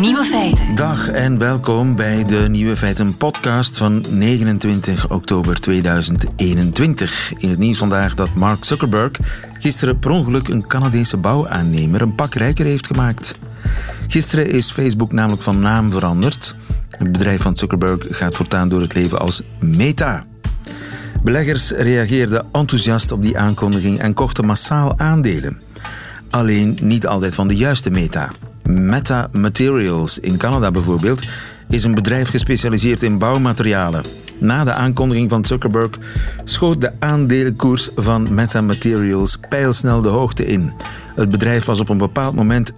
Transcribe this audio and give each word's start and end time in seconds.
Nieuwe 0.00 0.24
feiten. 0.24 0.74
Dag 0.74 1.08
en 1.08 1.38
welkom 1.38 1.94
bij 1.94 2.24
de 2.24 2.46
Nieuwe 2.48 2.76
Feiten 2.76 3.16
podcast 3.16 3.78
van 3.78 4.04
29 4.10 5.10
oktober 5.10 5.60
2021. 5.60 7.32
In 7.36 7.50
het 7.50 7.58
nieuws 7.58 7.78
vandaag 7.78 8.14
dat 8.14 8.34
Mark 8.34 8.64
Zuckerberg 8.64 9.10
gisteren 9.58 9.98
per 9.98 10.10
ongeluk 10.10 10.48
een 10.48 10.66
Canadese 10.66 11.16
bouwaannemer 11.16 12.02
een 12.02 12.14
pak 12.14 12.34
rijker 12.34 12.64
heeft 12.64 12.86
gemaakt. 12.86 13.38
Gisteren 14.06 14.50
is 14.50 14.70
Facebook 14.70 15.12
namelijk 15.12 15.42
van 15.42 15.60
naam 15.60 15.90
veranderd. 15.90 16.54
Het 16.90 17.12
bedrijf 17.12 17.42
van 17.42 17.56
Zuckerberg 17.56 18.06
gaat 18.08 18.34
voortaan 18.34 18.68
door 18.68 18.80
het 18.80 18.94
leven 18.94 19.18
als 19.18 19.42
Meta. 19.60 20.24
Beleggers 21.22 21.70
reageerden 21.70 22.46
enthousiast 22.52 23.12
op 23.12 23.22
die 23.22 23.38
aankondiging 23.38 23.98
en 24.00 24.14
kochten 24.14 24.46
massaal 24.46 24.98
aandelen. 24.98 25.60
Alleen 26.30 26.78
niet 26.82 27.06
altijd 27.06 27.34
van 27.34 27.48
de 27.48 27.56
juiste 27.56 27.90
meta. 27.90 28.30
Meta 28.68 29.28
Materials 29.32 30.18
in 30.18 30.36
Canada 30.36 30.70
bijvoorbeeld 30.70 31.22
is 31.68 31.84
een 31.84 31.94
bedrijf 31.94 32.28
gespecialiseerd 32.28 33.02
in 33.02 33.18
bouwmaterialen. 33.18 34.04
Na 34.38 34.64
de 34.64 34.72
aankondiging 34.72 35.30
van 35.30 35.44
Zuckerberg 35.44 35.90
schoot 36.44 36.80
de 36.80 36.92
aandelenkoers 36.98 37.90
van 37.96 38.34
Meta 38.34 38.60
Materials 38.60 39.38
pijlsnel 39.48 40.00
de 40.00 40.08
hoogte 40.08 40.46
in. 40.46 40.72
Het 41.14 41.28
bedrijf 41.28 41.64
was 41.64 41.80
op 41.80 41.88
een 41.88 41.98
bepaald 41.98 42.34
moment 42.34 42.72
25% 42.72 42.76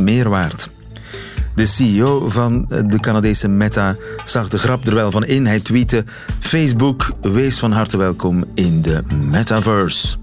meer 0.00 0.28
waard. 0.28 0.70
De 1.54 1.66
CEO 1.66 2.28
van 2.28 2.66
de 2.86 3.00
Canadese 3.00 3.48
Meta 3.48 3.96
zag 4.24 4.48
de 4.48 4.58
grap 4.58 4.86
er 4.86 4.94
wel 4.94 5.10
van 5.10 5.24
in. 5.24 5.46
Hij 5.46 5.60
tweette: 5.60 6.04
Facebook, 6.40 7.12
wees 7.20 7.58
van 7.58 7.72
harte 7.72 7.96
welkom 7.96 8.44
in 8.54 8.82
de 8.82 9.02
metaverse. 9.30 10.16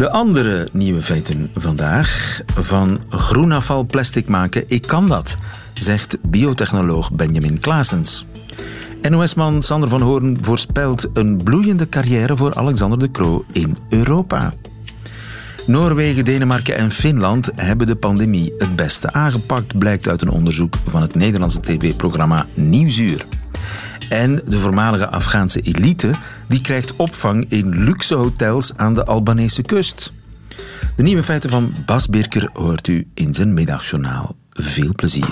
De 0.00 0.10
andere 0.10 0.68
nieuwe 0.72 1.02
feiten 1.02 1.50
vandaag. 1.54 2.40
Van 2.54 3.00
groenafval 3.08 3.84
plastic 3.84 4.28
maken, 4.28 4.64
ik 4.66 4.82
kan 4.82 5.06
dat, 5.06 5.36
zegt 5.74 6.16
biotechnoloog 6.22 7.12
Benjamin 7.12 7.60
Klaasens. 7.60 8.26
NOS-man 9.08 9.62
Sander 9.62 9.88
van 9.88 10.00
Hoorn 10.00 10.38
voorspelt 10.40 11.08
een 11.12 11.42
bloeiende 11.42 11.88
carrière 11.88 12.36
voor 12.36 12.54
Alexander 12.54 12.98
de 12.98 13.10
Croo 13.10 13.44
in 13.52 13.76
Europa. 13.88 14.52
Noorwegen, 15.66 16.24
Denemarken 16.24 16.76
en 16.76 16.90
Finland 16.90 17.50
hebben 17.54 17.86
de 17.86 17.96
pandemie 17.96 18.54
het 18.58 18.76
beste 18.76 19.12
aangepakt, 19.12 19.78
blijkt 19.78 20.08
uit 20.08 20.22
een 20.22 20.30
onderzoek 20.30 20.74
van 20.86 21.02
het 21.02 21.14
Nederlandse 21.14 21.60
tv-programma 21.60 22.46
Nieuwsuur. 22.54 23.26
En 24.10 24.40
de 24.46 24.58
voormalige 24.58 25.08
Afghaanse 25.08 25.60
elite 25.60 26.10
die 26.48 26.60
krijgt 26.60 26.96
opvang 26.96 27.44
in 27.48 27.84
luxe 27.84 28.14
hotels 28.14 28.72
aan 28.76 28.94
de 28.94 29.04
Albanese 29.04 29.62
kust. 29.62 30.12
De 30.96 31.02
nieuwe 31.02 31.22
feiten 31.22 31.50
van 31.50 31.74
Bas 31.86 32.06
Birker 32.08 32.50
hoort 32.52 32.88
u 32.88 33.08
in 33.14 33.34
zijn 33.34 33.54
middagjournaal. 33.54 34.36
Veel 34.50 34.92
plezier. 34.96 35.28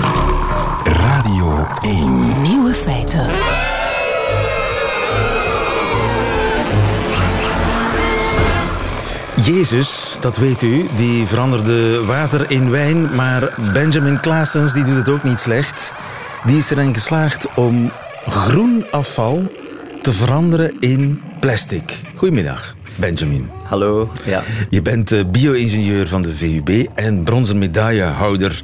Radio 0.85 1.67
1. 1.81 2.43
Nieuwe 2.43 2.75
feiten. 2.75 3.27
Jezus, 9.45 10.17
dat 10.21 10.37
weet 10.37 10.63
u, 10.63 10.89
die 10.97 11.27
veranderde 11.27 12.05
water 12.05 12.51
in 12.51 12.71
wijn, 12.71 13.15
maar 13.15 13.55
Benjamin 13.73 14.21
Claessens 14.21 14.73
die 14.73 14.85
doet 14.85 14.97
het 14.97 15.09
ook 15.09 15.23
niet 15.23 15.41
slecht. 15.41 15.95
Die 16.45 16.57
is 16.57 16.71
erin 16.71 16.95
geslaagd 16.95 17.55
om 17.55 17.93
groen 18.31 18.85
afval 18.91 19.53
te 20.03 20.13
veranderen 20.13 20.77
in 20.81 21.21
plastic. 21.41 22.03
Goedemiddag, 22.15 22.75
Benjamin. 22.97 23.51
Hallo, 23.65 24.11
ja. 24.25 24.43
Je 24.71 24.83
bent 24.83 25.13
eh, 25.13 25.25
bio-ingenieur 25.31 26.09
van 26.09 26.23
de 26.23 26.35
VUB 26.35 26.87
en 26.95 27.25
bronzen 27.25 27.59
medaillehouder 27.59 28.63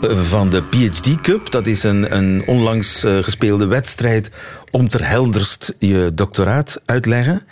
eh, 0.00 0.18
van 0.20 0.50
de 0.50 0.62
PhD 0.62 1.20
Cup. 1.20 1.50
Dat 1.50 1.66
is 1.66 1.82
een, 1.82 2.16
een 2.16 2.42
onlangs 2.46 3.04
eh, 3.04 3.18
gespeelde 3.22 3.66
wedstrijd 3.66 4.30
om 4.70 4.88
ter 4.88 5.08
helderst 5.08 5.74
je 5.78 6.10
doctoraat 6.14 6.80
uitleggen. 6.84 7.42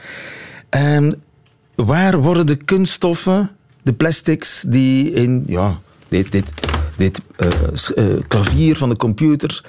Um, 0.71 1.15
waar 1.75 2.19
worden 2.19 2.47
de 2.47 2.57
kunststoffen, 2.57 3.51
de 3.83 3.93
plastics 3.93 4.65
die 4.67 5.13
in 5.13 5.45
ja, 5.47 5.79
dit, 6.09 6.33
dit, 6.33 6.51
dit 6.97 7.21
uh, 7.97 8.05
klavier 8.29 8.77
van 8.77 8.89
de 8.89 8.97
computer, 8.97 9.65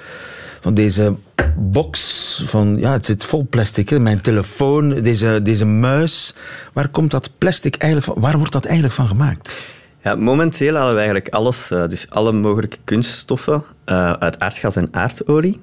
van 0.60 0.74
deze 0.74 1.16
box 1.56 2.42
van, 2.46 2.76
ja, 2.78 2.92
het 2.92 3.06
zit 3.06 3.24
vol 3.24 3.46
plastic. 3.50 3.98
Mijn 3.98 4.20
telefoon, 4.20 5.02
deze, 5.02 5.40
deze 5.42 5.64
muis. 5.64 6.34
Waar 6.72 6.88
komt 6.88 7.10
dat 7.10 7.30
plastic 7.38 7.76
eigenlijk 7.76 8.12
van? 8.12 8.22
Waar 8.22 8.36
wordt 8.36 8.52
dat 8.52 8.64
eigenlijk 8.64 8.94
van 8.94 9.08
gemaakt? 9.08 9.62
Ja, 10.02 10.14
momenteel 10.14 10.74
halen 10.74 10.92
we 10.92 10.98
eigenlijk 10.98 11.28
alles, 11.28 11.70
eh, 11.70 11.88
dus 11.88 12.10
alle 12.10 12.32
mogelijke 12.32 12.76
kunststoffen 12.84 13.64
uh, 13.86 14.12
uit 14.12 14.38
aardgas 14.38 14.76
en 14.76 14.88
aardolie. 14.90 15.60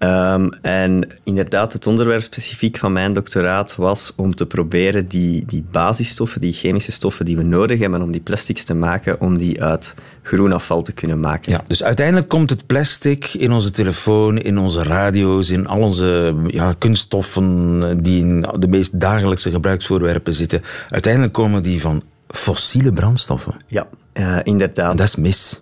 Um, 0.00 0.52
en 0.62 1.08
inderdaad, 1.24 1.72
het 1.72 1.86
onderwerp 1.86 2.22
specifiek 2.22 2.76
van 2.76 2.92
mijn 2.92 3.12
doctoraat 3.12 3.76
was 3.76 4.12
om 4.16 4.34
te 4.34 4.46
proberen 4.46 5.08
die, 5.08 5.44
die 5.46 5.64
basisstoffen, 5.70 6.40
die 6.40 6.52
chemische 6.52 6.92
stoffen 6.92 7.24
die 7.24 7.36
we 7.36 7.42
nodig 7.42 7.78
hebben 7.78 8.02
om 8.02 8.10
die 8.10 8.20
plastics 8.20 8.64
te 8.64 8.74
maken, 8.74 9.20
om 9.20 9.38
die 9.38 9.62
uit 9.62 9.94
groen 10.22 10.52
afval 10.52 10.82
te 10.82 10.92
kunnen 10.92 11.20
maken. 11.20 11.52
Ja, 11.52 11.62
dus 11.66 11.82
uiteindelijk 11.82 12.28
komt 12.28 12.50
het 12.50 12.66
plastic 12.66 13.34
in 13.34 13.52
onze 13.52 13.70
telefoon, 13.70 14.38
in 14.38 14.58
onze 14.58 14.82
radio's, 14.82 15.50
in 15.50 15.66
al 15.66 15.80
onze 15.80 16.34
ja, 16.46 16.74
kunststoffen 16.78 18.02
die 18.02 18.20
in 18.20 18.46
de 18.58 18.68
meest 18.68 19.00
dagelijkse 19.00 19.50
gebruiksvoorwerpen 19.50 20.34
zitten. 20.34 20.62
Uiteindelijk 20.88 21.32
komen 21.32 21.62
die 21.62 21.80
van 21.80 22.02
fossiele 22.28 22.92
brandstoffen. 22.92 23.54
Ja, 23.66 23.86
uh, 24.14 24.36
inderdaad. 24.42 24.90
En 24.90 24.96
dat 24.96 25.06
is 25.06 25.16
mis. 25.16 25.60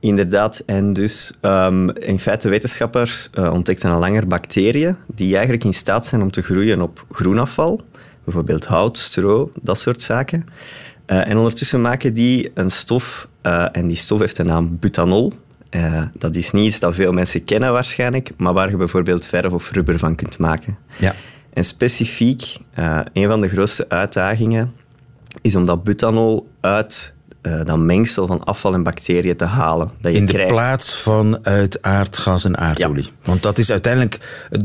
Inderdaad, 0.00 0.62
en 0.66 0.92
dus 0.92 1.32
um, 1.42 1.90
in 1.90 2.18
feite 2.18 2.48
wetenschappers 2.48 3.30
uh, 3.34 3.52
ontdekten 3.52 3.90
al 3.90 3.98
langer 3.98 4.26
bacteriën 4.26 4.96
die 5.06 5.32
eigenlijk 5.32 5.64
in 5.64 5.74
staat 5.74 6.06
zijn 6.06 6.22
om 6.22 6.30
te 6.30 6.42
groeien 6.42 6.82
op 6.82 7.04
groenafval, 7.10 7.80
bijvoorbeeld 8.24 8.64
hout, 8.64 8.98
stro, 8.98 9.50
dat 9.62 9.78
soort 9.78 10.02
zaken. 10.02 10.46
Uh, 11.06 11.28
en 11.28 11.36
ondertussen 11.36 11.80
maken 11.80 12.14
die 12.14 12.50
een 12.54 12.70
stof, 12.70 13.28
uh, 13.42 13.66
en 13.72 13.86
die 13.86 13.96
stof 13.96 14.18
heeft 14.18 14.36
de 14.36 14.44
naam 14.44 14.78
butanol. 14.80 15.32
dat 16.18 16.36
is 16.36 16.50
niet 16.50 16.66
iets 16.66 16.80
dat 16.80 16.94
veel 16.94 17.12
mensen 17.12 17.44
kennen 17.44 17.72
waarschijnlijk, 17.72 18.30
maar 18.36 18.52
waar 18.52 18.70
je 18.70 18.76
bijvoorbeeld 18.76 19.26
verf 19.26 19.52
of 19.52 19.70
rubber 19.70 19.98
van 19.98 20.14
kunt 20.14 20.38
maken. 20.38 20.78
Ja. 20.98 21.14
En 21.52 21.64
specifiek, 21.64 22.56
een 23.12 23.28
van 23.28 23.40
de 23.40 23.48
grootste 23.48 23.88
uitdagingen 23.88 24.72
is 25.40 25.54
om 25.54 25.66
dat 25.66 25.82
butanol 25.82 26.48
uit 26.60 27.14
uh, 27.42 27.60
dat 27.64 27.78
mengsel 27.78 28.26
van 28.26 28.44
afval 28.44 28.74
en 28.74 28.82
bacteriën 28.82 29.36
te 29.36 29.44
halen. 29.44 29.90
Dat 30.00 30.12
je 30.12 30.18
In 30.18 30.26
de 30.26 30.32
krijgt. 30.32 30.50
plaats 30.52 30.92
van 31.02 31.38
uit 31.46 31.82
aardgas 31.82 32.44
en 32.44 32.56
aardolie. 32.58 33.04
Ja. 33.04 33.10
Want 33.24 33.42
dat 33.42 33.58
is 33.58 33.70
uiteindelijk 33.70 34.18
het, 34.50 34.62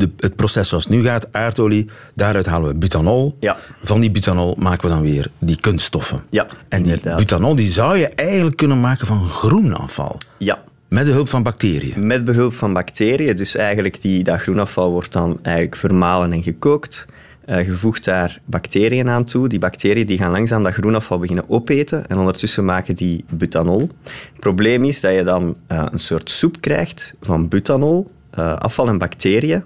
de, 0.00 0.10
het 0.18 0.36
proces 0.36 0.68
zoals 0.68 0.84
het 0.84 0.92
nu 0.92 1.02
gaat. 1.02 1.32
Aardolie, 1.32 1.90
daaruit 2.14 2.46
halen 2.46 2.68
we 2.68 2.74
butanol. 2.74 3.36
Ja. 3.40 3.56
Van 3.82 4.00
die 4.00 4.10
butanol 4.10 4.54
maken 4.58 4.88
we 4.88 4.94
dan 4.94 5.02
weer 5.02 5.30
die 5.38 5.60
kunststoffen. 5.60 6.22
Ja, 6.30 6.46
en 6.68 6.82
die 6.82 6.92
inderdaad. 6.92 7.18
butanol 7.18 7.54
die 7.54 7.70
zou 7.70 7.96
je 7.98 8.08
eigenlijk 8.08 8.56
kunnen 8.56 8.80
maken 8.80 9.06
van 9.06 9.28
groen 9.28 9.74
afval. 9.76 10.18
Ja, 10.38 10.62
Met 10.88 11.04
de 11.06 11.12
hulp 11.12 11.28
van 11.28 11.42
bacteriën. 11.42 12.06
met 12.06 12.24
behulp 12.24 12.54
van 12.54 12.72
bacteriën. 12.72 13.36
Dus 13.36 13.56
eigenlijk 13.56 14.00
die, 14.00 14.22
dat 14.24 14.40
groenafval 14.40 14.90
wordt 14.90 15.12
dan 15.12 15.38
eigenlijk 15.42 15.76
vermalen 15.76 16.32
en 16.32 16.42
gekookt. 16.42 17.06
Uh, 17.48 17.64
je 17.66 17.72
voegt 17.72 18.04
daar 18.04 18.40
bacteriën 18.44 19.08
aan 19.08 19.24
toe. 19.24 19.48
Die 19.48 19.58
bacteriën 19.58 20.06
die 20.06 20.18
gaan 20.18 20.30
langzaam 20.30 20.62
dat 20.62 20.72
groenafval 20.72 21.18
beginnen 21.18 21.44
opeten 21.48 22.06
en 22.08 22.18
ondertussen 22.18 22.64
maken 22.64 22.94
die 22.94 23.24
butanol. 23.28 23.80
Het 24.04 24.40
probleem 24.40 24.84
is 24.84 25.00
dat 25.00 25.14
je 25.14 25.22
dan 25.24 25.56
uh, 25.72 25.86
een 25.90 25.98
soort 25.98 26.30
soep 26.30 26.60
krijgt 26.60 27.14
van 27.20 27.48
butanol, 27.48 28.10
uh, 28.38 28.56
afval 28.56 28.88
en 28.88 28.98
bacteriën. 28.98 29.62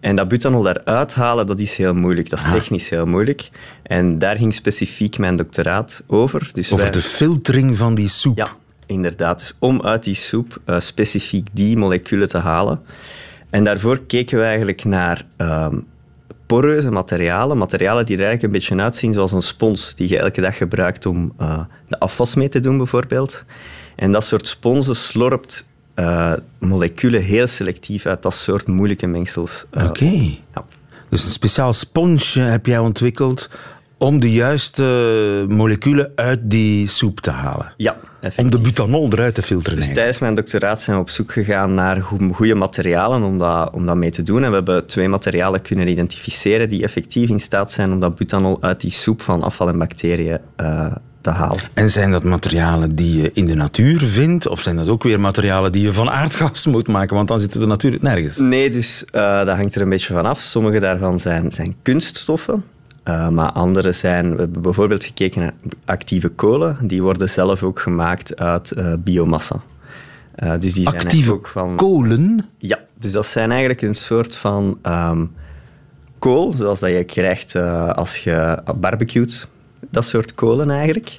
En 0.00 0.16
dat 0.16 0.28
butanol 0.28 0.62
daaruit 0.62 1.14
halen, 1.14 1.46
dat 1.46 1.60
is 1.60 1.76
heel 1.76 1.94
moeilijk. 1.94 2.30
Dat 2.30 2.38
is 2.38 2.44
Ah. 2.44 2.50
technisch 2.52 2.88
heel 2.88 3.06
moeilijk. 3.06 3.50
En 3.82 4.18
daar 4.18 4.36
ging 4.36 4.54
specifiek 4.54 5.18
mijn 5.18 5.36
doctoraat 5.36 6.02
over. 6.06 6.50
Dus 6.52 6.66
Over 6.72 6.84
wij- 6.84 6.92
de 6.94 7.00
filtering 7.00 7.76
van 7.76 7.94
die 7.94 8.08
soep. 8.08 8.36
ja, 8.38 8.48
inderdaad. 8.86 9.38
Dus 9.38 9.56
om 9.58 9.82
uit 9.82 10.04
die 10.04 10.14
soep 10.14 10.60
specifiek 10.78 11.46
die 11.52 11.76
moleculen 11.76 12.28
te 12.28 12.38
halen. 12.38 12.80
En 13.50 13.64
daarvoor 13.64 14.00
keken 14.06 14.38
we 14.38 14.44
eigenlijk 14.44 14.84
naar 14.84 15.24
um, 15.36 15.86
poreuze 16.52 16.90
materialen. 16.90 17.58
Materialen 17.58 18.06
die 18.06 18.16
er 18.16 18.24
eigenlijk 18.24 18.52
een 18.52 18.58
beetje 18.60 18.84
uitzien 18.84 19.12
zoals 19.12 19.32
een 19.32 19.42
spons 19.42 19.94
die 19.94 20.08
je 20.08 20.18
elke 20.18 20.40
dag 20.40 20.56
gebruikt 20.56 21.06
om 21.06 21.32
uh, 21.40 21.60
de 21.88 21.98
afwas 21.98 22.34
mee 22.34 22.48
te 22.48 22.60
doen, 22.60 22.76
bijvoorbeeld. 22.76 23.44
En 23.96 24.12
dat 24.12 24.24
soort 24.24 24.46
sponsen 24.46 24.96
slorpt 24.96 25.66
uh, 25.96 26.32
moleculen 26.58 27.22
heel 27.22 27.46
selectief 27.46 28.06
uit 28.06 28.22
dat 28.22 28.34
soort 28.34 28.66
moeilijke 28.66 29.06
mengsels. 29.06 29.64
Oké. 29.72 29.86
Okay. 29.86 30.40
Ja. 30.54 30.64
Dus 31.08 31.24
een 31.24 31.30
speciaal 31.30 31.72
sponsje 31.72 32.40
heb 32.40 32.66
jij 32.66 32.78
ontwikkeld 32.78 33.50
om 33.98 34.20
de 34.20 34.32
juiste 34.32 35.44
moleculen 35.48 36.12
uit 36.14 36.40
die 36.42 36.88
soep 36.88 37.20
te 37.20 37.30
halen. 37.30 37.74
Ja, 37.76 37.96
Om 38.36 38.50
de 38.50 38.60
butanol 38.60 39.12
eruit 39.12 39.34
te 39.34 39.42
filteren. 39.42 39.78
Dus 39.78 39.92
tijdens 39.92 40.18
mijn 40.18 40.34
doctoraat 40.34 40.80
zijn 40.80 40.96
we 40.96 41.02
op 41.02 41.10
zoek 41.10 41.32
gegaan 41.32 41.74
naar 41.74 42.02
goede 42.32 42.54
materialen 42.54 43.22
om 43.22 43.38
dat, 43.38 43.70
om 43.72 43.86
dat 43.86 43.96
mee 43.96 44.10
te 44.10 44.22
doen. 44.22 44.44
En 44.44 44.48
we 44.48 44.54
hebben 44.54 44.86
twee 44.86 45.08
materialen 45.08 45.62
kunnen 45.62 45.88
identificeren 45.88 46.68
die 46.68 46.82
effectief 46.82 47.28
in 47.28 47.40
staat 47.40 47.72
zijn 47.72 47.92
om 47.92 48.00
dat 48.00 48.14
butanol 48.14 48.62
uit 48.62 48.80
die 48.80 48.90
soep 48.90 49.22
van 49.22 49.42
afval 49.42 49.68
en 49.68 49.78
bacteriën 49.78 50.38
uh, 50.60 50.92
te 51.20 51.30
halen. 51.30 51.60
En 51.74 51.90
zijn 51.90 52.10
dat 52.10 52.24
materialen 52.24 52.96
die 52.96 53.22
je 53.22 53.30
in 53.34 53.46
de 53.46 53.54
natuur 53.54 53.98
vindt? 54.00 54.48
Of 54.48 54.60
zijn 54.60 54.76
dat 54.76 54.88
ook 54.88 55.02
weer 55.02 55.20
materialen 55.20 55.72
die 55.72 55.82
je 55.82 55.92
van 55.92 56.10
aardgas 56.10 56.66
moet 56.76 56.88
maken? 56.88 57.16
Want 57.16 57.28
dan 57.28 57.40
zitten 57.40 57.60
we 57.60 57.66
natuurlijk 57.66 58.02
nergens. 58.02 58.36
Nee, 58.36 58.70
dus 58.70 59.04
uh, 59.12 59.44
dat 59.44 59.56
hangt 59.56 59.74
er 59.74 59.82
een 59.82 59.88
beetje 59.88 60.14
van 60.14 60.26
af. 60.26 60.40
Sommige 60.40 60.80
daarvan 60.80 61.18
zijn, 61.18 61.52
zijn 61.52 61.76
kunststoffen. 61.82 62.64
Uh, 63.08 63.28
maar 63.28 63.52
andere 63.52 63.92
zijn, 63.92 64.32
we 64.32 64.40
hebben 64.40 64.62
bijvoorbeeld 64.62 65.04
gekeken 65.04 65.40
naar 65.40 65.54
actieve 65.84 66.28
kolen. 66.28 66.76
Die 66.82 67.02
worden 67.02 67.30
zelf 67.30 67.62
ook 67.62 67.80
gemaakt 67.80 68.36
uit 68.36 68.72
uh, 68.76 68.92
biomassa. 68.98 69.62
Uh, 70.36 70.52
dus 70.60 70.74
die 70.74 70.86
actieve 70.86 71.24
zijn 71.24 71.30
ook 71.36 71.48
van, 71.48 71.76
kolen? 71.76 72.48
Ja, 72.58 72.78
dus 72.98 73.12
dat 73.12 73.26
zijn 73.26 73.50
eigenlijk 73.50 73.82
een 73.82 73.94
soort 73.94 74.36
van 74.36 74.78
um, 74.82 75.32
kool, 76.18 76.52
zoals 76.56 76.80
dat 76.80 76.90
je 76.90 77.04
krijgt 77.04 77.56
als 77.94 78.18
je 78.18 78.62
barbecuet. 78.76 79.48
Dat 79.90 80.04
soort 80.04 80.34
kolen 80.34 80.70
eigenlijk. 80.70 81.16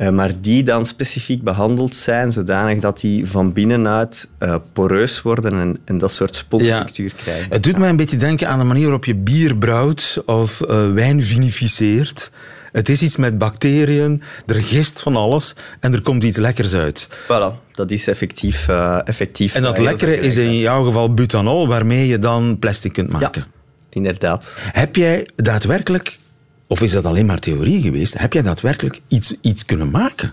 Uh, 0.00 0.08
maar 0.10 0.40
die 0.40 0.62
dan 0.62 0.86
specifiek 0.86 1.42
behandeld 1.42 1.94
zijn 1.94 2.32
zodanig 2.32 2.80
dat 2.80 3.00
die 3.00 3.26
van 3.26 3.52
binnenuit 3.52 4.28
uh, 4.38 4.54
poreus 4.72 5.22
worden 5.22 5.52
en, 5.52 5.78
en, 5.84 5.98
dat 5.98 6.12
soort 6.12 6.36
sponsstructuur 6.36 7.12
ja. 7.16 7.22
krijgen. 7.22 7.52
Het 7.52 7.62
doet 7.62 7.72
ja. 7.72 7.78
mij 7.78 7.88
een 7.88 7.96
beetje 7.96 8.16
denken 8.16 8.48
aan 8.48 8.58
de 8.58 8.64
manier 8.64 8.82
waarop 8.82 9.04
je 9.04 9.14
bier 9.14 9.56
brouwt 9.56 10.22
of 10.26 10.60
uh, 10.60 10.92
wijn 10.92 11.22
vinificeert. 11.22 12.30
Het 12.72 12.88
is 12.88 13.02
iets 13.02 13.16
met 13.16 13.38
bacteriën, 13.38 14.22
er 14.46 14.62
gist 14.62 15.00
van 15.00 15.16
alles 15.16 15.54
en 15.80 15.92
er 15.92 16.02
komt 16.02 16.22
iets 16.22 16.36
lekkers 16.36 16.74
uit. 16.74 17.08
Voilà, 17.24 17.72
dat 17.72 17.90
is 17.90 18.06
effectief. 18.06 18.68
effectief 19.04 19.54
en 19.54 19.62
dat 19.62 19.78
lekkere 19.78 20.18
is 20.18 20.36
in 20.36 20.58
jouw 20.58 20.84
geval 20.84 21.14
butanol, 21.14 21.68
waarmee 21.68 22.06
je 22.06 22.18
dan 22.18 22.58
plastic 22.58 22.92
kunt 22.92 23.10
maken. 23.10 23.46
Ja, 23.46 23.64
inderdaad. 23.90 24.56
Heb 24.60 24.96
jij 24.96 25.28
daadwerkelijk 25.36 26.18
of 26.66 26.80
is 26.80 26.92
dat 26.92 27.04
alleen 27.04 27.26
maar 27.26 27.38
theorie 27.38 27.82
geweest? 27.82 28.18
Heb 28.18 28.32
jij 28.32 28.42
daadwerkelijk 28.42 29.00
iets, 29.08 29.34
iets 29.40 29.64
kunnen 29.64 29.90
maken? 29.90 30.32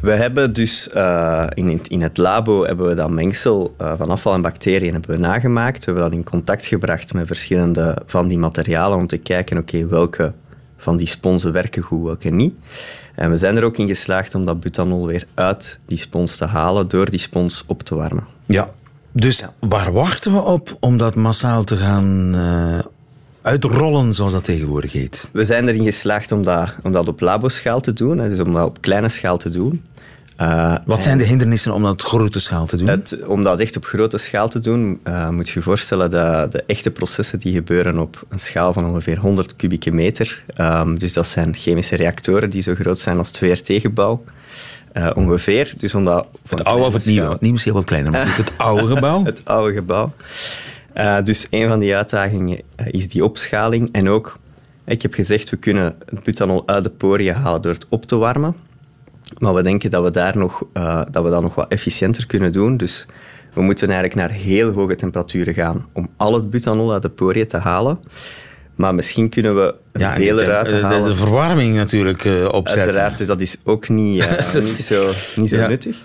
We 0.00 0.10
hebben 0.10 0.52
dus 0.52 0.88
uh, 0.94 1.46
in, 1.54 1.68
het, 1.68 1.88
in 1.88 2.02
het 2.02 2.16
labo 2.16 2.64
hebben 2.64 2.88
we 2.88 2.94
dat 2.94 3.10
mengsel 3.10 3.74
uh, 3.80 3.92
van 3.96 4.10
afval 4.10 4.34
en 4.34 4.42
bacteriën 4.42 4.92
hebben 4.92 5.10
we 5.10 5.16
nagemaakt. 5.16 5.78
We 5.78 5.84
hebben 5.84 6.02
dat 6.02 6.12
in 6.12 6.24
contact 6.24 6.66
gebracht 6.66 7.12
met 7.12 7.26
verschillende 7.26 8.02
van 8.06 8.28
die 8.28 8.38
materialen 8.38 8.98
om 8.98 9.06
te 9.06 9.16
kijken, 9.16 9.58
oké, 9.58 9.76
okay, 9.76 9.88
welke 9.88 10.32
van 10.76 10.96
die 10.96 11.06
sponsen 11.06 11.52
werken 11.52 11.82
goed, 11.82 12.04
welke 12.04 12.28
niet. 12.28 12.54
En 13.14 13.30
we 13.30 13.36
zijn 13.36 13.56
er 13.56 13.64
ook 13.64 13.76
in 13.76 13.86
geslaagd 13.86 14.34
om 14.34 14.44
dat 14.44 14.60
butanol 14.60 15.06
weer 15.06 15.26
uit 15.34 15.80
die 15.86 15.98
spons 15.98 16.36
te 16.36 16.44
halen 16.44 16.88
door 16.88 17.10
die 17.10 17.20
spons 17.20 17.64
op 17.66 17.82
te 17.82 17.94
warmen. 17.94 18.26
Ja, 18.46 18.70
dus 19.12 19.38
ja. 19.38 19.52
waar 19.60 19.92
wachten 19.92 20.32
we 20.32 20.40
op 20.40 20.76
om 20.80 20.98
dat 20.98 21.14
massaal 21.14 21.64
te 21.64 21.76
gaan 21.76 22.36
uh, 22.36 22.78
uitrollen, 23.48 24.14
zoals 24.14 24.32
dat 24.32 24.44
tegenwoordig 24.44 24.92
heet? 24.92 25.28
We 25.32 25.44
zijn 25.44 25.68
erin 25.68 25.84
geslaagd 25.84 26.32
om 26.32 26.44
dat, 26.44 26.74
om 26.82 26.92
dat 26.92 27.08
op 27.08 27.20
laboschaal 27.20 27.80
te 27.80 27.92
doen, 27.92 28.16
dus 28.16 28.38
om 28.38 28.52
dat 28.52 28.66
op 28.66 28.80
kleine 28.80 29.08
schaal 29.08 29.38
te 29.38 29.50
doen. 29.50 29.82
Uh, 30.40 30.74
Wat 30.84 31.02
zijn 31.02 31.18
de 31.18 31.24
hindernissen 31.24 31.74
om 31.74 31.82
dat 31.82 31.92
op 31.92 32.02
grote 32.02 32.40
schaal 32.40 32.66
te 32.66 32.76
doen? 32.76 32.86
Het, 32.86 33.18
om 33.26 33.42
dat 33.42 33.60
echt 33.60 33.76
op 33.76 33.84
grote 33.84 34.18
schaal 34.18 34.48
te 34.48 34.60
doen, 34.60 35.00
uh, 35.04 35.28
moet 35.28 35.48
je 35.48 35.58
je 35.58 35.64
voorstellen 35.64 36.10
dat 36.10 36.52
de 36.52 36.62
echte 36.66 36.90
processen 36.90 37.38
die 37.38 37.52
gebeuren 37.52 37.98
op 37.98 38.22
een 38.28 38.38
schaal 38.38 38.72
van 38.72 38.86
ongeveer 38.86 39.18
100 39.18 39.56
kubieke 39.56 39.90
meter. 39.90 40.44
Um, 40.60 40.98
dus 40.98 41.12
dat 41.12 41.26
zijn 41.26 41.54
chemische 41.54 41.96
reactoren 41.96 42.50
die 42.50 42.62
zo 42.62 42.74
groot 42.74 42.98
zijn 42.98 43.18
als 43.18 43.28
het 43.28 43.38
VRT-gebouw. 43.38 44.24
Uh, 44.92 45.10
ongeveer. 45.14 45.72
Dus 45.78 45.94
om 45.94 46.04
dat 46.04 46.26
het 46.48 46.64
oude 46.64 46.84
of 46.84 46.92
het 46.92 47.06
nieuwe? 47.06 47.28
Het 47.30 47.40
nieuwe 47.40 47.58
is 47.58 47.64
heel 47.64 47.74
wat 47.74 47.84
kleiner, 47.84 48.12
maar 48.12 48.36
het 48.36 48.52
oude 48.56 48.94
gebouw? 48.94 49.24
het 49.24 49.40
oude 49.44 49.74
gebouw. 49.74 50.12
Uh, 50.98 51.16
dus 51.24 51.46
een 51.50 51.68
van 51.68 51.78
die 51.78 51.96
uitdagingen 51.96 52.60
uh, 52.80 52.86
is 52.86 53.08
die 53.08 53.24
opschaling. 53.24 53.88
En 53.92 54.08
ook, 54.08 54.38
ik 54.84 55.02
heb 55.02 55.14
gezegd, 55.14 55.50
we 55.50 55.56
kunnen 55.56 55.96
het 56.04 56.24
butanol 56.24 56.62
uit 56.66 56.82
de 56.82 56.90
poriën 56.90 57.34
halen 57.34 57.62
door 57.62 57.72
het 57.72 57.86
op 57.88 58.04
te 58.04 58.16
warmen. 58.16 58.56
Maar 59.38 59.54
we 59.54 59.62
denken 59.62 59.90
dat 59.90 60.04
we, 60.04 60.10
daar 60.10 60.36
nog, 60.36 60.62
uh, 60.74 61.02
dat, 61.10 61.24
we 61.24 61.30
dat 61.30 61.42
nog 61.42 61.54
wat 61.54 61.68
efficiënter 61.68 62.26
kunnen 62.26 62.52
doen. 62.52 62.76
Dus 62.76 63.06
we 63.54 63.62
moeten 63.62 63.90
eigenlijk 63.90 64.20
naar 64.20 64.30
heel 64.30 64.72
hoge 64.72 64.94
temperaturen 64.94 65.54
gaan 65.54 65.86
om 65.92 66.08
al 66.16 66.34
het 66.34 66.50
butanol 66.50 66.92
uit 66.92 67.02
de 67.02 67.08
poriën 67.08 67.46
te 67.46 67.56
halen. 67.56 67.98
Maar 68.74 68.94
misschien 68.94 69.28
kunnen 69.28 69.56
we 69.56 69.74
een 69.92 70.00
ja, 70.00 70.14
deel 70.14 70.40
eruit 70.40 70.72
halen. 70.80 71.02
De, 71.02 71.08
de 71.08 71.16
verwarming 71.16 71.74
natuurlijk 71.74 72.24
opzetten. 72.50 72.82
Uiteraard, 72.82 73.18
dus 73.18 73.26
dat 73.26 73.40
is 73.40 73.56
ook 73.64 73.88
niet, 73.88 74.28
niet 74.54 74.64
zo, 74.64 75.10
niet 75.36 75.48
zo 75.48 75.56
ja. 75.56 75.68
nuttig. 75.68 75.96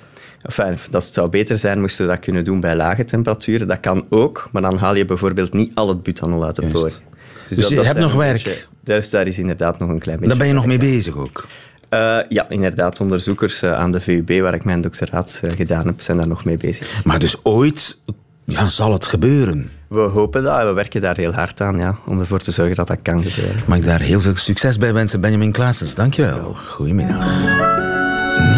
Enfin, 0.44 0.78
dat 0.90 1.04
zou 1.04 1.30
beter 1.30 1.60
zijn 1.60 1.80
moesten 1.80 2.06
we 2.06 2.12
dat 2.12 2.22
kunnen 2.22 2.44
doen 2.44 2.60
bij 2.60 2.76
lage 2.76 3.06
temperaturen. 3.06 3.68
Dat 3.68 3.80
kan 3.80 4.06
ook, 4.10 4.50
maar 4.52 4.62
dan 4.62 4.78
haal 4.78 4.96
je 4.96 5.06
bijvoorbeeld 5.06 5.54
niet 5.54 5.76
al 5.76 5.88
het 5.88 6.04
butanol 6.04 6.46
uit 6.46 6.56
de 6.56 6.68
poort. 6.68 7.02
Dus, 7.48 7.58
dus 7.58 7.58
dat, 7.58 7.70
je 7.70 7.76
dat 7.76 7.86
hebt 7.86 8.00
nog 8.00 8.14
werk? 8.14 8.44
Beetje, 8.44 8.66
dus 8.84 9.10
daar 9.10 9.28
is 9.28 9.40
inderdaad 9.40 9.80
nog 9.80 9.90
een 9.90 10.00
klein 10.00 10.18
beetje 10.18 10.30
Daar 10.30 10.44
ben 10.44 10.48
je 10.48 10.54
nog 10.54 10.66
mee 10.66 10.78
bezig 10.78 11.18
ook? 11.18 11.46
Uh, 11.90 12.20
ja, 12.30 12.50
inderdaad. 12.50 13.00
Onderzoekers 13.00 13.64
uh, 13.64 13.74
aan 13.74 13.92
de 13.92 14.00
VUB, 14.00 14.42
waar 14.42 14.54
ik 14.54 14.64
mijn 14.64 14.82
doctoraat 14.82 15.42
uh, 15.44 15.52
gedaan 15.52 15.86
heb, 15.88 16.02
zijn 16.02 16.18
daar 16.18 16.28
nog 16.28 16.46
mee 16.46 16.58
bezig. 16.58 17.04
Maar 17.04 17.20
dus 17.20 17.36
ooit 17.44 17.98
ja, 18.46 18.70
zal 18.70 18.94
het 18.94 19.06
gebeuren? 19.06 19.72
We 19.88 20.00
hopen 20.00 20.44
dat. 20.44 20.68
We 20.68 20.74
werken 20.74 21.02
daar 21.02 21.18
heel 21.18 21.34
hard 21.34 21.62
aan, 21.62 21.78
ja, 21.78 21.98
om 22.06 22.20
ervoor 22.20 22.40
te 22.40 22.52
zorgen 22.52 22.76
dat 22.76 22.88
dat 22.88 23.02
kan 23.02 23.24
gebeuren. 23.24 23.62
Mag 23.68 23.78
ik 23.78 23.86
daar 23.86 24.02
heel 24.02 24.20
veel 24.20 24.36
succes 24.36 24.78
bij 24.78 24.94
wensen, 24.94 25.22
Benjamin 25.22 25.52
Klaasens. 25.52 25.96
Dankjewel. 25.96 26.54
Goedemiddag. 26.54 27.26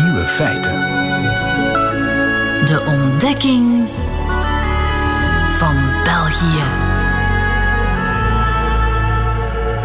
Nieuwe 0.03 0.23
feiten. 0.27 0.94
De 2.65 2.83
ontdekking 2.87 3.87
van 5.53 5.75
België. 6.03 6.63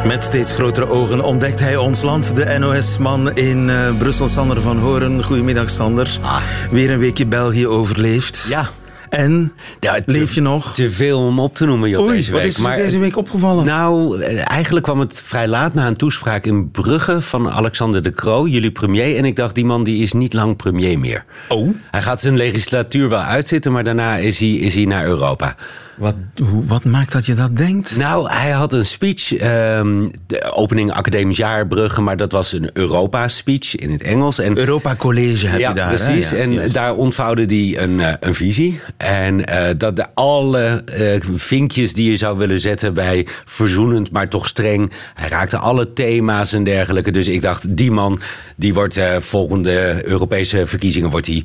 Met 0.06 0.24
steeds 0.24 0.52
grotere 0.52 0.88
ogen 0.88 1.24
ontdekt 1.24 1.60
hij 1.60 1.76
ons 1.76 2.02
land, 2.02 2.36
de 2.36 2.58
NOS-man 2.58 3.32
in 3.32 3.68
uh, 3.68 3.96
Brussel, 3.98 4.28
Sander 4.28 4.60
van 4.60 4.78
Horen. 4.78 5.24
Goedemiddag, 5.24 5.70
Sander. 5.70 6.18
Ah. 6.22 6.36
Weer 6.70 6.90
een 6.90 6.98
weekje 6.98 7.26
België 7.26 7.66
overleefd. 7.66 8.46
Ja, 8.48 8.68
en? 9.10 9.52
Ja, 9.80 9.98
leef 10.06 10.34
je 10.34 10.40
nog? 10.40 10.74
Te 10.74 10.90
veel 10.90 11.18
om 11.18 11.40
op 11.40 11.54
te 11.54 11.64
noemen, 11.64 11.88
joh, 11.88 12.02
Oei, 12.02 12.16
deze 12.16 12.32
week. 12.32 12.40
wat 12.40 12.50
is 12.50 12.64
er 12.64 12.76
deze 12.76 12.98
week 12.98 13.16
opgevallen? 13.16 13.64
Nou, 13.64 14.22
eh, 14.22 14.50
eigenlijk 14.50 14.84
kwam 14.84 15.00
het 15.00 15.22
vrij 15.24 15.48
laat 15.48 15.74
na 15.74 15.86
een 15.86 15.96
toespraak 15.96 16.44
in 16.44 16.70
Brugge 16.70 17.22
van 17.22 17.50
Alexander 17.50 18.02
de 18.02 18.12
Croo, 18.12 18.46
jullie 18.46 18.70
premier. 18.70 19.16
En 19.16 19.24
ik 19.24 19.36
dacht, 19.36 19.54
die 19.54 19.64
man 19.64 19.84
die 19.84 20.02
is 20.02 20.12
niet 20.12 20.32
lang 20.32 20.56
premier 20.56 20.98
meer. 20.98 21.24
Oh? 21.48 21.68
Hij 21.90 22.02
gaat 22.02 22.20
zijn 22.20 22.36
legislatuur 22.36 23.08
wel 23.08 23.20
uitzitten, 23.20 23.72
maar 23.72 23.84
daarna 23.84 24.16
is 24.16 24.38
hij, 24.38 24.52
is 24.52 24.74
hij 24.74 24.84
naar 24.84 25.04
Europa. 25.04 25.56
Wat, 26.00 26.14
hoe, 26.50 26.66
wat 26.66 26.84
maakt 26.84 27.12
dat 27.12 27.26
je 27.26 27.34
dat 27.34 27.56
denkt? 27.56 27.96
Nou, 27.96 28.30
hij 28.30 28.50
had 28.50 28.72
een 28.72 28.86
speech, 28.86 29.42
um, 29.42 30.10
de 30.26 30.52
opening 30.52 30.92
academisch 30.92 31.36
jaar 31.36 31.66
Brugge, 31.66 32.00
maar 32.00 32.16
dat 32.16 32.32
was 32.32 32.52
een 32.52 32.70
Europa-speech 32.72 33.76
in 33.76 33.90
het 33.90 34.02
Engels. 34.02 34.38
En, 34.38 34.58
Europa 34.58 34.96
College 34.96 35.46
heb 35.46 35.60
ja, 35.60 35.68
je 35.68 35.74
daar. 35.74 35.88
Precies, 35.88 36.30
hè? 36.30 36.36
Ja, 36.36 36.42
en 36.42 36.52
juist. 36.52 36.74
daar 36.74 36.94
ontvouwde 36.94 37.44
hij 37.44 37.82
een, 37.82 37.98
uh, 37.98 38.12
een 38.20 38.34
visie. 38.34 38.80
En 38.96 39.38
uh, 39.38 39.68
dat 39.76 39.96
de 39.96 40.06
alle 40.14 40.84
uh, 40.98 41.20
vinkjes 41.34 41.92
die 41.92 42.10
je 42.10 42.16
zou 42.16 42.38
willen 42.38 42.60
zetten 42.60 42.94
bij 42.94 43.26
verzoenend, 43.44 44.10
maar 44.10 44.28
toch 44.28 44.46
streng. 44.46 44.92
Hij 45.14 45.28
raakte 45.28 45.58
alle 45.58 45.92
thema's 45.92 46.52
en 46.52 46.64
dergelijke. 46.64 47.10
Dus 47.10 47.28
ik 47.28 47.42
dacht, 47.42 47.76
die 47.76 47.90
man, 47.90 48.20
die 48.56 48.74
wordt 48.74 49.00
volgende 49.18 50.00
Europese 50.06 50.66
verkiezingen, 50.66 51.10
wordt 51.10 51.26
hij 51.26 51.42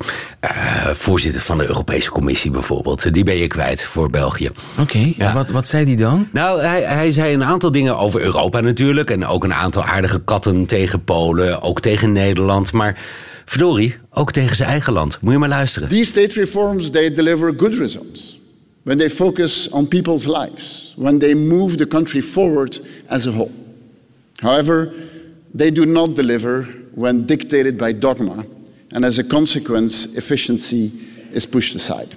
voorzitter 0.94 1.42
van 1.42 1.58
de 1.58 1.66
Europese 1.66 2.10
Commissie 2.10 2.50
bijvoorbeeld. 2.50 3.12
Die 3.12 3.24
ben 3.24 3.36
je 3.36 3.46
kwijt 3.46 3.84
voor 3.84 4.10
België. 4.10 4.45
Oké, 4.50 4.80
okay, 4.80 5.14
ja. 5.16 5.32
wat, 5.32 5.50
wat 5.50 5.68
zei 5.68 5.84
hij 5.84 5.96
dan? 5.96 6.28
Nou, 6.32 6.60
hij, 6.60 6.82
hij 6.82 7.10
zei 7.12 7.34
een 7.34 7.44
aantal 7.44 7.72
dingen 7.72 7.98
over 7.98 8.20
Europa 8.20 8.60
natuurlijk. 8.60 9.10
En 9.10 9.26
ook 9.26 9.44
een 9.44 9.54
aantal 9.54 9.84
aardige 9.84 10.20
katten 10.20 10.66
tegen 10.66 11.04
Polen, 11.04 11.62
ook 11.62 11.80
tegen 11.80 12.12
Nederland. 12.12 12.72
Maar 12.72 12.98
verdorie, 13.44 13.96
ook 14.10 14.32
tegen 14.32 14.56
zijn 14.56 14.68
eigen 14.68 14.92
land. 14.92 15.18
Moet 15.20 15.32
je 15.32 15.38
maar 15.38 15.48
luisteren. 15.48 15.88
These 15.88 16.04
state 16.04 16.40
reforms, 16.40 16.90
they 16.90 17.12
deliver 17.12 17.54
good 17.56 17.74
results. 17.74 18.40
When 18.82 18.98
they 18.98 19.10
focus 19.10 19.68
on 19.70 19.88
people's 19.88 20.26
lives. 20.26 20.94
When 20.96 21.18
they 21.18 21.34
move 21.34 21.76
the 21.76 21.86
country 21.86 22.22
forward 22.22 22.80
as 23.06 23.26
a 23.26 23.30
whole. 23.30 23.50
However, 24.36 24.92
they 25.56 25.72
do 25.72 25.84
not 25.84 26.16
deliver 26.16 26.68
when 26.94 27.26
dictated 27.26 27.76
by 27.76 27.98
dogma. 27.98 28.44
And 28.90 29.04
as 29.04 29.18
a 29.18 29.24
consequence, 29.24 30.08
efficiency 30.14 30.92
is 31.32 31.46
pushed 31.46 31.74
aside. 31.74 32.16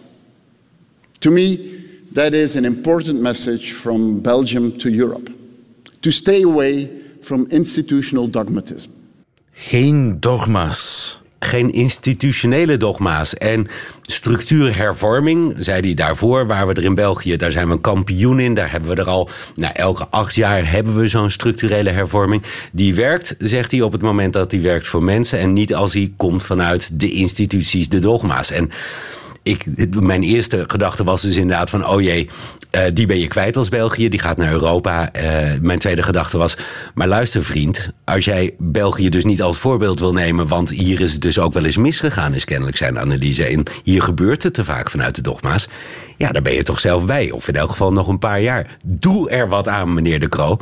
To 1.19 1.31
me, 1.31 1.78
That 2.13 2.33
is 2.33 2.55
an 2.55 2.65
important 2.65 3.21
message 3.21 3.73
from 3.73 4.21
Belgium 4.21 4.77
to 4.77 4.89
Europe. 4.89 5.31
To 5.99 6.09
stay 6.09 6.43
away 6.43 6.89
from 7.21 7.45
institutional 7.49 8.29
dogmatism. 8.29 8.89
Geen 9.51 10.19
dogma's. 10.19 11.17
Geen 11.39 11.71
institutionele 11.71 12.77
dogma's. 12.77 13.33
En 13.33 13.67
structuurhervorming, 14.01 15.55
zei 15.59 15.81
hij 15.81 15.93
daarvoor, 15.93 16.47
waar 16.47 16.67
we 16.67 16.73
er 16.73 16.83
in 16.83 16.95
België, 16.95 17.35
daar 17.35 17.51
zijn 17.51 17.67
we 17.67 17.73
een 17.73 17.81
kampioen 17.81 18.39
in. 18.39 18.53
Daar 18.53 18.71
hebben 18.71 18.89
we 18.89 18.95
er 18.95 19.07
al, 19.07 19.29
nou, 19.55 19.73
elke 19.75 20.07
acht 20.07 20.35
jaar 20.35 20.71
hebben 20.71 20.99
we 20.99 21.07
zo'n 21.07 21.29
structurele 21.29 21.89
hervorming. 21.89 22.43
Die 22.71 22.95
werkt, 22.95 23.35
zegt 23.39 23.71
hij, 23.71 23.81
op 23.81 23.91
het 23.91 24.01
moment 24.01 24.33
dat 24.33 24.49
die 24.49 24.61
werkt 24.61 24.85
voor 24.87 25.03
mensen. 25.03 25.39
En 25.39 25.53
niet 25.53 25.75
als 25.75 25.91
die 25.91 26.13
komt 26.17 26.43
vanuit 26.43 26.99
de 26.99 27.11
instituties, 27.11 27.89
de 27.89 27.99
dogma's. 27.99 28.51
En 28.51 28.71
ik, 29.43 29.65
mijn 30.01 30.23
eerste 30.23 30.63
gedachte 30.67 31.03
was 31.03 31.21
dus 31.21 31.35
inderdaad 31.35 31.69
van... 31.69 31.87
oh 31.87 32.01
jee, 32.01 32.29
uh, 32.75 32.81
die 32.93 33.05
ben 33.05 33.19
je 33.19 33.27
kwijt 33.27 33.57
als 33.57 33.69
België, 33.69 34.09
die 34.09 34.19
gaat 34.19 34.37
naar 34.37 34.51
Europa. 34.51 35.09
Uh, 35.15 35.21
mijn 35.61 35.79
tweede 35.79 36.03
gedachte 36.03 36.37
was, 36.37 36.57
maar 36.93 37.07
luister 37.07 37.43
vriend... 37.43 37.91
als 38.05 38.25
jij 38.25 38.55
België 38.57 39.09
dus 39.09 39.25
niet 39.25 39.41
als 39.41 39.57
voorbeeld 39.57 39.99
wil 39.99 40.13
nemen... 40.13 40.47
want 40.47 40.69
hier 40.69 41.01
is 41.01 41.13
het 41.13 41.21
dus 41.21 41.39
ook 41.39 41.53
wel 41.53 41.65
eens 41.65 41.77
misgegaan, 41.77 42.33
is 42.33 42.45
kennelijk 42.45 42.77
zijn 42.77 42.99
analyse. 42.99 43.45
En 43.45 43.63
hier 43.83 44.01
gebeurt 44.01 44.43
het 44.43 44.53
te 44.53 44.63
vaak 44.63 44.89
vanuit 44.89 45.15
de 45.15 45.21
dogma's. 45.21 45.69
Ja, 46.17 46.31
daar 46.31 46.41
ben 46.41 46.53
je 46.53 46.63
toch 46.63 46.79
zelf 46.79 47.05
bij. 47.05 47.31
Of 47.31 47.47
in 47.47 47.55
elk 47.55 47.69
geval 47.69 47.91
nog 47.91 48.07
een 48.07 48.19
paar 48.19 48.41
jaar. 48.41 48.77
Doe 48.85 49.29
er 49.29 49.49
wat 49.49 49.67
aan, 49.67 49.93
meneer 49.93 50.19
De 50.19 50.29
Croo. 50.29 50.57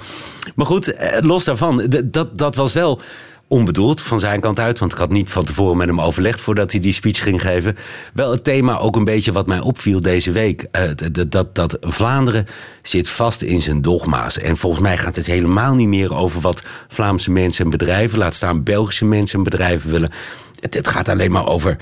Maar 0.55 0.65
goed, 0.65 0.93
uh, 0.93 1.17
los 1.19 1.43
daarvan, 1.43 1.87
dat, 2.05 2.37
dat 2.37 2.55
was 2.55 2.73
wel 2.73 3.01
onbedoeld 3.47 4.01
van 4.01 4.19
zijn 4.19 4.39
kant 4.39 4.59
uit, 4.59 4.79
want 4.79 4.91
ik 4.91 4.97
had 4.97 5.09
niet 5.09 5.29
van 5.29 5.45
tevoren 5.45 5.77
met 5.77 5.87
hem 5.87 6.01
overlegd 6.01 6.41
voordat 6.41 6.71
hij 6.71 6.79
die 6.79 6.93
speech 6.93 7.23
ging 7.23 7.41
geven. 7.41 7.77
Wel 8.13 8.31
het 8.31 8.43
thema 8.43 8.77
ook 8.77 8.95
een 8.95 9.03
beetje 9.03 9.31
wat 9.31 9.47
mij 9.47 9.59
opviel 9.59 10.01
deze 10.01 10.31
week. 10.31 10.65
Uh, 10.71 10.89
dat, 11.11 11.31
dat, 11.31 11.55
dat 11.55 11.77
Vlaanderen 11.81 12.45
zit 12.81 13.09
vast 13.09 13.41
in 13.41 13.61
zijn 13.61 13.81
dogma's. 13.81 14.37
En 14.37 14.57
volgens 14.57 14.81
mij 14.81 14.97
gaat 14.97 15.15
het 15.15 15.25
helemaal 15.25 15.75
niet 15.75 15.87
meer 15.87 16.15
over 16.15 16.41
wat 16.41 16.63
Vlaamse 16.87 17.31
mensen 17.31 17.63
en 17.65 17.71
bedrijven, 17.71 18.17
laat 18.17 18.35
staan 18.35 18.63
Belgische 18.63 19.05
mensen 19.05 19.37
en 19.37 19.43
bedrijven 19.43 19.91
willen. 19.91 20.11
Het, 20.59 20.73
het 20.73 20.87
gaat 20.87 21.09
alleen 21.09 21.31
maar 21.31 21.47
over 21.47 21.77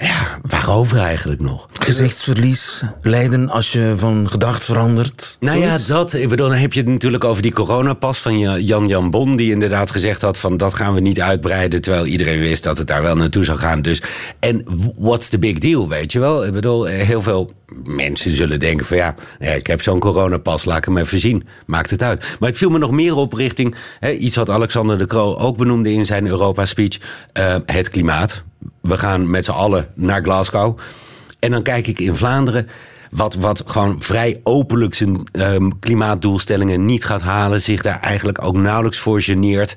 ja, 0.00 0.38
waarover 0.42 0.98
eigenlijk 0.98 1.40
nog? 1.40 1.68
Gezichtsverlies, 1.72 2.82
lijden 3.02 3.50
als 3.50 3.72
je 3.72 3.94
van 3.96 4.30
gedacht 4.30 4.64
verandert. 4.64 5.36
Nou 5.40 5.58
ja, 5.58 5.78
dat. 5.86 6.12
Ik 6.12 6.28
bedoel, 6.28 6.48
dan 6.48 6.56
heb 6.56 6.72
je 6.72 6.80
het 6.80 6.88
natuurlijk 6.88 7.24
over 7.24 7.42
die 7.42 7.52
coronapas 7.52 8.18
van 8.18 8.38
Jan 8.64 8.86
Jan 8.86 9.10
Bon... 9.10 9.36
die 9.36 9.52
inderdaad 9.52 9.90
gezegd 9.90 10.22
had 10.22 10.38
van 10.38 10.56
dat 10.56 10.74
gaan 10.74 10.94
we 10.94 11.00
niet 11.00 11.20
uitbreiden... 11.20 11.80
terwijl 11.80 12.06
iedereen 12.06 12.38
wist 12.40 12.62
dat 12.62 12.78
het 12.78 12.86
daar 12.86 13.02
wel 13.02 13.16
naartoe 13.16 13.44
zou 13.44 13.58
gaan. 13.58 13.82
Dus, 13.82 14.02
en 14.38 14.64
what's 14.96 15.28
the 15.28 15.38
big 15.38 15.58
deal, 15.58 15.88
weet 15.88 16.12
je 16.12 16.18
wel? 16.18 16.46
Ik 16.46 16.52
bedoel, 16.52 16.84
heel 16.84 17.22
veel 17.22 17.52
mensen 17.84 18.36
zullen 18.36 18.60
denken 18.60 18.86
van... 18.86 18.96
ja, 18.96 19.14
ik 19.38 19.66
heb 19.66 19.82
zo'n 19.82 19.98
coronapas, 19.98 20.64
laat 20.64 20.78
ik 20.78 20.84
hem 20.84 20.98
even 20.98 21.18
zien. 21.18 21.46
Maakt 21.66 21.90
het 21.90 22.02
uit. 22.02 22.36
Maar 22.38 22.48
het 22.48 22.58
viel 22.58 22.70
me 22.70 22.78
nog 22.78 22.90
meer 22.90 23.14
op 23.14 23.32
richting... 23.32 23.74
Hè, 24.00 24.10
iets 24.10 24.36
wat 24.36 24.50
Alexander 24.50 24.98
de 24.98 25.06
Croo 25.06 25.36
ook 25.36 25.56
benoemde 25.56 25.92
in 25.92 26.06
zijn 26.06 26.26
Europa-speech... 26.26 26.98
Uh, 27.38 27.54
het 27.66 27.90
klimaat 27.90 28.44
we 28.80 28.98
gaan 28.98 29.30
met 29.30 29.44
z'n 29.44 29.50
allen 29.50 29.88
naar 29.94 30.22
Glasgow. 30.22 30.78
En 31.38 31.50
dan 31.50 31.62
kijk 31.62 31.86
ik 31.86 31.98
in 31.98 32.16
Vlaanderen. 32.16 32.68
Wat, 33.10 33.34
wat 33.34 33.62
gewoon 33.66 34.02
vrij 34.02 34.40
openlijk 34.42 34.94
zijn 34.94 35.22
um, 35.32 35.78
klimaatdoelstellingen 35.78 36.84
niet 36.84 37.04
gaat 37.04 37.22
halen. 37.22 37.62
Zich 37.62 37.82
daar 37.82 38.00
eigenlijk 38.00 38.44
ook 38.44 38.56
nauwelijks 38.56 38.98
voor 38.98 39.20
geneert. 39.20 39.76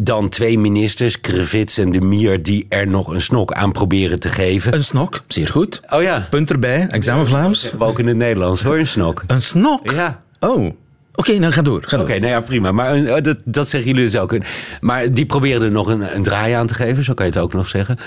Dan 0.00 0.28
twee 0.28 0.58
ministers, 0.58 1.20
Krevits 1.20 1.78
en 1.78 1.90
de 1.90 2.00
Mier, 2.00 2.42
die 2.42 2.66
er 2.68 2.88
nog 2.88 3.08
een 3.08 3.20
snok 3.20 3.52
aan 3.52 3.72
proberen 3.72 4.20
te 4.20 4.28
geven. 4.28 4.74
Een 4.74 4.84
snok, 4.84 5.22
zeer 5.26 5.48
goed. 5.48 5.80
Oh 5.90 6.02
ja. 6.02 6.26
Punt 6.30 6.50
erbij, 6.50 6.86
examen 6.86 7.26
Vlaams. 7.26 7.70
ook 7.78 7.98
in 7.98 8.06
het 8.06 8.16
Nederlands 8.16 8.62
hoor, 8.62 8.78
een 8.78 8.86
snok. 8.86 9.22
Een 9.26 9.42
snok? 9.42 9.90
Ja. 9.90 10.22
Oh. 10.40 10.70
Oké, 11.18 11.28
okay, 11.30 11.40
nou 11.40 11.52
ga 11.52 11.62
door. 11.62 11.84
Oké, 11.84 12.18
nou 12.18 12.26
ja, 12.26 12.40
prima. 12.40 12.72
Maar 12.72 12.98
uh, 12.98 13.14
dat, 13.22 13.36
dat 13.44 13.68
zeggen 13.68 13.90
jullie 13.90 14.04
dus 14.04 14.16
ook. 14.16 14.36
Maar 14.80 15.12
die 15.12 15.26
probeerden 15.26 15.68
er 15.68 15.74
nog 15.74 15.86
een, 15.86 16.14
een 16.14 16.22
draai 16.22 16.52
aan 16.52 16.66
te 16.66 16.74
geven, 16.74 17.04
zo 17.04 17.14
kan 17.14 17.26
je 17.26 17.32
het 17.32 17.40
ook 17.40 17.52
nog 17.52 17.68
zeggen. 17.68 17.98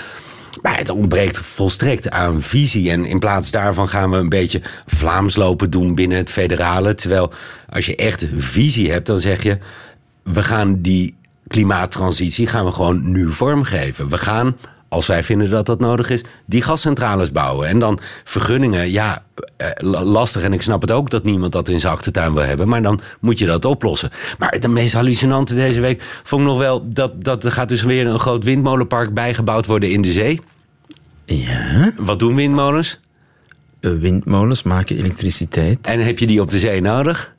Maar 0.62 0.78
het 0.78 0.88
ontbreekt 0.88 1.38
volstrekt 1.38 2.10
aan 2.10 2.42
visie. 2.42 2.90
En 2.90 3.04
in 3.04 3.18
plaats 3.18 3.50
daarvan 3.50 3.88
gaan 3.88 4.10
we 4.10 4.16
een 4.16 4.28
beetje 4.28 4.62
Vlaams 4.86 5.36
lopen 5.36 5.70
doen 5.70 5.94
binnen 5.94 6.18
het 6.18 6.30
federale. 6.30 6.94
Terwijl 6.94 7.32
als 7.68 7.86
je 7.86 7.96
echt 7.96 8.26
visie 8.36 8.90
hebt, 8.90 9.06
dan 9.06 9.20
zeg 9.20 9.42
je... 9.42 9.58
we 10.22 10.42
gaan 10.42 10.80
die 10.80 11.14
klimaattransitie 11.46 12.46
gaan 12.46 12.64
we 12.64 12.72
gewoon 12.72 13.10
nu 13.10 13.32
vormgeven. 13.32 14.08
We 14.08 14.18
gaan 14.18 14.56
als 14.92 15.06
wij 15.06 15.22
vinden 15.22 15.50
dat 15.50 15.66
dat 15.66 15.80
nodig 15.80 16.10
is, 16.10 16.24
die 16.46 16.62
gascentrales 16.62 17.32
bouwen. 17.32 17.68
En 17.68 17.78
dan 17.78 17.98
vergunningen, 18.24 18.90
ja, 18.90 19.22
eh, 19.56 19.68
lastig. 20.02 20.42
En 20.42 20.52
ik 20.52 20.62
snap 20.62 20.80
het 20.80 20.90
ook 20.90 21.10
dat 21.10 21.24
niemand 21.24 21.52
dat 21.52 21.68
in 21.68 21.80
zijn 21.80 21.92
achtertuin 21.92 22.34
wil 22.34 22.42
hebben. 22.42 22.68
Maar 22.68 22.82
dan 22.82 23.00
moet 23.20 23.38
je 23.38 23.46
dat 23.46 23.64
oplossen. 23.64 24.10
Maar 24.38 24.50
het 24.50 24.68
meest 24.68 24.94
hallucinante 24.94 25.54
deze 25.54 25.80
week 25.80 26.02
vond 26.22 26.42
ik 26.42 26.48
nog 26.48 26.58
wel... 26.58 26.88
dat, 26.88 27.24
dat 27.24 27.44
er 27.44 27.52
gaat 27.52 27.68
dus 27.68 27.82
weer 27.82 28.06
een 28.06 28.18
groot 28.18 28.44
windmolenpark 28.44 29.14
bijgebouwd 29.14 29.66
worden 29.66 29.90
in 29.90 30.02
de 30.02 30.12
zee. 30.12 30.40
Ja. 31.24 31.92
Wat 31.96 32.18
doen 32.18 32.34
windmolens? 32.34 33.00
Windmolens 33.80 34.62
maken 34.62 34.96
elektriciteit. 34.96 35.78
En 35.82 36.04
heb 36.04 36.18
je 36.18 36.26
die 36.26 36.40
op 36.40 36.50
de 36.50 36.58
zee 36.58 36.80
nodig? 36.80 37.34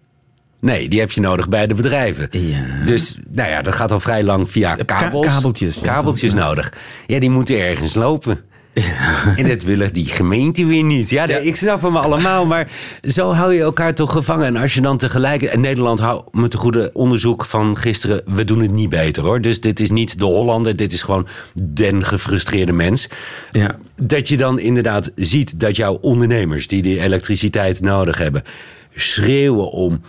Nee, 0.63 0.89
die 0.89 0.99
heb 0.99 1.11
je 1.11 1.21
nodig 1.21 1.49
bij 1.49 1.67
de 1.67 1.73
bedrijven. 1.73 2.27
Ja. 2.31 2.85
Dus 2.85 3.17
nou 3.29 3.49
ja, 3.49 3.61
dat 3.61 3.73
gaat 3.73 3.91
al 3.91 3.99
vrij 3.99 4.23
lang 4.23 4.51
via 4.51 4.75
kabels. 4.75 5.25
Ka 5.25 5.33
kabeltjes. 5.33 5.79
Kabeltjes 5.81 6.31
ja. 6.31 6.37
nodig. 6.37 6.73
Ja, 7.07 7.19
die 7.19 7.29
moeten 7.29 7.59
ergens 7.59 7.93
lopen. 7.93 8.39
Ja. 8.73 9.35
En 9.35 9.47
dat 9.47 9.63
willen 9.63 9.93
die 9.93 10.07
gemeente 10.07 10.65
weer 10.65 10.83
niet. 10.83 11.09
Ja, 11.09 11.27
ja, 11.27 11.37
ik 11.37 11.55
snap 11.55 11.81
hem 11.81 11.97
allemaal, 11.97 12.45
maar 12.45 12.71
zo 13.01 13.31
hou 13.31 13.53
je 13.53 13.61
elkaar 13.61 13.93
toch 13.93 14.11
gevangen. 14.11 14.45
En 14.45 14.55
als 14.55 14.73
je 14.73 14.81
dan 14.81 14.97
tegelijk... 14.97 15.41
En 15.41 15.61
Nederland 15.61 15.99
houdt 15.99 16.33
met 16.33 16.53
een 16.53 16.59
goede 16.59 16.89
onderzoek 16.93 17.45
van 17.45 17.77
gisteren... 17.77 18.21
we 18.25 18.43
doen 18.43 18.59
het 18.59 18.71
niet 18.71 18.89
beter 18.89 19.23
hoor. 19.23 19.41
Dus 19.41 19.61
dit 19.61 19.79
is 19.79 19.89
niet 19.89 20.19
de 20.19 20.25
Hollander, 20.25 20.75
dit 20.75 20.93
is 20.93 21.01
gewoon 21.01 21.27
den 21.63 22.03
gefrustreerde 22.03 22.71
mens. 22.71 23.09
Ja. 23.51 23.77
Dat 23.95 24.27
je 24.27 24.37
dan 24.37 24.59
inderdaad 24.59 25.11
ziet 25.15 25.59
dat 25.59 25.75
jouw 25.75 25.97
ondernemers... 26.01 26.67
die 26.67 26.81
die 26.81 27.01
elektriciteit 27.01 27.81
nodig 27.81 28.17
hebben... 28.17 28.43
schreeuwen 28.91 29.71
om 29.71 30.01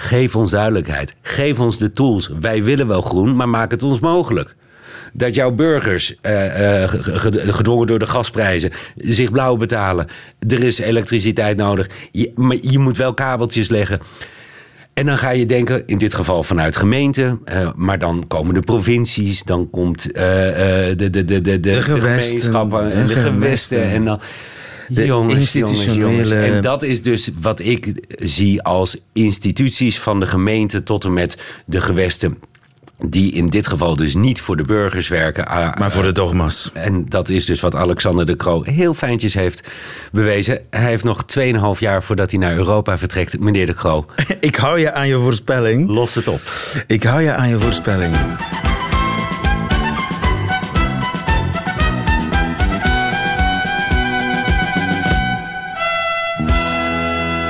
Geef 0.00 0.36
ons 0.36 0.50
duidelijkheid. 0.50 1.14
Geef 1.22 1.60
ons 1.60 1.78
de 1.78 1.92
tools. 1.92 2.30
Wij 2.40 2.64
willen 2.64 2.86
wel 2.86 3.02
groen, 3.02 3.36
maar 3.36 3.48
maak 3.48 3.70
het 3.70 3.82
ons 3.82 4.00
mogelijk. 4.00 4.54
Dat 5.12 5.34
jouw 5.34 5.50
burgers, 5.50 6.14
uh, 6.22 6.80
uh, 6.80 6.84
gedwongen 7.46 7.86
door 7.86 7.98
de 7.98 8.06
gasprijzen, 8.06 8.70
zich 8.96 9.30
blauw 9.30 9.56
betalen. 9.56 10.06
Er 10.48 10.62
is 10.62 10.78
elektriciteit 10.78 11.56
nodig. 11.56 11.88
Je, 12.10 12.32
maar 12.34 12.56
je 12.60 12.78
moet 12.78 12.96
wel 12.96 13.14
kabeltjes 13.14 13.68
leggen. 13.68 14.00
En 14.94 15.06
dan 15.06 15.18
ga 15.18 15.30
je 15.30 15.46
denken, 15.46 15.82
in 15.86 15.98
dit 15.98 16.14
geval 16.14 16.42
vanuit 16.42 16.76
gemeenten, 16.76 17.40
uh, 17.52 17.70
maar 17.74 17.98
dan 17.98 18.24
komen 18.26 18.54
de 18.54 18.60
provincies, 18.60 19.42
dan 19.42 19.70
komt 19.70 20.02
de, 20.02 20.92
de, 20.96 21.10
de, 21.10 21.24
de, 21.24 21.40
de, 21.40 21.60
de 21.60 21.82
gemeenschappen 21.82 22.92
en 22.92 23.06
de 23.06 23.14
gewesten. 23.14 23.82
En 23.82 24.04
dan, 24.04 24.20
de 24.90 25.06
jongens, 25.06 25.38
institutionele... 25.38 26.00
Jongens, 26.00 26.28
jongens. 26.28 26.50
En 26.50 26.60
dat 26.62 26.82
is 26.82 27.02
dus 27.02 27.30
wat 27.40 27.60
ik 27.60 27.94
zie 28.08 28.62
als 28.62 28.96
instituties 29.12 29.98
van 29.98 30.20
de 30.20 30.26
gemeente 30.26 30.82
tot 30.82 31.04
en 31.04 31.12
met 31.12 31.36
de 31.64 31.80
gewesten 31.80 32.38
die 33.02 33.32
in 33.32 33.48
dit 33.48 33.66
geval 33.66 33.96
dus 33.96 34.14
niet 34.14 34.40
voor 34.40 34.56
de 34.56 34.62
burgers 34.62 35.08
werken. 35.08 35.44
Maar 35.78 35.90
voor 35.90 36.02
de 36.02 36.12
dogma's. 36.12 36.70
En 36.74 37.08
dat 37.08 37.28
is 37.28 37.44
dus 37.44 37.60
wat 37.60 37.74
Alexander 37.74 38.26
de 38.26 38.36
Croo 38.36 38.62
heel 38.62 38.94
fijntjes 38.94 39.34
heeft 39.34 39.68
bewezen. 40.12 40.60
Hij 40.70 40.88
heeft 40.88 41.04
nog 41.04 41.24
2,5 41.38 41.78
jaar 41.78 42.02
voordat 42.02 42.30
hij 42.30 42.40
naar 42.40 42.56
Europa 42.56 42.98
vertrekt, 42.98 43.38
meneer 43.38 43.66
de 43.66 43.74
Croo. 43.74 44.06
Ik 44.40 44.56
hou 44.56 44.78
je 44.78 44.92
aan 44.92 45.08
je 45.08 45.18
voorspelling. 45.18 45.88
Los 45.88 46.14
het 46.14 46.28
op. 46.28 46.40
Ik 46.86 47.02
hou 47.02 47.22
je 47.22 47.32
aan 47.32 47.48
je 47.48 47.58
voorspelling. 47.58 48.16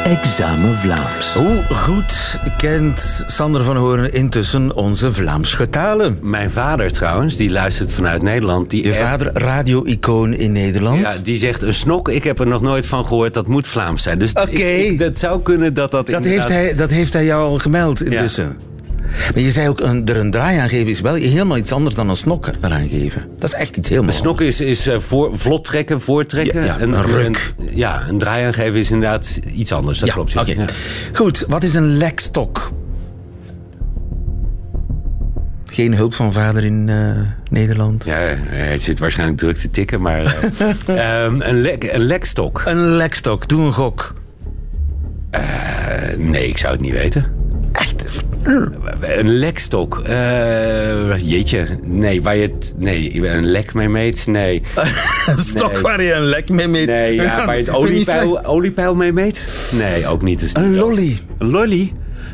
Examen 0.05 0.77
Vlaams. 0.77 1.35
Hoe 1.35 1.63
goed 1.75 2.39
kent 2.57 3.25
Sander 3.27 3.65
van 3.65 3.77
Hoorn 3.77 4.13
intussen 4.13 4.77
onze 4.77 5.15
Vlaams 5.15 5.55
getalen? 5.55 6.19
Mijn 6.23 6.51
vader 6.51 6.93
trouwens, 6.93 7.37
die 7.37 7.51
luistert 7.51 7.93
vanuit 7.93 8.23
Nederland. 8.23 8.71
Die 8.71 8.85
Je 8.85 8.95
vader, 8.95 9.31
radio-icoon 9.35 10.35
in 10.35 10.53
Nederland? 10.53 11.01
Ja, 11.01 11.15
die 11.23 11.37
zegt 11.39 11.63
een 11.63 11.75
snok, 11.75 12.09
ik 12.09 12.25
heb 12.25 12.39
er 12.39 12.47
nog 12.47 12.61
nooit 12.63 12.87
van 12.87 13.07
gehoord, 13.07 13.35
dat 13.35 13.47
moet 13.47 13.67
Vlaams 13.67 14.03
zijn. 14.03 14.19
Dus 14.19 14.33
Oké. 14.33 14.97
dat 14.97 15.19
zou 15.19 15.43
kunnen 15.43 15.75
dat 15.75 15.91
dat 15.91 16.07
Dat, 16.07 16.25
inderdaad... 16.25 16.49
heeft 16.49 16.61
hij, 16.61 16.75
dat 16.75 16.91
heeft 16.91 17.13
hij 17.13 17.25
jou 17.25 17.45
al 17.45 17.59
gemeld 17.59 18.03
intussen. 18.03 18.57
Maar 19.35 19.43
je 19.43 19.51
zei 19.51 19.69
ook, 19.69 19.81
een, 19.81 20.07
er 20.07 20.17
een 20.17 20.31
draai 20.31 20.59
aan 20.59 20.69
geven 20.69 20.91
is 20.91 21.01
wel 21.01 21.15
helemaal 21.15 21.57
iets 21.57 21.73
anders 21.73 21.95
dan 21.95 22.09
een 22.09 22.17
snok 22.17 22.51
eraan 22.61 22.89
geven. 22.89 23.27
Dat 23.39 23.53
is 23.53 23.59
echt 23.59 23.77
iets 23.77 23.89
helemaal 23.89 24.11
Een 24.11 24.17
snok 24.17 24.41
is, 24.41 24.61
is 24.61 24.87
uh, 24.87 24.99
voor, 24.99 25.39
vlot 25.39 25.65
trekken, 25.65 26.01
voortrekken. 26.01 26.65
Ja, 26.65 26.67
ja, 26.67 26.81
een 26.81 27.03
ruk. 27.03 27.53
Een, 27.59 27.69
ja, 27.77 28.05
een 28.09 28.19
draai 28.19 28.45
aan 28.45 28.55
geven 28.55 28.79
is 28.79 28.91
inderdaad 28.91 29.41
iets 29.55 29.73
anders. 29.73 29.99
Dat 29.99 30.09
ja, 30.09 30.15
klopt. 30.15 30.37
oké. 30.37 30.53
Ja. 30.53 30.65
Goed, 31.13 31.45
wat 31.49 31.63
is 31.63 31.75
een 31.75 31.97
lekstok? 31.97 32.73
Geen 35.65 35.95
hulp 35.95 36.15
van 36.15 36.33
vader 36.33 36.65
in 36.65 36.87
uh, 36.89 37.21
Nederland? 37.51 38.05
Ja, 38.05 38.19
hij 38.39 38.79
zit 38.79 38.99
waarschijnlijk 38.99 39.39
druk 39.39 39.57
te 39.57 39.71
tikken, 39.71 40.01
maar... 40.01 40.37
Uh, 40.89 41.25
um, 41.25 41.41
een, 41.41 41.61
lek, 41.61 41.85
een 41.93 42.01
lekstok. 42.01 42.63
Een 42.65 42.97
lekstok, 42.97 43.49
doe 43.49 43.61
een 43.61 43.73
gok. 43.73 44.15
Uh, 45.35 46.17
nee, 46.19 46.49
ik 46.49 46.59
zou 46.59 46.73
het 46.73 46.83
niet 46.83 46.93
weten. 46.93 47.40
Een 49.01 49.29
lekstok. 49.29 50.03
Uh, 50.09 51.19
jeetje. 51.19 51.67
Nee, 51.83 52.23
waar 52.23 52.37
je 52.37 52.43
het. 52.43 52.73
Nee, 52.77 53.29
een 53.29 53.47
lek 53.47 53.75
mee 53.75 53.89
meet? 53.89 54.27
Nee. 54.27 54.63
een 55.27 55.39
stok 55.39 55.73
Nee. 55.73 55.83
waar 55.83 56.03
je 56.03 56.13
een 56.13 56.25
lek 56.25 56.49
mee 56.49 56.69
meet? 56.69 56.87
Nee, 56.87 57.15
ja, 57.15 57.37
waar 57.47 57.55
je 57.57 57.63
het 57.63 57.71
oliepeil, 57.71 58.45
oliepeil 58.45 58.95
mee 58.95 59.13
meet? 59.13 59.69
Nee, 59.73 60.07
ook 60.07 60.23
niet. 60.23 60.55
Een 60.55 60.77
lolly. 60.77 61.19
Een 61.39 61.51
lolly? 61.51 61.93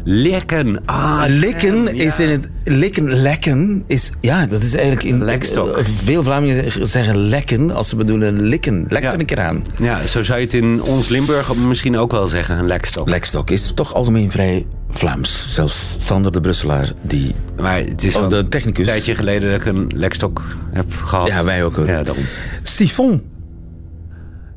Likken. 0.08 0.82
Ah, 0.84 1.22
Likken 1.26 1.96
ja. 1.96 2.04
is 2.04 2.20
in 2.20 2.28
het... 2.28 2.48
Likken, 2.64 3.12
lekken 3.14 3.84
is... 3.86 4.10
Ja, 4.20 4.46
dat 4.46 4.62
is 4.62 4.74
eigenlijk 4.74 5.04
in... 5.06 5.24
Lekstok. 5.24 5.76
eh, 5.76 5.84
Veel 6.04 6.22
Vlamingen 6.22 6.86
zeggen 6.86 7.16
lekken 7.16 7.70
als 7.70 7.88
ze 7.88 7.96
bedoelen 7.96 8.40
likken. 8.42 8.86
Lek 8.88 9.02
Ja. 9.02 9.12
er 9.12 9.20
een 9.20 9.26
keer 9.26 9.40
aan. 9.40 9.64
Ja, 9.80 10.06
zo 10.06 10.22
zou 10.22 10.38
je 10.38 10.44
het 10.44 10.54
in 10.54 10.82
ons 10.82 11.08
Limburg 11.08 11.54
misschien 11.54 11.96
ook 11.96 12.10
wel 12.10 12.28
zeggen, 12.28 12.58
een 12.58 12.66
lekstok. 12.66 13.08
Lekstok 13.08 13.50
is 13.50 13.72
toch 13.74 13.94
algemeen 13.94 14.30
vrij 14.30 14.66
Vlaams. 14.90 15.54
Zelfs 15.54 15.96
Sander 15.98 16.32
de 16.32 16.40
Brusselaar, 16.40 16.92
die... 17.02 17.34
maar 17.60 17.78
het 17.78 18.04
is 18.04 18.16
al 18.16 18.28
de 18.28 18.48
technicus. 18.48 18.78
een 18.86 18.92
tijdje 18.92 19.14
geleden 19.14 19.50
dat 19.50 19.60
ik 19.60 19.66
een 19.66 19.90
lekstok 19.94 20.42
heb 20.72 20.94
gehad. 20.94 21.26
Ja, 21.26 21.44
wij 21.44 21.64
ook 21.64 21.76
hoor. 21.76 21.86
Ja, 21.86 22.02
daarom. 22.02 22.24
Siphon. 22.62 23.22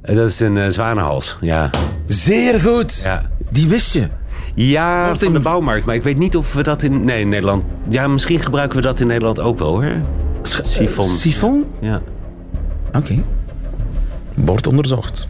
Eh, 0.01 0.15
Dat 0.15 0.29
is 0.29 0.39
een 0.39 0.58
eh, 0.58 0.70
zwanenhals, 0.70 1.38
ja. 1.41 1.70
Zeer 2.08 2.60
goed. 2.60 3.01
Ja, 3.03 3.29
Die 3.51 3.68
wist 3.68 3.94
je. 3.94 4.08
Ja 4.68 5.06
Wordt 5.06 5.18
van 5.20 5.28
in- 5.28 5.34
de 5.34 5.39
bouwmarkt. 5.39 5.86
Maar 5.86 5.96
ik 5.96 6.04
weet 6.04 6.18
niet 6.18 6.36
of 6.38 6.54
we 6.54 6.63
dat 6.63 6.84
in... 6.84 7.04
Nee, 7.04 7.20
in 7.22 7.30
Nederland... 7.30 7.63
Ja, 7.88 8.08
misschien 8.08 8.39
gebruiken 8.39 8.78
we 8.78 8.84
dat 8.84 9.00
in 9.00 9.08
Nederland 9.08 9.39
ook 9.39 9.58
wel, 9.60 9.70
hoor. 9.70 9.92
Sch- 10.44 10.60
Siphon. 10.63 11.06
eh, 11.06 11.12
Siphon? 11.12 11.66
Ja. 11.80 12.01
Oké. 12.94 13.16
Wordt 14.34 14.68
onderzocht. 14.68 15.28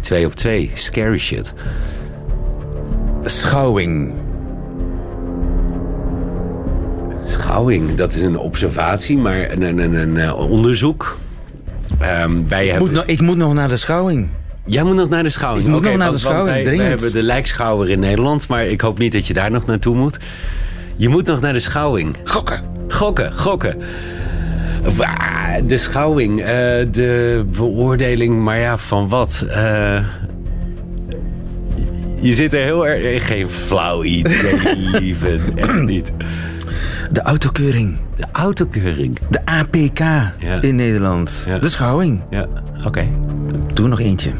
Twee 0.00 0.26
op 0.26 0.34
twee. 0.34 0.70
Scary 0.74 1.18
shit. 1.18 1.52
Schouwing. 3.24 4.12
Schouwing, 7.24 7.94
dat 7.94 8.12
is 8.14 8.22
een 8.22 8.38
observatie, 8.38 9.18
maar 9.18 9.50
een, 9.50 9.62
een, 9.62 9.78
een, 9.78 9.94
een 9.94 10.16
eh, 10.16 10.50
onderzoek. 10.50 11.16
Ehm, 11.98 12.44
wij 12.48 12.66
hebben... 12.66 12.86
Moet 12.86 12.96
nog, 12.96 13.04
ik 13.04 13.20
moet 13.20 13.36
nog 13.36 13.54
naar 13.54 13.68
de 13.68 13.76
schouwing. 13.76 14.28
Jij 14.66 14.82
moet 14.82 14.94
nog 14.94 15.08
naar 15.08 15.22
de 15.22 15.28
schouwing. 15.30 15.64
Ik 15.66 15.70
moet 15.72 15.82
nog 15.82 15.96
naar 15.96 16.12
de 16.12 16.18
schouwing, 16.18 16.46
Wij, 16.46 16.64
wij 16.64 16.64
dringend. 16.64 16.88
hebben 16.90 17.12
de 17.12 17.22
lijkschouwer 17.22 17.90
in 17.90 17.98
Nederland, 18.00 18.48
maar 18.48 18.66
ik 18.66 18.80
hoop 18.80 18.98
niet 18.98 19.12
dat 19.12 19.26
je 19.26 19.32
daar 19.34 19.50
nog 19.50 19.66
naartoe 19.66 19.96
moet. 19.96 20.18
Je 20.96 21.08
moet 21.08 21.26
nog 21.26 21.40
naar 21.40 21.52
de 21.52 21.60
schouwing. 21.60 22.16
Gokken. 22.24 22.62
Gokken, 22.88 23.34
gokken. 23.38 23.76
De 25.66 25.78
schouwing, 25.78 26.40
eh, 26.40 26.46
de 26.90 27.44
beoordeling, 27.56 28.38
maar 28.42 28.58
ja, 28.58 28.76
van 28.78 29.08
wat? 29.08 29.44
Eh, 29.48 30.04
je 32.20 32.34
zit 32.34 32.52
er 32.54 32.60
heel 32.60 32.86
erg... 32.86 33.26
Geen 33.26 33.48
flauw 33.48 34.04
idee, 34.04 34.58
lieve. 35.00 35.38
Echt 35.54 35.82
niet. 35.82 36.12
De 37.10 37.22
autokeuring. 37.22 37.96
De 38.16 38.26
autokeuring. 38.32 39.18
De 39.30 39.40
APK 39.44 40.00
in 40.60 40.76
Nederland. 40.76 41.44
Ja. 41.46 41.58
De 41.58 41.68
schouwing. 41.68 42.20
Ja, 42.30 42.46
oké. 42.84 43.08
Doe 43.74 43.88
nog 43.88 44.00
eentje. 44.00 44.30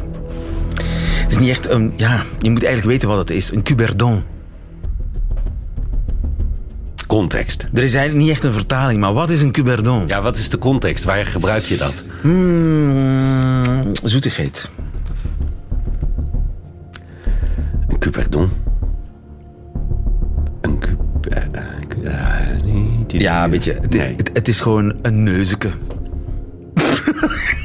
Het 1.31 1.39
is 1.39 1.45
niet 1.45 1.55
echt 1.57 1.69
een... 1.69 1.93
Ja, 1.97 2.23
je 2.39 2.51
moet 2.51 2.65
eigenlijk 2.65 2.93
weten 2.93 3.09
wat 3.09 3.19
het 3.19 3.31
is. 3.31 3.53
Een 3.53 3.63
cuberdon. 3.63 4.23
Context. 7.07 7.67
Er 7.75 7.83
is 7.83 7.95
eigenlijk 7.95 8.25
niet 8.25 8.35
echt 8.35 8.45
een 8.45 8.53
vertaling, 8.53 9.01
maar 9.01 9.13
wat 9.13 9.31
is 9.31 9.43
een 9.43 9.53
cuberdon? 9.53 10.07
Ja, 10.07 10.23
wat 10.23 10.37
is 10.37 10.49
de 10.49 10.59
context? 10.59 11.05
Waar 11.05 11.27
gebruik 11.27 11.63
je 11.65 11.77
dat? 11.77 12.05
Mm, 12.23 13.93
zoetigheid. 14.03 14.71
Een 17.89 17.99
cuperdon. 17.99 18.49
Een 20.61 20.79
cup... 20.79 21.27
eh, 21.27 21.43
eh, 21.53 21.63
eh. 22.05 23.21
Ja, 23.21 23.49
weet 23.49 23.65
je, 23.65 23.73
het, 23.73 23.91
Nee. 23.95 24.15
het, 24.17 24.31
het 24.33 24.49
is 24.49 24.61
gewoon 24.61 24.95
een 25.03 25.23
neuzeke. 25.23 25.71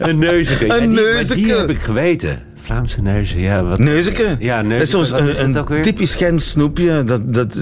Een 0.00 0.18
neuzeke. 0.18 0.66
Ja, 0.66 0.74
Een 0.76 0.80
die- 0.80 0.88
maar 0.88 1.02
neuzeke. 1.02 1.40
Die 1.40 1.52
heb 1.54 1.70
ik 1.70 1.78
geweten. 1.78 2.38
Vlaamse 2.54 3.02
neuzen, 3.02 3.38
ja. 3.40 3.64
Wat... 3.64 3.78
Neuzeke? 3.78 4.36
Ja, 4.38 4.62
Dat 4.62 4.72
is 4.80 4.92
neuzeke. 4.92 5.18
Wat 5.20 5.28
is 5.28 5.38
een, 5.38 5.52
dat 5.52 5.62
ook 5.62 5.68
weer? 5.68 5.76
een 5.76 5.82
typisch 5.82 6.14
Gens 6.14 6.50
snoepje. 6.50 7.04
Dat, 7.04 7.34
dat, 7.34 7.54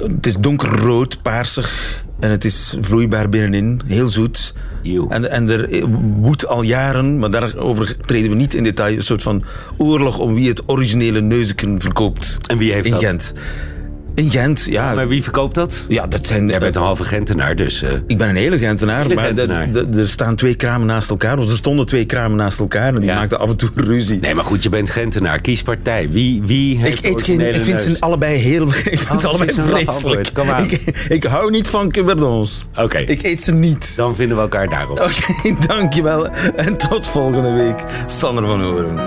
het, 0.00 0.26
is 0.26 0.36
donkerrood, 0.36 1.22
paarsig. 1.22 2.02
En 2.20 2.30
het 2.30 2.44
is 2.44 2.76
vloeibaar 2.80 3.28
binnenin. 3.28 3.80
Heel 3.86 4.08
zoet. 4.08 4.54
Eeuw. 4.82 5.08
En, 5.08 5.30
en 5.30 5.50
er 5.50 5.86
woedt 6.20 6.46
al 6.46 6.62
jaren, 6.62 7.18
maar 7.18 7.30
daarover 7.30 7.96
treden 8.00 8.30
we 8.30 8.36
niet 8.36 8.54
in 8.54 8.62
detail, 8.62 8.96
een 8.96 9.02
soort 9.02 9.22
van 9.22 9.44
oorlog 9.76 10.18
om 10.18 10.34
wie 10.34 10.48
het 10.48 10.62
originele 10.66 11.20
neuzeken 11.20 11.80
verkoopt. 11.80 12.38
En 12.46 12.58
wie 12.58 12.72
heeft 12.72 12.84
in 12.86 12.92
dat? 12.92 13.04
Gent. 13.04 13.32
In 14.14 14.30
Gent, 14.30 14.64
ja. 14.70 14.94
Maar 14.94 15.08
wie 15.08 15.22
verkoopt 15.22 15.54
dat? 15.54 15.84
ja, 15.88 16.06
dat 16.06 16.26
zijn... 16.26 16.48
Jij 16.48 16.58
bent 16.58 16.76
een 16.76 16.82
halve 16.82 17.04
Gentenaar, 17.04 17.56
dus... 17.56 17.82
eh, 17.82 17.92
Ik 18.06 18.16
ben 18.18 18.28
een 18.28 18.36
hele 18.36 18.58
Gentenaar, 18.58 19.02
Hele 19.02 19.14
maar 19.14 19.24
Gentenaar. 19.24 19.68
er 19.98 20.08
staan 20.08 20.34
twee 20.36 20.54
kramen 20.54 20.86
naast 20.86 21.10
elkaar. 21.10 21.38
Of 21.38 21.50
er 21.50 21.56
stonden 21.56 21.86
twee 21.86 22.04
kramen 22.04 22.36
naast 22.36 22.58
elkaar 22.60 22.94
en 22.94 23.00
die 23.00 23.08
Ja. 23.10 23.14
maakten 23.14 23.38
af 23.38 23.48
en 23.50 23.56
toe 23.56 23.68
ruzie. 23.74 24.20
Nee, 24.20 24.34
maar 24.34 24.44
goed, 24.44 24.62
je 24.62 24.68
bent 24.68 24.90
Gentenaar. 24.90 25.40
Kies 25.40 25.62
partij. 25.62 26.10
Wie, 26.10 26.42
wie 26.42 26.78
heeft 26.78 26.98
Ik, 26.98 27.10
eet 27.10 27.22
geen, 27.22 27.40
ik 27.40 27.54
vind 27.64 27.66
neus? 27.66 27.82
ze 27.82 27.96
allebei 28.00 28.36
heel... 28.38 28.66
Ik 28.92 28.98
vind 28.98 29.10
Oh, 29.10 29.18
ze 29.18 29.28
allebei 29.28 29.52
vreselijk. 29.52 30.30
Kom 30.34 30.50
aan. 30.50 30.64
Ik, 30.70 31.06
ik 31.08 31.24
hou 31.24 31.50
niet 31.50 31.68
van 31.68 31.90
cuberdons. 31.90 32.68
Oké, 32.76 32.98
Ik 32.98 33.22
eet 33.22 33.42
ze 33.42 33.52
niet. 33.52 33.96
dan 33.96 34.14
vinden 34.16 34.36
we 34.36 34.42
elkaar 34.42 34.68
daarop. 34.68 35.00
Oké, 35.00 35.54
dankjewel. 35.66 36.28
En 36.56 36.76
tot 36.76 37.08
volgende 37.08 37.50
week. 37.52 37.84
Sander 38.06 38.44
van 38.44 38.62
Oren. 38.62 38.98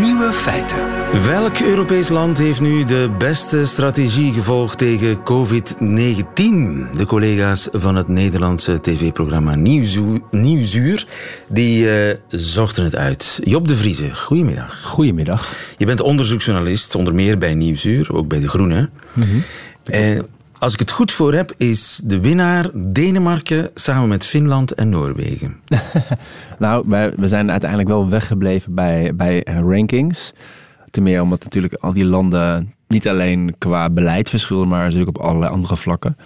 Nieuwe 0.00 0.32
feiten. 0.32 0.78
Welk 1.26 1.58
Europees 1.58 2.08
land 2.08 2.38
heeft 2.38 2.60
nu 2.60 2.84
de 2.84 3.14
beste 3.18 3.66
strategie 3.66 4.32
gevolgd 4.32 4.78
tegen 4.78 5.22
COVID-19? 5.22 6.92
De 6.96 7.04
collega's 7.06 7.68
van 7.72 7.96
het 7.96 8.08
Nederlandse 8.08 8.80
tv-programma 8.80 9.54
Nieuwsuur, 9.54 10.20
Nieuwsuur 10.30 11.06
die 11.48 11.90
eh, 11.90 12.16
zochten 12.28 12.84
het 12.84 12.96
uit. 12.96 13.40
Job 13.42 13.68
de 13.68 13.76
Vrieze, 13.76 14.14
goedemiddag. 14.14 14.82
Goedemiddag. 14.82 15.54
Je 15.76 15.86
bent 15.86 16.00
onderzoeksjournalist, 16.00 16.94
onder 16.94 17.14
meer 17.14 17.38
bij 17.38 17.54
Nieuwsuur, 17.54 18.14
ook 18.14 18.28
bij 18.28 18.40
De 18.40 18.48
Groene. 18.48 18.88
En 19.84 20.26
als 20.64 20.72
ik 20.72 20.78
het 20.78 20.90
goed 20.90 21.12
voor 21.12 21.34
heb, 21.34 21.54
is 21.56 22.00
de 22.04 22.20
winnaar 22.20 22.70
Denemarken 22.74 23.70
samen 23.74 24.08
met 24.08 24.26
Finland 24.26 24.72
en 24.74 24.88
Noorwegen. 24.88 25.56
Nou, 26.58 26.84
we 27.16 27.28
zijn 27.28 27.50
uiteindelijk 27.50 27.88
wel 27.90 28.08
weggebleven 28.08 28.74
bij, 28.74 29.14
bij 29.14 29.42
rankings. 29.44 30.32
Ten 30.90 31.02
meer 31.02 31.22
omdat 31.22 31.44
natuurlijk 31.44 31.74
al 31.74 31.92
die 31.92 32.04
landen 32.04 32.74
niet 32.88 33.08
alleen 33.08 33.54
qua 33.58 33.90
beleid 33.90 34.30
verschillen, 34.30 34.68
maar 34.68 34.82
natuurlijk 34.82 35.18
op 35.18 35.24
allerlei 35.24 35.52
andere 35.52 35.76
vlakken. 35.76 36.16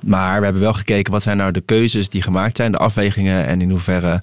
Maar 0.00 0.38
we 0.38 0.44
hebben 0.44 0.62
wel 0.62 0.74
gekeken 0.74 1.12
wat 1.12 1.22
zijn 1.22 1.36
nou 1.36 1.52
de 1.52 1.60
keuzes 1.60 2.08
die 2.08 2.22
gemaakt 2.22 2.56
zijn, 2.56 2.72
de 2.72 2.78
afwegingen 2.78 3.46
en 3.46 3.60
in 3.60 3.70
hoeverre. 3.70 4.20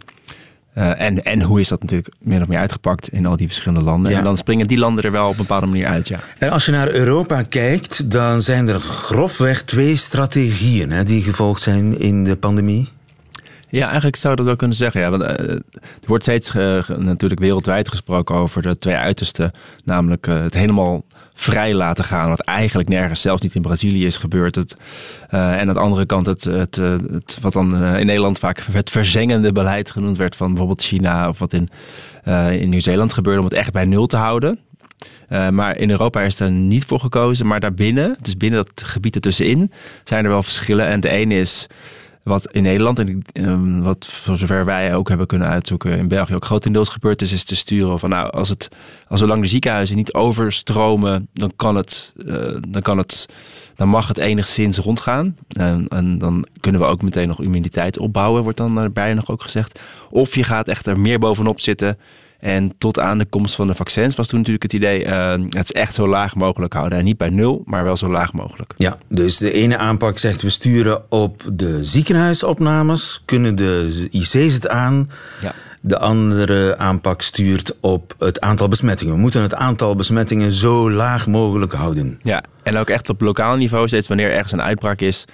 Eh, 0.76 1.02
en, 1.02 1.24
en 1.24 1.42
hoe 1.42 1.60
is 1.60 1.68
dat 1.68 1.82
natuurlijk 1.82 2.14
min 2.20 2.42
of 2.42 2.48
meer 2.48 2.60
uitgepakt 2.60 3.10
in 3.10 3.26
al 3.26 3.38
die 3.38 3.48
verschillende 3.48 3.84
landen. 3.84 4.12
Ja. 4.12 4.18
En 4.18 4.24
dan 4.24 4.38
springen 4.38 4.68
die 4.68 4.78
landen 4.78 5.04
er 5.04 5.12
wel 5.12 5.26
op 5.26 5.32
een 5.32 5.38
bepaalde 5.38 5.66
manier 5.66 5.88
uit, 5.88 6.08
ja. 6.08 6.20
En 6.38 6.50
als 6.50 6.66
je 6.66 6.72
naar 6.72 6.90
Europa 6.90 7.44
kijkt, 7.44 8.12
dan 8.12 8.42
zijn 8.42 8.68
er 8.68 8.80
grofweg 8.80 9.64
twee 9.64 9.96
strategieën 9.96 10.92
hè, 10.92 11.04
die 11.04 11.24
gevolgd 11.24 11.62
zijn 11.62 12.00
in 12.00 12.24
de 12.24 12.36
pandemie. 12.36 12.90
Ja, 13.70 13.86
eigenlijk 13.86 14.16
zou 14.16 14.30
je 14.30 14.38
dat 14.38 14.48
wel 14.48 14.56
kunnen 14.56 14.78
zeggen. 14.78 15.02
Ja, 15.02 15.10
want, 15.10 15.24
eh, 15.24 15.50
er 15.50 15.62
wordt 16.08 16.24
steeds 16.24 16.56
eh, 16.56 16.90
natuurlijk 16.90 17.42
wereldwijd 17.42 17.90
gesproken 17.90 18.36
over 18.36 18.62
de 18.62 18.78
twee 18.78 18.96
uitersten. 18.96 19.52
Namelijk 19.84 20.26
het 20.26 20.54
helemaal 20.54 21.04
vrij 21.38 21.74
laten 21.74 22.04
gaan, 22.04 22.30
wat 22.30 22.39
eigenlijk 22.39 22.89
nergens, 22.89 23.21
zelfs 23.21 23.41
niet 23.41 23.56
in 23.56 23.62
Brazilië 23.62 24.06
is 24.06 24.17
gebeurd. 24.17 24.56
Het, 24.56 24.78
eh, 25.30 25.52
en 25.52 25.67
aan 25.67 25.74
de 25.74 25.80
andere 25.80 26.06
kant 26.06 26.26
het, 26.26 26.43
het, 26.43 26.78
eh, 26.78 26.95
het 27.12 27.38
wat 27.41 27.54
dan 27.54 27.84
eh, 27.84 28.00
in 28.00 28.06
Nederland 28.06 28.39
vaak 28.39 28.60
het 28.71 28.89
verzengende 28.89 29.52
beleid 29.52 29.91
genoemd 29.91 30.17
werd 30.17 30.36
van 30.36 30.48
bijvoorbeeld 30.48 30.84
China 30.84 31.30
of 31.30 31.39
wat 31.39 31.54
in, 31.54 31.69
in 32.60 32.69
Nieuw-Zeeland 32.69 33.13
gebeurde, 33.13 33.39
om 33.39 33.45
het 33.45 33.54
echt 33.54 33.71
bij 33.71 33.86
nul 33.86 34.08
te 34.08 34.17
houden. 34.17 34.60
Maar 35.52 35.78
in 35.78 35.89
Europa 35.89 36.21
is 36.21 36.39
er 36.39 36.52
niet 36.52 36.86
voor 36.86 37.00
gekozen. 37.00 37.48
Maar 37.48 37.60
daarbinnen, 37.60 38.17
dus 38.21 38.38
binnen 38.38 38.63
dat 38.65 38.88
gebied 38.88 39.15
ertussenin, 39.15 39.71
zijn 40.04 40.24
er 40.24 40.30
wel 40.30 40.43
verschillen. 40.43 40.88
En 40.88 41.00
de 41.00 41.10
ene 41.10 41.36
is 41.36 41.67
wat 42.26 42.52
in 42.52 42.64
Nederland 42.64 43.00
en 43.00 43.22
ehm, 43.34 43.82
wat 43.82 44.06
voor 44.06 44.38
zover 44.38 44.66
wij 44.66 44.96
ook 44.96 45.08
hebben 45.08 45.28
kunnen 45.28 45.48
uitzoeken 45.48 45.98
in 45.98 46.08
België 46.08 46.36
ook 46.36 46.46
grotendeels 46.46 46.90
gebeurd 46.90 47.22
is, 47.22 47.32
is 47.32 47.44
te 47.44 47.56
sturen 47.56 48.00
van 48.00 48.10
nou, 48.10 48.32
als 48.32 48.50
het, 48.50 48.70
als 49.08 49.20
zolang 49.20 49.42
de 49.42 49.48
ziekenhuizen 49.48 49.96
niet 49.96 50.14
overstromen, 50.14 51.28
dan 51.34 51.52
kan 51.56 51.76
het, 51.76 52.14
eh, 52.28 52.56
dan 52.70 52.82
kan 52.82 52.98
het, 52.98 53.26
dan 53.76 53.88
mag 53.88 54.08
het 54.08 54.18
enigszins 54.18 54.78
rondgaan. 54.78 55.38
En, 55.48 55.88
en 55.88 56.18
dan 56.18 56.46
kunnen 56.60 56.82
we 56.82 56.88
ook 56.88 57.02
meteen 57.02 57.28
nog 57.28 57.42
immuniteit 57.42 58.00
opbouwen, 58.00 58.44
wordt 58.44 58.58
dan 58.58 58.76
daarbij 58.76 59.14
nog 59.14 59.30
ook 59.30 59.42
gezegd. 59.42 59.80
Of 60.10 60.36
je 60.36 60.44
gaat 60.44 60.68
echt 60.68 60.88
er 60.88 61.00
meer 61.00 61.20
bovenop 61.20 61.60
zitten 61.60 61.98
En 62.39 62.78
tot 62.78 63.00
aan 63.00 63.17
de 63.17 63.26
komst 63.26 63.56
van 63.56 63.67
de 63.67 63.76
vaccins 63.76 64.15
was 64.15 64.28
toen 64.28 64.38
natuurlijk 64.38 64.63
het 64.63 64.74
idee... 64.74 65.06
Uh, 65.06 65.32
het 65.50 65.63
is 65.63 65.71
echt 65.71 65.93
zo 65.93 66.08
laag 66.08 66.36
mogelijk 66.36 66.74
houden. 66.74 66.98
En 66.98 67.04
niet 67.04 67.17
bij 67.17 67.30
nul, 67.30 67.62
maar 67.65 67.84
wel 67.84 67.98
zo 67.98 68.10
laag 68.10 68.34
mogelijk. 68.34 68.74
Ja, 68.78 68.98
dus 69.08 69.38
de 69.38 69.52
ene 69.52 69.78
aanpak 69.78 70.17
zegt 70.17 70.41
we 70.41 70.50
sturen 70.50 71.12
op 71.12 71.43
de 71.54 71.84
ziekenhuisopnames. 71.84 73.21
Kunnen 73.26 73.56
de 73.56 74.08
IC's 74.12 74.34
het 74.34 74.67
aan? 74.67 75.10
Ja. 75.41 75.54
De 75.82 76.00
andere 76.00 76.78
aanpak 76.78 77.21
stuurt 77.21 77.76
op 77.82 78.15
het 78.19 78.41
aantal 78.41 78.67
besmettingen. 78.67 79.13
We 79.13 79.19
moeten 79.19 79.41
het 79.41 79.56
aantal 79.56 79.95
besmettingen 79.95 80.52
zo 80.52 80.91
laag 80.91 81.28
mogelijk 81.28 81.74
houden. 81.74 82.19
Ja, 82.24 82.43
en 82.63 82.78
ook 82.78 82.89
echt 82.89 83.10
op 83.10 83.21
lokaal 83.21 83.56
niveau, 83.56 83.88
steeds 83.88 84.08
wanneer 84.08 84.32
ergens 84.32 84.52
een 84.52 84.62
uitbraak 84.62 85.00
is 85.00 85.26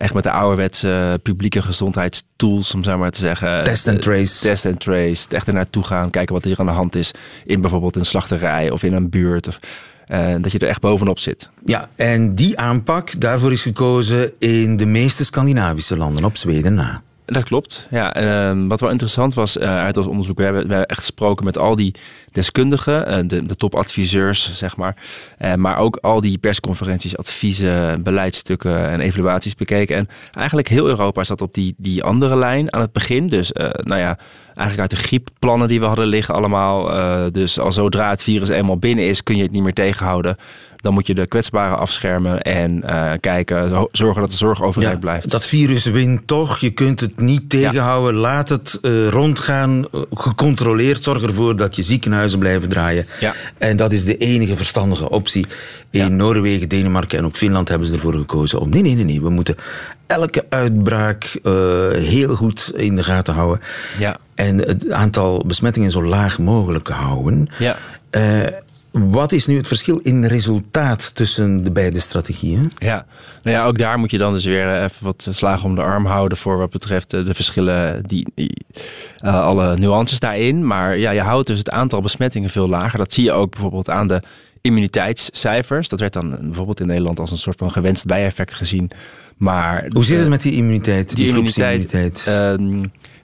echt 0.00 0.14
met 0.14 0.22
de 0.22 0.30
ouderwetse 0.30 1.20
publieke 1.22 1.62
gezondheidstools, 1.62 2.74
om 2.74 2.84
zo 2.84 2.98
maar 2.98 3.10
te 3.10 3.18
zeggen. 3.18 3.64
Test 3.64 3.88
and 3.88 4.02
trace. 4.02 4.40
Test 4.40 4.66
and 4.66 4.80
trace. 4.80 5.28
Echt 5.28 5.46
er 5.46 5.52
naartoe 5.52 5.82
gaan, 5.82 6.10
kijken 6.10 6.34
wat 6.34 6.44
er 6.44 6.58
aan 6.58 6.66
de 6.66 6.72
hand 6.72 6.94
is 6.94 7.10
in 7.44 7.60
bijvoorbeeld 7.60 7.96
een 7.96 8.04
slachterij 8.04 8.70
of 8.70 8.82
in 8.82 8.92
een 8.92 9.10
buurt. 9.10 9.48
Of, 9.48 9.60
uh, 10.08 10.34
dat 10.40 10.52
je 10.52 10.58
er 10.58 10.68
echt 10.68 10.80
bovenop 10.80 11.18
zit. 11.18 11.50
Ja, 11.64 11.88
en 11.96 12.34
die 12.34 12.58
aanpak, 12.58 13.20
daarvoor 13.20 13.52
is 13.52 13.62
gekozen 13.62 14.32
in 14.38 14.76
de 14.76 14.86
meeste 14.86 15.24
Scandinavische 15.24 15.96
landen, 15.96 16.24
op 16.24 16.36
Zweden 16.36 16.74
na. 16.74 17.02
Dat 17.30 17.44
klopt. 17.44 17.86
Ja, 17.90 18.22
uh, 18.52 18.66
wat 18.68 18.80
wel 18.80 18.90
interessant 18.90 19.34
was 19.34 19.56
uh, 19.56 19.62
uit 19.64 19.96
ons 19.96 20.06
onderzoek, 20.06 20.36
we 20.36 20.42
hebben, 20.42 20.62
we 20.62 20.68
hebben 20.68 20.88
echt 20.88 20.98
gesproken 20.98 21.44
met 21.44 21.58
al 21.58 21.76
die 21.76 21.94
deskundigen, 22.32 23.08
uh, 23.08 23.28
de, 23.28 23.46
de 23.46 23.56
topadviseurs, 23.56 24.50
zeg 24.52 24.76
maar. 24.76 24.96
Uh, 25.38 25.54
maar 25.54 25.78
ook 25.78 25.96
al 25.96 26.20
die 26.20 26.38
persconferenties, 26.38 27.16
adviezen, 27.16 28.02
beleidsstukken 28.02 28.88
en 28.88 29.00
evaluaties 29.00 29.54
bekeken. 29.54 29.96
En 29.96 30.08
eigenlijk 30.32 30.68
heel 30.68 30.86
Europa 30.86 31.24
zat 31.24 31.40
op 31.40 31.54
die, 31.54 31.74
die 31.76 32.04
andere 32.04 32.36
lijn 32.36 32.72
aan 32.72 32.80
het 32.80 32.92
begin. 32.92 33.26
Dus 33.26 33.52
nou 33.52 34.00
ja, 34.00 34.18
eigenlijk 34.46 34.78
uit 34.78 34.90
de 34.90 35.06
griepplannen 35.06 35.68
die 35.68 35.80
we 35.80 35.86
hadden 35.86 36.06
liggen 36.06 36.34
allemaal. 36.34 37.32
dus 37.32 37.58
al 37.58 37.72
zodra 37.72 38.10
het 38.10 38.22
virus 38.22 38.48
eenmaal 38.48 38.78
binnen 38.78 39.04
is, 39.04 39.22
kun 39.22 39.36
je 39.36 39.42
het 39.42 39.52
niet 39.52 39.62
meer 39.62 39.72
tegenhouden. 39.72 40.36
Dan 40.80 40.92
moet 40.92 41.06
je 41.06 41.14
de 41.14 41.26
kwetsbaren 41.26 41.78
afschermen 41.78 42.42
en 42.42 42.82
uh, 42.86 43.12
kijken, 43.20 43.86
zorgen 43.92 44.20
dat 44.20 44.30
de 44.30 44.36
zorg 44.36 44.62
overeind 44.62 44.94
ja, 44.94 45.00
blijft. 45.00 45.30
Dat 45.30 45.44
virus 45.44 45.84
wint 45.84 46.26
toch. 46.26 46.58
Je 46.58 46.70
kunt 46.70 47.00
het 47.00 47.20
niet 47.20 47.50
tegenhouden. 47.50 48.14
Ja. 48.14 48.20
Laat 48.20 48.48
het 48.48 48.78
uh, 48.82 49.08
rondgaan. 49.08 49.84
Gecontroleerd. 50.14 51.02
Zorg 51.02 51.22
ervoor 51.22 51.56
dat 51.56 51.76
je 51.76 51.82
ziekenhuizen 51.82 52.38
blijven 52.38 52.68
draaien. 52.68 53.06
Ja. 53.20 53.34
En 53.58 53.76
dat 53.76 53.92
is 53.92 54.04
de 54.04 54.16
enige 54.16 54.56
verstandige 54.56 55.10
optie. 55.10 55.46
In 55.90 56.16
Noorwegen, 56.16 56.68
Denemarken 56.68 57.18
en 57.18 57.24
ook 57.24 57.36
Finland 57.36 57.68
hebben 57.68 57.88
ze 57.88 57.94
ervoor 57.94 58.14
gekozen 58.14 58.60
om. 58.60 58.68
Nee, 58.68 58.82
nee, 58.82 58.94
nee, 58.94 59.04
nee. 59.04 59.20
We 59.20 59.30
moeten 59.30 59.56
elke 60.06 60.44
uitbraak 60.48 61.38
uh, 61.42 61.52
heel 61.90 62.34
goed 62.34 62.72
in 62.76 62.96
de 62.96 63.02
gaten 63.02 63.34
houden. 63.34 63.60
Ja. 63.98 64.16
En 64.34 64.58
het 64.58 64.90
aantal 64.90 65.44
besmettingen 65.46 65.90
zo 65.90 66.04
laag 66.04 66.38
mogelijk 66.38 66.88
houden. 66.88 67.48
Ja. 67.58 67.76
Wat 68.92 69.32
is 69.32 69.46
nu 69.46 69.56
het 69.56 69.68
verschil 69.68 69.98
in 69.98 70.24
resultaat 70.24 71.14
tussen 71.14 71.64
de 71.64 71.70
beide 71.70 72.00
strategieën? 72.00 72.72
Ja, 72.78 73.06
nou 73.42 73.56
ja, 73.56 73.66
ook 73.66 73.78
daar 73.78 73.98
moet 73.98 74.10
je 74.10 74.18
dan 74.18 74.32
dus 74.32 74.44
weer 74.44 74.82
even 74.82 75.04
wat 75.04 75.28
slagen 75.30 75.68
om 75.68 75.74
de 75.74 75.82
arm 75.82 76.06
houden 76.06 76.38
voor 76.38 76.58
wat 76.58 76.70
betreft 76.70 77.10
de 77.10 77.34
verschillen, 77.34 78.02
die, 78.06 78.26
die 78.34 78.64
uh, 79.24 79.40
alle 79.40 79.76
nuances 79.76 80.18
daarin. 80.18 80.66
Maar 80.66 80.98
ja, 80.98 81.10
je 81.10 81.20
houdt 81.20 81.46
dus 81.46 81.58
het 81.58 81.70
aantal 81.70 82.00
besmettingen 82.00 82.50
veel 82.50 82.68
lager. 82.68 82.98
Dat 82.98 83.12
zie 83.12 83.24
je 83.24 83.32
ook 83.32 83.50
bijvoorbeeld 83.50 83.90
aan 83.90 84.08
de 84.08 84.22
immuniteitscijfers. 84.60 85.88
Dat 85.88 86.00
werd 86.00 86.12
dan 86.12 86.38
bijvoorbeeld 86.40 86.80
in 86.80 86.86
Nederland 86.86 87.18
als 87.18 87.30
een 87.30 87.38
soort 87.38 87.58
van 87.58 87.70
gewenst 87.70 88.06
bijeffect 88.06 88.54
gezien. 88.54 88.90
Maar 89.36 89.86
hoe 89.88 90.04
zit 90.04 90.18
het 90.18 90.28
met 90.28 90.42
die 90.42 90.52
immuniteit? 90.52 91.08
Die, 91.08 91.16
die 91.16 91.26
immuniteit. 91.26 92.30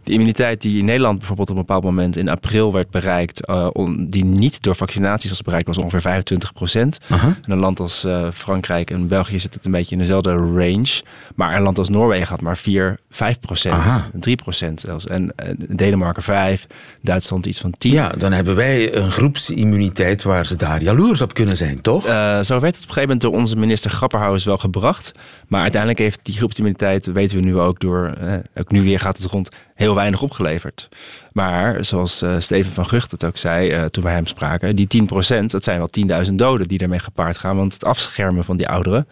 Uh, 0.06 0.12
de 0.12 0.12
immuniteit 0.12 0.62
die 0.62 0.78
in 0.78 0.84
Nederland 0.84 1.18
bijvoorbeeld 1.18 1.50
op 1.50 1.56
een 1.56 1.62
bepaald 1.62 1.84
moment 1.84 2.16
in 2.16 2.28
april 2.28 2.72
werd 2.72 2.90
bereikt, 2.90 3.48
uh, 3.48 3.68
on, 3.72 4.06
die 4.10 4.24
niet 4.24 4.62
door 4.62 4.76
vaccinaties 4.76 5.30
was 5.30 5.42
bereikt, 5.42 5.66
was 5.66 5.78
ongeveer 5.78 6.00
25 6.00 6.52
procent. 6.52 6.98
Uh-huh. 7.10 7.30
In 7.46 7.52
een 7.52 7.58
land 7.58 7.80
als 7.80 8.04
uh, 8.04 8.30
Frankrijk 8.32 8.90
en 8.90 9.08
België 9.08 9.38
zit 9.38 9.54
het 9.54 9.64
een 9.64 9.70
beetje 9.70 9.92
in 9.94 9.98
dezelfde 9.98 10.30
range. 10.30 11.02
Maar 11.34 11.56
een 11.56 11.62
land 11.62 11.78
als 11.78 11.88
Noorwegen 11.88 12.28
had 12.28 12.40
maar 12.40 12.56
4, 12.56 12.98
5 13.10 13.40
procent, 13.40 13.82
3 14.12 14.36
procent 14.36 14.80
zelfs. 14.80 15.06
En 15.06 15.22
uh, 15.22 15.50
Denemarken 15.76 16.22
5, 16.22 16.66
Duitsland 17.02 17.46
iets 17.46 17.60
van 17.60 17.74
10. 17.78 17.92
Ja, 17.92 18.08
dan 18.08 18.32
hebben 18.32 18.56
wij 18.56 18.94
een 18.94 19.10
groepsimmuniteit 19.10 20.22
waar 20.22 20.46
ze 20.46 20.56
daar 20.56 20.82
jaloers 20.82 21.20
op 21.20 21.34
kunnen 21.34 21.56
zijn, 21.56 21.80
toch? 21.80 22.06
Uh, 22.06 22.42
zo 22.42 22.60
werd 22.60 22.74
het 22.74 22.84
op 22.84 22.88
een 22.88 22.94
gegeven 22.94 23.00
moment 23.00 23.20
door 23.20 23.32
onze 23.32 23.56
minister 23.56 23.90
Grapperhaus 23.90 24.44
wel 24.44 24.58
gebracht. 24.58 25.12
Maar 25.48 25.60
uiteindelijk 25.60 26.00
heeft 26.00 26.20
die 26.22 26.36
groepsimmuniteit, 26.36 27.06
weten 27.06 27.36
we 27.36 27.42
nu 27.42 27.58
ook 27.58 27.80
door, 27.80 28.12
ook 28.54 28.70
nu 28.70 28.82
weer 28.82 29.00
gaat 29.00 29.16
het 29.16 29.26
rond, 29.26 29.50
heel 29.76 29.94
weinig 29.94 30.22
opgeleverd. 30.22 30.88
Maar 31.32 31.84
zoals 31.84 32.22
uh, 32.22 32.34
Steven 32.38 32.72
van 32.72 32.86
Gucht 32.86 33.10
het 33.10 33.24
ook 33.24 33.36
zei 33.36 33.72
uh, 33.72 33.84
toen 33.84 34.04
wij 34.04 34.12
hem 34.12 34.26
spraken, 34.26 34.76
die 34.76 35.04
10%, 35.04 35.44
dat 35.46 35.64
zijn 35.64 35.78
wel 35.78 36.24
10.000 36.26 36.32
doden 36.32 36.68
die 36.68 36.78
daarmee 36.78 36.98
gepaard 36.98 37.38
gaan. 37.38 37.56
Want 37.56 37.72
het 37.72 37.84
afschermen 37.84 38.44
van 38.44 38.56
die 38.56 38.68
ouderen, 38.68 39.08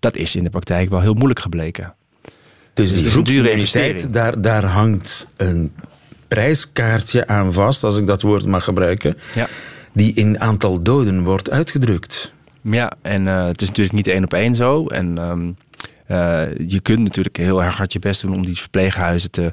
dat 0.00 0.16
is 0.16 0.36
in 0.36 0.44
de 0.44 0.50
praktijk 0.50 0.90
wel 0.90 1.00
heel 1.00 1.14
moeilijk 1.14 1.40
gebleken. 1.40 1.94
Dus, 2.74 2.88
dus 2.88 2.96
het 2.96 3.06
is 3.06 3.14
een 3.14 3.24
dure 3.24 3.50
investering. 3.50 4.10
Daar, 4.10 4.40
daar 4.40 4.64
hangt 4.64 5.26
een 5.36 5.72
prijskaartje 6.28 7.26
aan 7.26 7.52
vast, 7.52 7.84
als 7.84 7.98
ik 7.98 8.06
dat 8.06 8.22
woord 8.22 8.46
mag 8.46 8.64
gebruiken, 8.64 9.16
ja. 9.34 9.48
die 9.92 10.14
in 10.14 10.40
aantal 10.40 10.82
doden 10.82 11.24
wordt 11.24 11.50
uitgedrukt. 11.50 12.32
Ja, 12.60 12.92
en 13.02 13.22
uh, 13.22 13.46
het 13.46 13.62
is 13.62 13.68
natuurlijk 13.68 13.96
niet 13.96 14.06
één 14.06 14.24
op 14.24 14.34
één 14.34 14.54
zo. 14.54 14.86
En 14.86 15.18
um, 15.18 15.46
uh, 15.46 15.54
je 16.66 16.80
kunt 16.82 17.02
natuurlijk 17.02 17.36
heel 17.36 17.62
erg 17.62 17.76
hard 17.76 17.92
je 17.92 17.98
best 17.98 18.20
doen 18.20 18.34
om 18.34 18.46
die 18.46 18.58
verpleeghuizen 18.58 19.30
te, 19.30 19.52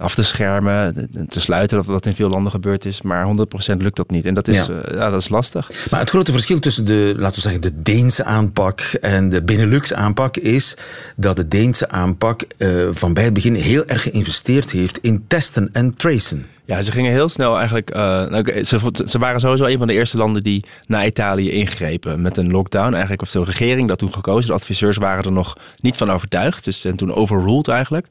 af 0.00 0.14
te 0.14 0.22
schermen, 0.22 1.10
te 1.28 1.40
sluiten, 1.40 1.76
dat 1.76 1.86
dat 1.86 2.06
in 2.06 2.14
veel 2.14 2.28
landen 2.28 2.52
gebeurd 2.52 2.84
is. 2.84 3.02
Maar 3.02 3.26
100% 3.72 3.76
lukt 3.76 3.96
dat 3.96 4.10
niet. 4.10 4.24
En 4.24 4.34
dat 4.34 4.48
is, 4.48 4.66
ja. 4.66 4.72
Uh, 4.72 4.94
ja. 4.94 5.10
dat 5.10 5.20
is 5.20 5.28
lastig. 5.28 5.70
Maar 5.90 6.00
het 6.00 6.10
grote 6.10 6.32
verschil 6.32 6.58
tussen 6.58 6.84
de, 6.84 7.14
laten 7.16 7.34
we 7.34 7.40
zeggen, 7.40 7.60
de 7.60 7.82
Deense 7.82 8.24
aanpak 8.24 8.80
en 9.00 9.28
de 9.28 9.42
Benelux 9.42 9.94
aanpak 9.94 10.36
is 10.36 10.76
dat 11.16 11.36
de 11.36 11.48
Deense 11.48 11.88
aanpak 11.88 12.42
uh, 12.58 12.88
van 12.92 13.12
bij 13.12 13.24
het 13.24 13.32
begin 13.32 13.54
heel 13.54 13.86
erg 13.86 14.02
geïnvesteerd 14.02 14.70
heeft 14.70 14.98
in 14.98 15.24
testen 15.26 15.68
en 15.72 15.94
tracen. 15.94 16.46
Ja, 16.70 16.82
ze 16.82 16.92
gingen 16.92 17.12
heel 17.12 17.28
snel 17.28 17.56
eigenlijk. 17.56 17.96
Uh, 17.96 18.62
ze, 18.62 18.92
ze, 19.06 19.18
waren 19.18 19.40
sowieso 19.40 19.64
een 19.64 19.78
van 19.78 19.86
de 19.86 19.94
eerste 19.94 20.16
landen 20.16 20.42
die 20.42 20.64
naar 20.86 21.06
Italië 21.06 21.50
ingrepen 21.50 22.22
met 22.22 22.36
een 22.36 22.50
lockdown. 22.50 22.90
Eigenlijk 22.90 23.20
heeft 23.20 23.32
de 23.32 23.44
regering 23.44 23.88
dat 23.88 23.98
toen 23.98 24.12
gekozen. 24.12 24.46
De 24.46 24.56
adviseurs 24.56 24.96
waren 24.96 25.24
er 25.24 25.32
nog 25.32 25.56
niet 25.80 25.96
van 25.96 26.10
overtuigd. 26.10 26.64
Dus 26.64 26.84
en 26.84 26.96
toen 26.96 27.14
overruled 27.14 27.68
eigenlijk. 27.68 28.06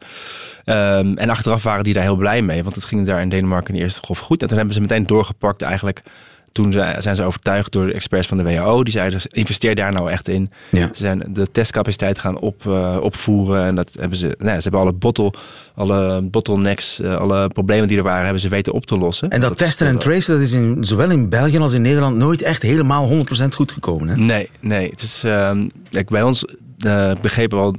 Um, 0.65 1.17
en 1.17 1.29
achteraf 1.29 1.63
waren 1.63 1.83
die 1.83 1.93
daar 1.93 2.03
heel 2.03 2.15
blij 2.15 2.41
mee. 2.41 2.63
Want 2.63 2.75
het 2.75 2.85
ging 2.85 3.05
daar 3.05 3.21
in 3.21 3.29
Denemarken 3.29 3.73
in 3.73 3.75
de 3.79 3.85
eerste 3.85 4.01
golf 4.05 4.19
goed. 4.19 4.41
En 4.41 4.47
toen 4.47 4.57
hebben 4.57 4.75
ze 4.75 4.81
meteen 4.81 5.05
doorgepakt 5.05 5.61
eigenlijk 5.61 6.01
toen 6.51 6.71
zijn 6.97 7.15
ze 7.15 7.23
overtuigd 7.23 7.71
door 7.71 7.85
de 7.85 7.93
experts 7.93 8.27
van 8.27 8.37
de 8.37 8.43
WHO. 8.43 8.83
Die 8.83 8.93
zeiden, 8.93 9.21
investeer 9.29 9.75
daar 9.75 9.91
nou 9.91 10.11
echt 10.11 10.27
in. 10.27 10.51
Ja. 10.71 10.87
Ze 10.87 11.01
zijn 11.01 11.23
de 11.29 11.51
testcapaciteit 11.51 12.19
gaan 12.19 12.39
op, 12.39 12.63
uh, 12.67 12.97
opvoeren. 13.01 13.65
En 13.65 13.75
dat 13.75 13.95
hebben 13.99 14.17
ze, 14.17 14.35
nou, 14.37 14.55
ze 14.55 14.61
hebben 14.61 14.81
alle, 14.81 14.93
bottle, 14.93 15.33
alle 15.75 16.21
bottlenecks, 16.21 16.99
uh, 16.99 17.17
alle 17.17 17.47
problemen 17.47 17.87
die 17.87 17.97
er 17.97 18.03
waren, 18.03 18.23
hebben 18.23 18.41
ze 18.41 18.49
weten 18.49 18.73
op 18.73 18.85
te 18.85 18.97
lossen. 18.97 19.29
En 19.29 19.39
dat, 19.39 19.49
dat 19.49 19.57
testen 19.57 19.87
en 19.87 19.97
tracen, 19.97 20.33
dat 20.33 20.43
is 20.43 20.51
in, 20.51 20.77
zowel 20.79 21.09
in 21.09 21.29
België 21.29 21.57
als 21.57 21.73
in 21.73 21.81
Nederland 21.81 22.17
nooit 22.17 22.41
echt 22.41 22.61
helemaal 22.61 23.09
100% 23.09 23.13
goed 23.55 23.71
gekomen. 23.71 24.07
Hè? 24.07 24.15
Nee, 24.15 24.49
nee. 24.59 24.89
Het 24.89 25.01
is, 25.01 25.23
uh, 25.25 25.51
kijk, 25.89 26.09
bij 26.09 26.23
ons 26.23 26.45
uh, 26.85 27.11
begrepen 27.21 27.57
wel, 27.57 27.75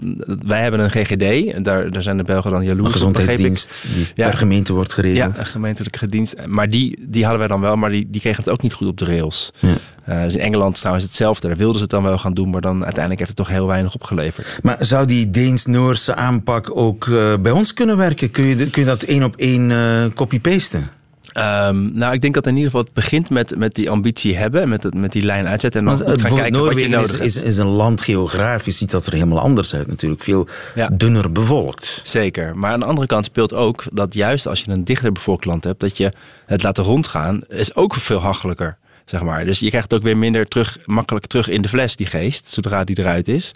wij 0.46 0.62
hebben 0.62 0.80
een 0.80 0.90
GGD. 0.90 1.52
En 1.52 1.62
daar, 1.62 1.90
daar 1.90 2.02
zijn 2.02 2.16
de 2.16 2.22
Belgen 2.22 2.50
dan 2.50 2.64
jaloers 2.64 2.86
Een 2.86 2.92
gezondheidsdienst 2.92 3.82
die 3.94 4.06
ja. 4.14 4.28
per 4.28 4.38
gemeente 4.38 4.72
wordt 4.72 4.92
geregeld. 4.92 5.34
Ja, 5.34 5.40
een 5.40 5.46
gemeentelijke 5.46 6.06
dienst. 6.06 6.34
Maar 6.46 6.70
die, 6.70 6.98
die 7.08 7.22
hadden 7.22 7.38
wij 7.38 7.48
dan 7.48 7.60
wel, 7.60 7.76
maar 7.76 7.90
die, 7.90 8.08
die 8.10 8.20
kregen 8.20 8.44
het 8.44 8.52
ook 8.52 8.62
niet 8.62 8.72
goed 8.72 8.88
op 8.88 8.98
de 8.98 9.04
rails. 9.04 9.52
Ja. 9.58 9.68
Uh, 10.08 10.22
dus 10.22 10.34
in 10.34 10.40
Engeland 10.40 10.78
trouwens 10.78 11.04
hetzelfde. 11.04 11.48
Daar 11.48 11.56
wilden 11.56 11.76
ze 11.76 11.82
het 11.82 11.90
dan 11.90 12.02
wel 12.02 12.18
gaan 12.18 12.34
doen, 12.34 12.50
maar 12.50 12.60
dan 12.60 12.84
uiteindelijk 12.84 13.18
heeft 13.18 13.38
het 13.38 13.46
toch 13.46 13.56
heel 13.56 13.66
weinig 13.66 13.94
opgeleverd. 13.94 14.58
Maar 14.62 14.76
zou 14.78 15.06
die 15.06 15.30
Deens-Noorse 15.30 16.14
aanpak 16.14 16.76
ook 16.76 17.06
uh, 17.06 17.34
bij 17.36 17.52
ons 17.52 17.74
kunnen 17.74 17.96
werken? 17.96 18.30
Kun 18.30 18.44
je, 18.44 18.70
kun 18.70 18.82
je 18.82 18.88
dat 18.88 19.02
één 19.02 19.22
op 19.22 19.36
één 19.36 20.12
copy-pasten? 20.14 20.90
Um, 21.40 21.90
nou, 21.94 22.12
ik 22.12 22.20
denk 22.20 22.34
dat 22.34 22.46
in 22.46 22.54
ieder 22.54 22.70
geval 22.70 22.84
het 22.84 22.92
begint 22.92 23.30
met, 23.30 23.56
met 23.56 23.74
die 23.74 23.90
ambitie 23.90 24.36
hebben, 24.36 24.68
met, 24.68 24.82
het, 24.82 24.94
met 24.94 25.12
die 25.12 25.22
lijn 25.22 25.46
uitzetten. 25.46 25.80
En 25.80 25.86
dan 25.86 26.06
maar, 26.06 26.18
gaan 26.18 26.34
kijken 26.34 26.52
Noorwegen 26.52 26.90
wat 26.90 27.00
je 27.00 27.14
nodig 27.14 27.26
is, 27.26 27.36
is, 27.36 27.42
is, 27.42 27.56
een 27.56 27.66
land 27.66 28.00
geografisch, 28.00 28.78
ziet 28.78 28.90
dat 28.90 29.06
er 29.06 29.12
helemaal 29.12 29.40
anders 29.40 29.74
uit 29.74 29.86
natuurlijk. 29.86 30.22
Veel 30.22 30.48
ja. 30.74 30.88
dunner 30.92 31.32
bevolkt. 31.32 32.00
Zeker. 32.04 32.56
Maar 32.56 32.72
aan 32.72 32.80
de 32.80 32.86
andere 32.86 33.06
kant 33.06 33.24
speelt 33.24 33.54
ook 33.54 33.84
dat 33.92 34.14
juist 34.14 34.48
als 34.48 34.60
je 34.60 34.70
een 34.70 34.84
dichter 34.84 35.12
bevolkt 35.12 35.44
land 35.44 35.64
hebt, 35.64 35.80
dat 35.80 35.96
je 35.96 36.12
het 36.46 36.62
laten 36.62 36.84
rondgaan, 36.84 37.40
is 37.48 37.74
ook 37.74 37.94
veel 37.94 38.20
hachelijker. 38.20 38.78
Zeg 39.10 39.22
maar. 39.22 39.44
Dus 39.44 39.58
je 39.58 39.68
krijgt 39.68 39.94
ook 39.94 40.02
weer 40.02 40.16
minder 40.16 40.46
terug, 40.46 40.78
makkelijk 40.86 41.26
terug 41.26 41.48
in 41.48 41.62
de 41.62 41.68
fles, 41.68 41.96
die 41.96 42.06
geest, 42.06 42.48
zodra 42.48 42.84
die 42.84 42.98
eruit 42.98 43.28
is. 43.28 43.54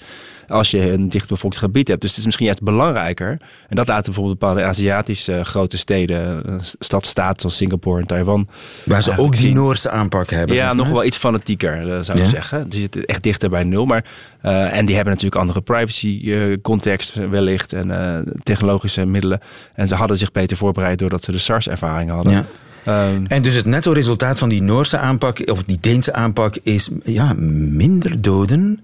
Als 0.49 0.71
je 0.71 0.91
een 0.91 1.09
dichtbevolkt 1.09 1.57
gebied 1.57 1.89
hebt. 1.89 2.01
Dus 2.01 2.11
het 2.11 2.19
is 2.19 2.25
misschien 2.25 2.47
juist 2.47 2.63
belangrijker. 2.63 3.41
En 3.69 3.77
dat 3.77 3.89
laten 3.89 4.05
bijvoorbeeld 4.05 4.39
bepaalde 4.39 4.63
Aziatische 4.63 5.45
grote 5.45 5.77
steden, 5.77 6.61
stadstaat 6.79 7.41
zoals 7.41 7.57
Singapore 7.57 8.01
en 8.01 8.07
Taiwan. 8.07 8.49
Waar 8.85 9.03
ze 9.03 9.19
ook 9.19 9.37
die 9.37 9.55
Noorse 9.55 9.91
aanpak 9.91 10.31
hebben. 10.31 10.57
Ja, 10.57 10.73
nog 10.73 10.89
wel 10.89 11.05
iets 11.05 11.17
fanatieker, 11.17 12.05
zou 12.05 12.19
ik 12.19 12.25
ja? 12.25 12.31
zeggen. 12.31 12.69
Die 12.69 12.81
zitten 12.81 13.05
echt 13.05 13.23
dichter 13.23 13.51
bij 13.51 13.65
nul. 13.65 13.85
Maar, 13.85 14.05
uh, 14.43 14.77
en 14.77 14.87
die 14.87 14.95
hebben 14.95 15.13
natuurlijk 15.13 15.41
andere 15.41 15.61
privacy 15.61 16.21
uh, 16.23 16.57
context 16.63 17.15
wellicht 17.15 17.73
en 17.73 17.89
uh, 17.89 18.33
technologische 18.43 19.05
middelen. 19.05 19.41
En 19.75 19.89
ze 19.89 19.95
hadden 19.95 20.17
zich 20.17 20.33
beter 20.33 20.57
voorbereid 20.57 20.99
doordat 20.99 21.25
ze 21.25 21.33
de 21.33 21.39
SARS-ervaring 21.39 22.11
hadden. 22.11 22.33
Ja. 22.33 22.47
Um, 22.89 23.27
en 23.27 23.43
dus 23.43 23.55
het 23.55 23.67
netto 23.67 23.93
resultaat 23.93 24.39
van 24.39 24.49
die 24.49 24.63
Noorse 24.63 24.99
aanpak, 24.99 25.51
of 25.51 25.63
die 25.63 25.79
Deense 25.81 26.13
aanpak, 26.13 26.57
is 26.63 26.89
ja, 27.05 27.33
minder 27.39 28.23
doden 28.23 28.81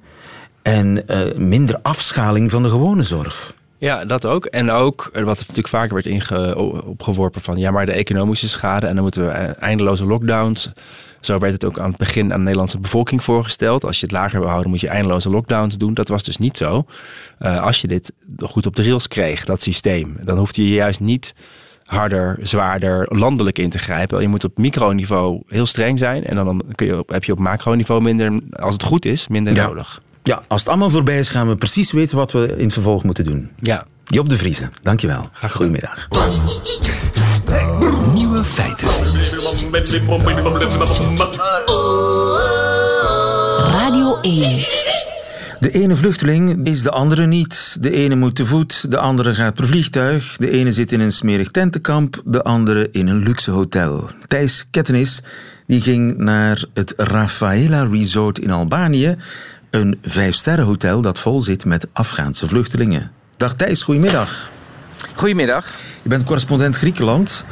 en 0.63 1.03
uh, 1.07 1.35
minder 1.37 1.79
afschaling 1.83 2.51
van 2.51 2.63
de 2.63 2.71
gewone 2.71 3.03
zorg. 3.03 3.55
Ja, 3.79 4.05
dat 4.05 4.27
ook. 4.27 4.45
En 4.47 4.71
ook, 4.71 5.11
wat 5.13 5.39
natuurlijk 5.39 5.69
vaker 5.69 5.95
werd 5.95 6.07
inge, 6.07 6.57
opgeworpen 6.85 7.41
van... 7.41 7.57
ja, 7.57 7.71
maar 7.71 7.87
de 7.87 7.93
economische 7.93 8.49
schade 8.49 8.87
en 8.87 8.95
dan 8.95 9.03
moeten 9.03 9.27
we 9.27 9.31
eindeloze 9.33 10.05
lockdowns... 10.05 10.71
Zo 11.21 11.39
werd 11.39 11.53
het 11.53 11.65
ook 11.65 11.79
aan 11.79 11.89
het 11.89 11.99
begin 11.99 12.23
aan 12.23 12.39
de 12.39 12.45
Nederlandse 12.45 12.81
bevolking 12.81 13.23
voorgesteld. 13.23 13.85
Als 13.85 14.01
je 14.01 14.07
het 14.07 14.15
lager 14.15 14.41
wil 14.41 14.49
houden, 14.49 14.71
moet 14.71 14.81
je 14.81 14.89
eindeloze 14.89 15.31
lockdowns 15.31 15.77
doen. 15.77 15.95
Dat 15.95 16.09
was 16.09 16.23
dus 16.23 16.37
niet 16.37 16.57
zo. 16.57 16.85
Uh, 17.41 17.63
als 17.63 17.81
je 17.81 17.89
dit 17.89 18.13
goed 18.39 18.67
op 18.67 18.77
de 18.77 18.83
rails 18.83 19.09
kreeg, 19.09 19.45
dat 19.45 19.63
systeem, 19.63 20.17
dan 20.25 20.39
hoefde 20.39 20.69
je 20.69 20.75
juist 20.75 21.01
niet 21.01 21.35
harder, 21.91 22.39
zwaarder, 22.43 23.07
landelijk 23.09 23.59
in 23.59 23.71
te 23.71 23.79
grijpen. 23.79 24.21
Je 24.21 24.29
moet 24.29 24.45
op 24.45 24.59
microniveau 24.59 25.43
heel 25.47 25.67
streng 25.67 25.99
zijn. 25.99 26.25
En 26.25 26.35
dan 26.37 26.63
kun 26.75 26.87
je, 26.87 27.05
heb 27.07 27.25
je 27.25 27.33
op 27.33 27.39
macroniveau 27.39 28.03
minder, 28.03 28.41
als 28.53 28.73
het 28.73 28.83
goed 28.83 29.05
is, 29.05 29.29
minder 29.29 29.55
nodig. 29.55 30.01
Ja, 30.23 30.43
als 30.49 30.61
het 30.61 30.69
allemaal 30.69 30.91
voorbij 30.91 31.19
is, 31.19 31.29
gaan 31.29 31.49
we 31.49 31.57
precies 31.57 31.93
weten 31.93 32.17
wat 32.17 32.33
we 32.33 32.55
in 32.57 32.65
het 32.65 32.73
vervolg 32.73 33.05
moeten 33.05 33.25
doen. 33.25 33.51
Ja. 33.61 33.87
Job 34.05 34.29
de 34.29 34.37
Vriezen, 34.37 34.73
dankjewel. 34.83 35.23
Graag 35.33 35.53
Goedemiddag. 35.53 36.09
Nieuwe 38.13 38.45
feiten. 38.45 38.89
Radio 43.73 44.19
1. 44.23 44.90
De 45.61 45.71
ene 45.71 45.97
vluchteling 45.97 46.67
is 46.67 46.83
de 46.83 46.91
andere 46.91 47.27
niet. 47.27 47.77
De 47.81 47.91
ene 47.91 48.15
moet 48.15 48.37
te 48.37 48.47
voet, 48.47 48.91
de 48.91 48.99
andere 48.99 49.35
gaat 49.35 49.55
per 49.55 49.67
vliegtuig. 49.67 50.37
De 50.37 50.51
ene 50.51 50.73
zit 50.73 50.93
in 50.93 51.01
een 51.01 51.13
smerig 51.13 51.51
tentenkamp, 51.51 52.23
de 52.25 52.43
andere 52.43 52.89
in 52.91 53.09
een 53.09 53.23
luxe 53.23 53.51
hotel. 53.51 54.11
Thijs 54.27 54.67
Kettenis 54.71 55.23
die 55.67 55.81
ging 55.81 56.17
naar 56.17 56.65
het 56.75 56.95
Rafaela 56.97 57.83
Resort 57.85 58.39
in 58.39 58.51
Albanië, 58.51 59.17
een 59.71 59.99
vijfsterrenhotel 60.03 61.01
dat 61.01 61.19
vol 61.19 61.43
zit 61.43 61.65
met 61.65 61.87
Afghaanse 61.93 62.49
vluchtelingen. 62.49 63.11
Dag 63.37 63.55
Thijs, 63.55 63.83
goedemiddag. 63.83 64.51
Goedemiddag. 65.15 65.67
Je 66.03 66.09
bent 66.09 66.25
correspondent 66.25 66.77
Griekenland. 66.77 67.45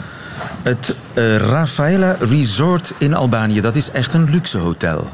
Het 0.62 0.96
uh, 1.14 1.36
Rafaela 1.36 2.16
Resort 2.20 2.94
in 2.98 3.14
Albanië, 3.14 3.60
dat 3.60 3.76
is 3.76 3.90
echt 3.90 4.14
een 4.14 4.30
luxe 4.30 4.58
hotel. 4.58 5.10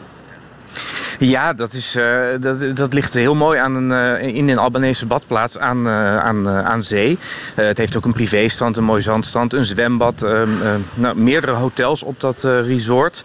Ja, 1.27 1.53
dat, 1.53 1.73
is, 1.73 1.97
uh, 1.97 2.27
dat, 2.41 2.77
dat 2.77 2.93
ligt 2.93 3.15
heel 3.15 3.35
mooi 3.35 3.59
aan 3.59 3.75
een, 3.75 4.21
uh, 4.21 4.35
in 4.35 4.49
een 4.49 4.59
Albanese 4.59 5.07
badplaats 5.07 5.59
aan, 5.59 5.87
uh, 5.87 6.17
aan, 6.17 6.49
aan 6.49 6.83
zee. 6.83 7.19
het 7.55 7.79
heeft 7.79 7.97
ook 7.97 8.05
een 8.05 8.13
privéstrand, 8.13 8.77
een 8.77 8.85
mooi 8.85 9.03
zandstrand, 9.03 9.53
een 9.53 9.65
zwembad. 9.65 10.23
Ehm, 10.23 10.49
nou, 10.95 11.17
meerdere 11.17 11.53
hotels 11.53 12.03
op 12.03 12.21
dat 12.21 12.43
resort. 12.43 13.25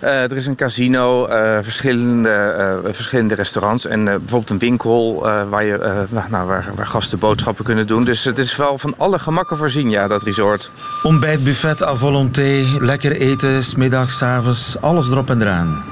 er 0.00 0.36
is 0.36 0.46
een 0.46 0.54
casino, 0.54 1.26
verschillende, 1.62 2.80
verschillende 2.84 3.34
restaurants 3.34 3.86
en 3.86 4.04
bijvoorbeeld 4.04 4.50
een 4.50 4.58
winkel 4.58 5.20
waar, 5.48 5.64
je, 5.64 6.06
nou, 6.30 6.46
waar, 6.46 6.70
waar 6.74 6.86
gasten 6.86 7.18
boodschappen 7.18 7.64
kunnen 7.64 7.86
doen. 7.86 8.04
Dus 8.04 8.24
het 8.24 8.38
is 8.38 8.56
wel 8.56 8.78
van 8.78 8.94
alle 8.96 9.18
gemakken 9.18 9.56
voorzien, 9.56 9.90
ja, 9.90 10.06
dat 10.06 10.22
resort. 10.22 10.70
Ontbijt, 11.02 11.44
buffet 11.44 11.82
à 11.82 11.94
volonté, 11.94 12.64
lekker 12.78 13.12
eten, 13.12 13.62
smiddags, 13.62 14.22
avonds, 14.22 14.80
alles 14.80 15.10
erop 15.10 15.30
en 15.30 15.40
eraan. 15.40 15.82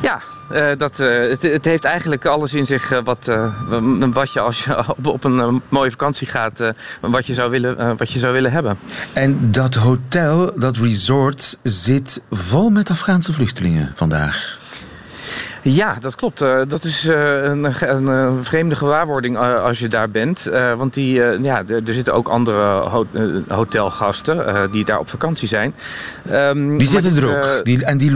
Ja, 0.00 0.20
uh, 0.52 0.70
dat, 0.76 1.00
uh, 1.00 1.28
het, 1.28 1.42
het, 1.42 1.64
heeft 1.64 1.84
eigenlijk 1.84 2.24
alles 2.24 2.54
in 2.54 2.66
zich 2.66 2.92
uh, 2.92 2.98
wat, 3.04 3.30
wat 4.12 4.32
je 4.32 4.40
als 4.40 4.64
je 4.64 4.88
op, 4.96 5.06
op 5.06 5.24
een 5.24 5.62
mooie 5.68 5.90
vakantie 5.90 6.26
gaat, 6.26 6.72
wat, 7.00 7.26
je 7.26 7.34
zou 7.34 7.50
willen, 7.50 7.96
wat 7.96 8.12
je 8.12 8.18
zou 8.18 8.32
willen 8.32 8.52
hebben. 8.52 8.78
En 9.12 9.50
dat 9.52 9.74
hotel, 9.74 10.52
dat 10.56 10.76
resort, 10.76 11.58
zit 11.62 12.22
vol 12.30 12.70
met 12.70 12.90
Afghaanse 12.90 13.32
vluchtelingen 13.32 13.92
vandaag. 13.94 14.53
Ja, 15.64 15.96
dat 16.00 16.16
klopt. 16.16 16.42
Uh, 16.42 16.60
dat 16.68 16.84
is 16.84 17.06
uh, 17.06 17.42
een, 17.42 17.64
een, 17.64 18.06
een, 18.06 18.44
vreemde 18.44 18.76
gewaarwording 18.76 19.36
uh, 19.36 19.62
als 19.62 19.78
je 19.78 19.88
daar 19.88 20.10
bent. 20.10 20.50
want 20.76 20.94
die, 20.94 21.12
ja, 21.42 21.62
er 21.66 21.82
zitten 21.84 22.14
ook 22.14 22.28
andere 22.28 22.88
ho 22.88 23.06
hotelgasten 23.48 24.70
die 24.70 24.84
daar 24.84 24.98
op 24.98 25.10
vakantie 25.10 25.48
zijn. 25.48 25.74
Um, 26.32 26.78
die 26.78 26.88
zitten 26.88 27.16
er 27.16 27.36
ook. 27.36 27.64
Die, 27.64 27.84
en 27.84 27.98
die 27.98 28.12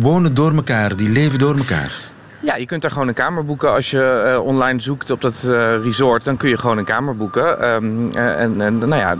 wonen 0.00 0.34
door 0.34 0.54
elkaar, 0.54 0.96
die 0.96 1.08
leven 1.08 1.38
door 1.38 1.56
elkaar. 1.56 2.14
Ja, 2.46 2.56
je 2.56 2.66
kunt 2.66 2.82
daar 2.82 2.90
gewoon 2.90 3.08
een 3.08 3.14
kamer 3.14 3.44
boeken. 3.44 3.72
Als 3.72 3.90
je 3.90 4.32
uh, 4.34 4.44
online 4.44 4.80
zoekt 4.80 5.10
op 5.10 5.20
dat 5.20 5.42
uh, 5.44 5.50
resort, 5.82 6.24
dan 6.24 6.36
kun 6.36 6.48
je 6.48 6.58
gewoon 6.58 6.78
een 6.78 6.84
kamer 6.84 7.16
boeken. 7.16 7.68
Um, 7.68 8.14
en, 8.14 8.60
en, 8.60 8.78
nou 8.78 8.96
ja, 8.96 9.16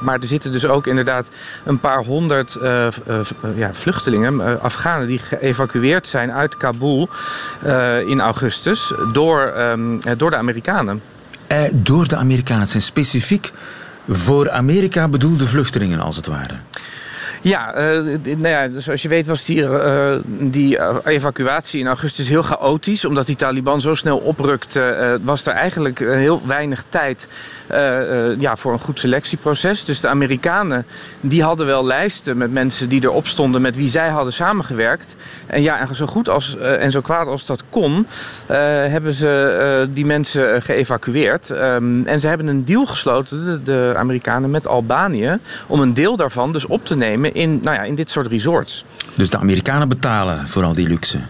maar 0.00 0.18
er 0.20 0.26
zitten 0.26 0.52
dus 0.52 0.66
ook 0.66 0.86
inderdaad 0.86 1.28
een 1.64 1.80
paar 1.80 2.04
honderd 2.04 2.58
ja, 3.56 3.74
vluchtelingen, 3.74 4.60
Afghanen, 4.62 5.06
die 5.06 5.18
geëvacueerd 5.18 6.06
zijn 6.06 6.32
uit 6.32 6.56
Kabul 6.56 7.08
in 8.06 8.20
augustus 8.20 8.92
door, 9.12 9.52
um, 9.56 9.98
door 10.16 10.30
de 10.30 10.36
Amerikanen. 10.36 11.02
door 11.72 12.08
de 12.08 12.16
Amerikanen. 12.16 12.62
Het 12.62 12.70
zijn 12.70 12.82
specifiek 12.82 13.50
voor 14.08 14.50
Amerika 14.50 15.08
bedoelde 15.08 15.46
vluchtelingen, 15.46 16.00
als 16.00 16.16
het 16.16 16.26
ware. 16.26 16.54
Ja, 17.48 17.78
uh, 17.98 18.18
nou 18.22 18.48
ja, 18.48 18.80
zoals 18.80 19.02
je 19.02 19.08
weet 19.08 19.26
was 19.26 19.44
die, 19.44 19.60
uh, 19.60 20.16
die 20.24 20.78
evacuatie 21.04 21.80
in 21.80 21.86
augustus 21.86 22.28
heel 22.28 22.42
chaotisch. 22.42 23.04
Omdat 23.04 23.26
die 23.26 23.36
Taliban 23.36 23.80
zo 23.80 23.94
snel 23.94 24.18
oprukte, 24.18 25.18
was 25.22 25.46
er 25.46 25.52
eigenlijk 25.52 25.98
heel 25.98 26.42
weinig 26.46 26.84
tijd 26.88 27.28
ja, 28.38 28.56
voor 28.56 28.72
een 28.72 28.78
goed 28.78 28.98
selectieproces. 28.98 29.84
Dus 29.84 30.00
de 30.00 30.08
Amerikanen 30.08 30.86
die 31.20 31.42
hadden 31.42 31.66
wel 31.66 31.84
lijsten 31.84 32.36
met 32.36 32.52
mensen 32.52 32.88
die 32.88 33.04
erop 33.04 33.26
stonden 33.26 33.62
met 33.62 33.76
wie 33.76 33.88
zij 33.88 34.08
hadden 34.08 34.32
samengewerkt. 34.32 35.14
En 35.46 35.62
ja, 35.62 35.80
en 35.80 35.94
zo 35.94 36.06
goed 36.06 36.28
als, 36.28 36.56
en 36.56 36.90
zo 36.90 37.00
kwaad 37.00 37.26
als 37.26 37.46
dat 37.46 37.62
kon, 37.70 38.06
hebben 38.46 39.12
ze 39.12 39.88
die 39.92 40.06
mensen 40.06 40.62
geëvacueerd. 40.62 41.50
Um, 41.50 42.06
en 42.06 42.20
ze 42.20 42.28
hebben 42.28 42.46
een 42.46 42.64
deal 42.64 42.86
gesloten, 42.86 43.64
de 43.64 43.92
Amerikanen, 43.96 44.50
met 44.50 44.66
Albanië, 44.66 45.38
om 45.66 45.80
een 45.80 45.94
deel 45.94 46.16
daarvan 46.16 46.52
dus 46.52 46.66
op 46.66 46.84
te 46.84 46.96
nemen 46.96 47.34
in, 47.38 47.60
nou 47.62 47.76
ja, 47.76 47.82
in 47.82 47.94
dit 47.94 48.10
soort 48.10 48.26
resorts. 48.26 48.84
Dus 49.14 49.30
de 49.30 49.38
Amerikanen 49.38 49.88
betalen 49.88 50.48
voor 50.48 50.64
al 50.64 50.74
die 50.74 50.88
luxe? 50.88 51.20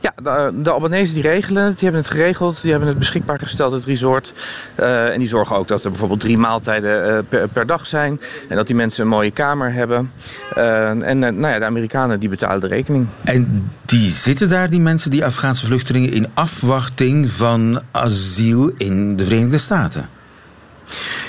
Ja, 0.00 0.12
de, 0.22 0.62
de 0.62 0.70
Albanese 0.70 1.14
die 1.14 1.22
regelen 1.22 1.64
het, 1.64 1.78
die 1.78 1.88
hebben 1.88 2.00
het 2.00 2.10
geregeld, 2.10 2.62
die 2.62 2.70
hebben 2.70 2.88
het 2.88 2.98
beschikbaar 2.98 3.38
gesteld, 3.38 3.72
het 3.72 3.84
resort. 3.84 4.32
Uh, 4.80 5.12
en 5.12 5.18
die 5.18 5.28
zorgen 5.28 5.56
ook 5.56 5.68
dat 5.68 5.84
er 5.84 5.90
bijvoorbeeld 5.90 6.20
drie 6.20 6.38
maaltijden 6.38 7.10
uh, 7.10 7.18
per, 7.28 7.48
per, 7.48 7.66
dag 7.66 7.86
zijn. 7.86 8.20
En 8.48 8.56
dat 8.56 8.66
die 8.66 8.76
mensen 8.76 9.02
een 9.02 9.08
mooie 9.08 9.30
kamer 9.30 9.72
hebben. 9.72 10.12
Uh, 10.56 10.88
en 10.88 11.18
nou 11.18 11.46
ja, 11.46 11.58
de 11.58 11.64
Amerikanen 11.64 12.20
die 12.20 12.28
betalen 12.28 12.60
de 12.60 12.66
rekening. 12.66 13.06
En 13.24 13.70
die 13.84 14.10
zitten 14.10 14.48
daar, 14.48 14.70
die 14.70 14.80
mensen, 14.80 15.10
die 15.10 15.24
Afghaanse 15.24 15.66
vluchtelingen, 15.66 16.12
in 16.12 16.28
afwachting 16.34 17.30
van 17.30 17.82
asiel 17.90 18.72
in 18.76 19.16
de 19.16 19.24
Verenigde 19.24 19.58
Staten? 19.58 20.08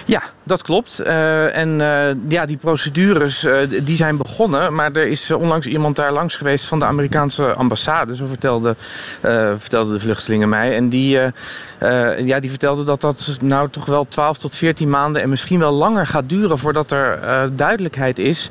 Ja, 0.05 0.21
dat 0.43 0.61
klopt. 0.61 1.01
Uh, 1.05 1.55
en 1.55 1.69
uh, 1.79 2.31
ja, 2.31 2.45
die 2.45 2.57
procedures 2.57 3.43
uh, 3.43 3.55
die 3.83 3.95
zijn 3.95 4.17
begonnen. 4.17 4.75
Maar 4.75 4.91
er 4.91 5.07
is 5.07 5.31
onlangs 5.31 5.67
iemand 5.67 5.95
daar 5.95 6.11
langs 6.11 6.35
geweest 6.35 6.65
van 6.65 6.79
de 6.79 6.85
Amerikaanse 6.85 7.53
ambassade. 7.53 8.15
Zo 8.15 8.25
vertelde, 8.25 8.75
vertelden 9.57 9.93
de 9.93 9.99
vluchtelingen 9.99 10.49
mij. 10.49 10.75
En 10.75 10.89
die, 10.89 11.19
ja, 12.25 12.39
die 12.39 12.49
vertelde 12.49 12.83
dat 12.83 13.01
dat 13.01 13.37
nou 13.41 13.69
toch 13.69 13.85
wel 13.85 14.07
12 14.07 14.37
tot 14.37 14.55
14 14.55 14.89
maanden 14.89 15.21
en 15.21 15.29
misschien 15.29 15.59
wel 15.59 15.71
langer 15.71 16.07
gaat 16.07 16.29
duren 16.29 16.57
voordat 16.59 16.91
er 16.91 17.19
duidelijkheid 17.55 18.19
is 18.19 18.49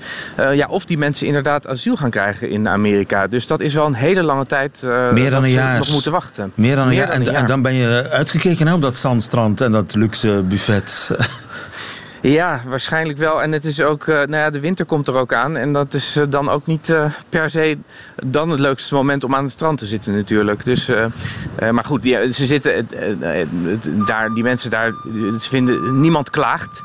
ja, 0.53 0.67
of 0.69 0.85
die 0.85 0.99
mensen 0.99 1.27
inderdaad 1.27 1.67
asiel 1.67 1.97
gaan 1.97 2.11
krijgen 2.11 2.51
in 2.51 2.69
Amerika. 2.69 3.27
Dus 3.27 3.47
dat 3.47 3.61
is 3.61 3.75
wel 3.75 3.87
een 3.87 3.95
hele 3.95 4.23
lange 4.23 4.47
tijd 4.47 4.83
Meer 5.13 5.31
dan 5.31 5.43
een 5.43 5.51
jaar. 5.51 5.79
nog 5.79 5.91
moeten 5.91 6.13
wachten. 6.13 6.53
Meer 6.55 6.77
dan 6.77 6.87
een, 6.87 6.95
jaar. 6.95 7.07
Dan 7.07 7.17
een 7.17 7.25
jaar. 7.25 7.35
En, 7.35 7.41
en, 7.41 7.47
dan 7.47 7.63
ben 7.63 7.75
je 7.75 8.09
uitgekeken 8.11 8.67
hè, 8.67 8.75
op 8.75 8.83
dat 8.83 8.97
zandstrand 8.97 9.61
en 9.61 9.73
dat 9.73 9.95
luxe 9.95 10.43
buffet. 10.49 11.11
Ja, 12.23 12.61
waarschijnlijk 12.67 13.19
wel. 13.19 13.43
En 13.43 13.53
het 13.53 13.65
is 13.65 13.81
ook, 13.81 14.07
uh, 14.07 14.15
nou 14.15 14.37
ja, 14.37 14.51
de 14.51 14.61
winter 14.61 14.85
komt 14.85 15.09
er 15.09 15.15
ook 15.15 15.33
aan. 15.33 15.57
En 15.57 15.73
dat 15.73 15.95
is 15.95 16.17
uh, 16.17 16.25
dan 16.29 16.49
ook 16.49 16.67
niet 16.67 16.89
uh, 16.89 17.13
per 17.29 17.51
se 17.51 17.79
dan 18.25 18.51
het 18.51 18.61
leukste 18.61 18.95
moment 18.95 19.25
om 19.25 19.35
aan 19.35 19.45
het 19.45 19.53
strand 19.53 19.79
te 19.79 19.87
zitten 19.87 20.15
natuurlijk. 20.15 20.65
Dus, 20.65 20.91
maar 21.71 21.85
goed, 21.85 22.05
ja, 22.05 22.31
ze 22.31 22.47
zitten 22.47 22.89
daar, 24.07 24.35
die 24.35 24.43
mensen 24.43 24.71
daar, 24.71 24.93
ze 25.41 25.49
vinden, 25.49 26.01
niemand 26.01 26.31
klaagt. 26.31 26.83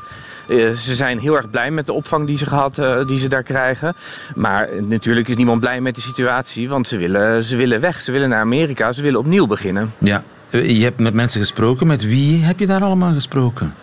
Ze 0.78 0.95
zijn 0.95 1.19
heel 1.19 1.36
erg 1.36 1.50
blij 1.50 1.71
met 1.71 1.86
de 1.86 1.93
opvang 1.93 2.28
die 2.28 2.38
ze, 2.38 2.45
gehad, 2.45 2.82
die 3.08 3.17
ze 3.17 3.28
daar 3.28 3.43
krijgen. 3.43 3.95
Maar 4.36 4.69
natuurlijk 4.82 5.28
is 5.28 5.36
niemand 5.36 5.60
blij 5.60 5.82
met 5.82 5.95
de 5.95 6.02
situatie, 6.02 6.69
want 6.69 6.88
ze 6.88 6.97
willen, 6.97 7.43
ze 7.43 7.56
willen 7.56 7.80
weg. 7.80 8.02
Ze 8.02 8.12
willen 8.12 8.30
naar 8.30 8.41
Amerika, 8.41 8.91
ze 8.91 9.02
willen 9.02 9.19
opnieuw 9.19 9.47
beginnen. 9.47 9.93
Ja, 9.97 10.23
je 10.50 10.84
hebt 10.84 11.00
met 11.00 11.13
mensen 11.13 11.39
gesproken. 11.39 11.88
Met 11.88 12.06
wie 12.06 12.43
heb 12.43 12.60
je 12.60 12.67
daar 12.67 12.82
allemaal 12.82 13.13
gesproken? 13.13 13.73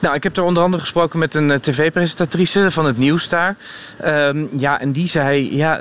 Nou, 0.00 0.14
ik 0.14 0.22
heb 0.22 0.36
er 0.36 0.42
onder 0.42 0.62
andere 0.62 0.82
gesproken 0.82 1.18
met 1.18 1.34
een 1.34 1.60
tv-presentatrice 1.60 2.70
van 2.70 2.86
het 2.86 2.98
nieuws 2.98 3.28
daar. 3.28 3.56
Ehm, 4.00 4.44
ja, 4.50 4.80
en 4.80 4.92
die 4.92 5.08
zei, 5.08 5.56
ja, 5.56 5.80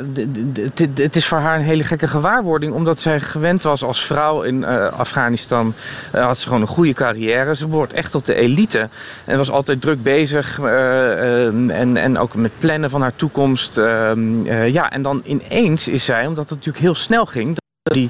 het 0.96 1.16
is 1.16 1.26
voor 1.26 1.38
haar 1.38 1.56
een 1.56 1.66
hele 1.66 1.84
gekke 1.84 2.08
gewaarwording, 2.08 2.74
omdat 2.74 3.00
zij 3.00 3.20
gewend 3.20 3.64
was 3.64 3.84
als 3.84 4.06
vrouw 4.06 4.42
in 4.42 4.66
Afghanistan. 4.92 5.74
had 6.12 6.38
ze 6.38 6.46
gewoon 6.46 6.62
een 6.62 6.68
goede 6.68 6.94
carrière. 6.94 7.56
Ze 7.56 7.68
behoort 7.68 7.94
echt 7.94 8.12
tot 8.12 8.26
de 8.26 8.36
elite. 8.36 8.90
En 9.26 9.38
was 9.38 9.52
altijd 9.52 9.82
druk 9.82 10.04
bezig 10.04 10.60
en, 10.60 11.98
en 11.98 12.18
ook 12.18 12.36
met 12.36 12.52
plannen 12.58 12.90
van 12.90 13.02
haar 13.02 13.16
toekomst. 13.16 13.78
Ehm, 13.78 14.44
ja, 14.66 14.92
en 14.92 15.02
dan 15.02 15.22
ineens 15.26 15.88
is 15.88 16.06
zij, 16.06 16.28
omdat 16.28 16.50
het 16.50 16.58
natuurlijk 16.58 16.84
heel 16.84 16.96
snel 16.96 17.26
ging 17.26 17.60
die, 17.82 18.10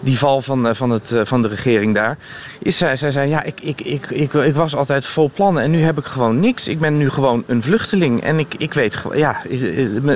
die 0.00 0.18
val 0.18 0.40
van, 0.40 0.68
eh, 0.68 0.74
van, 0.74 0.90
het, 0.90 1.12
eh, 1.12 1.20
van 1.24 1.42
de 1.42 1.48
regering 1.48 1.94
daar. 1.94 2.18
Is 2.58 2.76
zij, 2.76 2.96
zij 2.96 3.10
zei, 3.10 3.28
ja, 3.28 3.42
ik, 3.42 3.60
ik, 3.60 3.80
ik, 3.80 4.10
ik, 4.10 4.32
ik 4.32 4.54
was 4.54 4.74
altijd 4.74 5.06
vol 5.06 5.30
plannen 5.34 5.62
en 5.62 5.70
nu 5.70 5.80
heb 5.80 5.98
ik 5.98 6.04
gewoon 6.04 6.40
niks. 6.40 6.68
Ik 6.68 6.78
ben 6.78 6.96
nu 6.96 7.10
gewoon 7.10 7.44
een 7.46 7.62
vluchteling 7.62 8.22
en 8.22 8.38
ik, 8.38 8.54
ik 8.58 8.74
weet, 8.74 9.02
ja, 9.14 9.42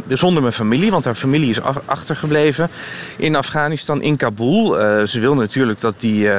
zonder 0.09 0.43
mijn 0.43 0.55
familie, 0.55 0.91
want 0.91 1.05
haar 1.05 1.15
familie 1.15 1.51
is 1.51 1.61
achtergebleven 1.85 2.71
in 3.17 3.37
Afghanistan, 3.37 4.03
in 4.03 4.17
Kabul. 4.17 4.75
Ze 5.07 5.21
wil 5.21 5.35
natuurlijk 5.35 5.81
dat 5.81 5.95
die 5.99 6.31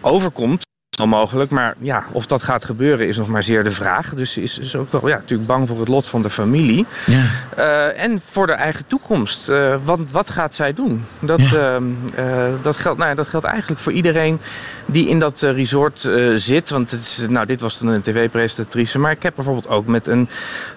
overkomt 0.00 0.70
mogelijk. 1.08 1.50
Maar 1.50 1.74
ja, 1.78 2.04
of 2.12 2.26
dat 2.26 2.42
gaat 2.42 2.64
gebeuren 2.64 3.08
is 3.08 3.16
nog 3.16 3.28
maar 3.28 3.42
zeer 3.42 3.64
de 3.64 3.70
vraag. 3.70 4.14
Dus 4.14 4.32
ze 4.32 4.42
is, 4.42 4.58
is 4.58 4.76
ook 4.76 4.92
wel 4.92 5.08
ja, 5.08 5.16
natuurlijk 5.16 5.48
bang 5.48 5.68
voor 5.68 5.78
het 5.78 5.88
lot 5.88 6.08
van 6.08 6.22
de 6.22 6.30
familie. 6.30 6.86
Ja. 7.06 7.24
Uh, 7.58 8.02
en 8.02 8.20
voor 8.24 8.46
de 8.46 8.52
eigen 8.52 8.86
toekomst. 8.86 9.48
Uh, 9.48 9.74
wat, 9.84 9.98
wat 10.10 10.30
gaat 10.30 10.54
zij 10.54 10.72
doen? 10.72 11.04
Dat, 11.18 11.48
ja. 11.48 11.78
uh, 12.18 12.46
dat, 12.62 12.76
geldt, 12.76 12.98
nou 12.98 13.10
ja, 13.10 13.16
dat 13.16 13.28
geldt 13.28 13.46
eigenlijk 13.46 13.80
voor 13.80 13.92
iedereen 13.92 14.40
die 14.86 15.08
in 15.08 15.18
dat 15.18 15.40
resort 15.40 16.10
zit. 16.34 16.70
Want 16.70 16.90
het 16.90 17.00
is, 17.00 17.24
nou, 17.28 17.46
dit 17.46 17.60
was 17.60 17.78
dan 17.78 17.88
een 17.88 18.02
tv-presentatrice. 18.02 18.98
Maar 18.98 19.10
ik 19.10 19.22
heb 19.22 19.34
bijvoorbeeld 19.34 19.68
ook 19.68 19.86
met 19.86 20.06
een 20.06 20.28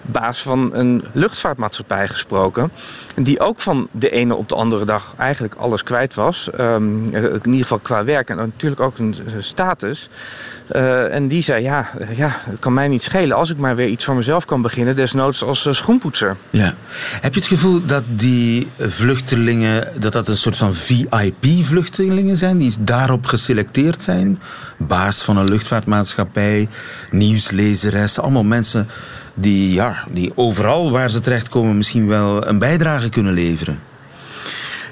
baas 0.02 0.42
van 0.42 0.70
een 0.74 1.04
luchtvaartmaatschappij 1.12 2.08
gesproken. 2.08 2.72
Die 3.16 3.40
ook 3.40 3.62
van 3.62 3.88
de 3.92 4.10
ene 4.10 4.36
op 4.36 4.50
de 4.50 4.56
andere 4.56 4.86
dag 4.86 5.14
eigenlijk 5.18 5.56
alles 5.56 5.84
kwijt 5.84 6.14
was. 6.14 6.50
Um, 6.60 7.04
in 7.14 7.42
ieder 7.46 7.62
geval 7.62 7.80
qua 7.80 8.04
werk 8.04 8.30
en 8.30 8.36
natuurlijk 8.36 8.82
ook 8.82 8.98
een 8.98 9.16
status. 9.40 10.05
Uh, 10.76 11.14
en 11.14 11.28
die 11.28 11.42
zei, 11.42 11.64
ja, 11.64 11.90
ja, 12.16 12.40
het 12.50 12.60
kan 12.60 12.74
mij 12.74 12.88
niet 12.88 13.02
schelen 13.02 13.38
als 13.38 13.50
ik 13.50 13.58
maar 13.58 13.76
weer 13.76 13.88
iets 13.88 14.06
voor 14.06 14.16
mezelf 14.16 14.46
kan 14.46 14.62
beginnen, 14.62 14.96
desnoods 14.96 15.44
als 15.44 15.66
uh, 15.66 15.74
schoenpoetser. 15.74 16.38
Ja. 16.50 16.74
Heb 17.22 17.34
je 17.34 17.40
het 17.40 17.50
gevoel 17.50 17.86
dat 17.86 18.04
die 18.08 18.68
vluchtelingen, 18.80 19.88
dat 20.00 20.14
dat 20.14 20.28
een 20.28 20.38
soort 20.38 20.58
van 20.58 20.76
VIP-vluchtelingen 20.76 22.38
zijn, 22.38 22.58
die 22.58 22.74
daarop 22.80 23.26
geselecteerd 23.26 24.02
zijn? 24.02 24.40
Baas 24.78 25.24
van 25.24 25.38
een 25.38 25.50
luchtvaartmaatschappij, 25.50 26.68
nieuwslezeres, 27.12 28.20
allemaal 28.20 28.44
mensen 28.44 28.88
die, 29.34 29.74
ja, 29.74 30.04
die 30.12 30.32
overal 30.36 30.92
waar 30.92 31.12
ze 31.12 31.20
terechtkomen 31.20 31.78
misschien 31.78 32.08
wel 32.08 32.48
een 32.48 32.60
bijdrage 32.60 33.10
kunnen 33.10 33.34
leveren. 33.34 33.80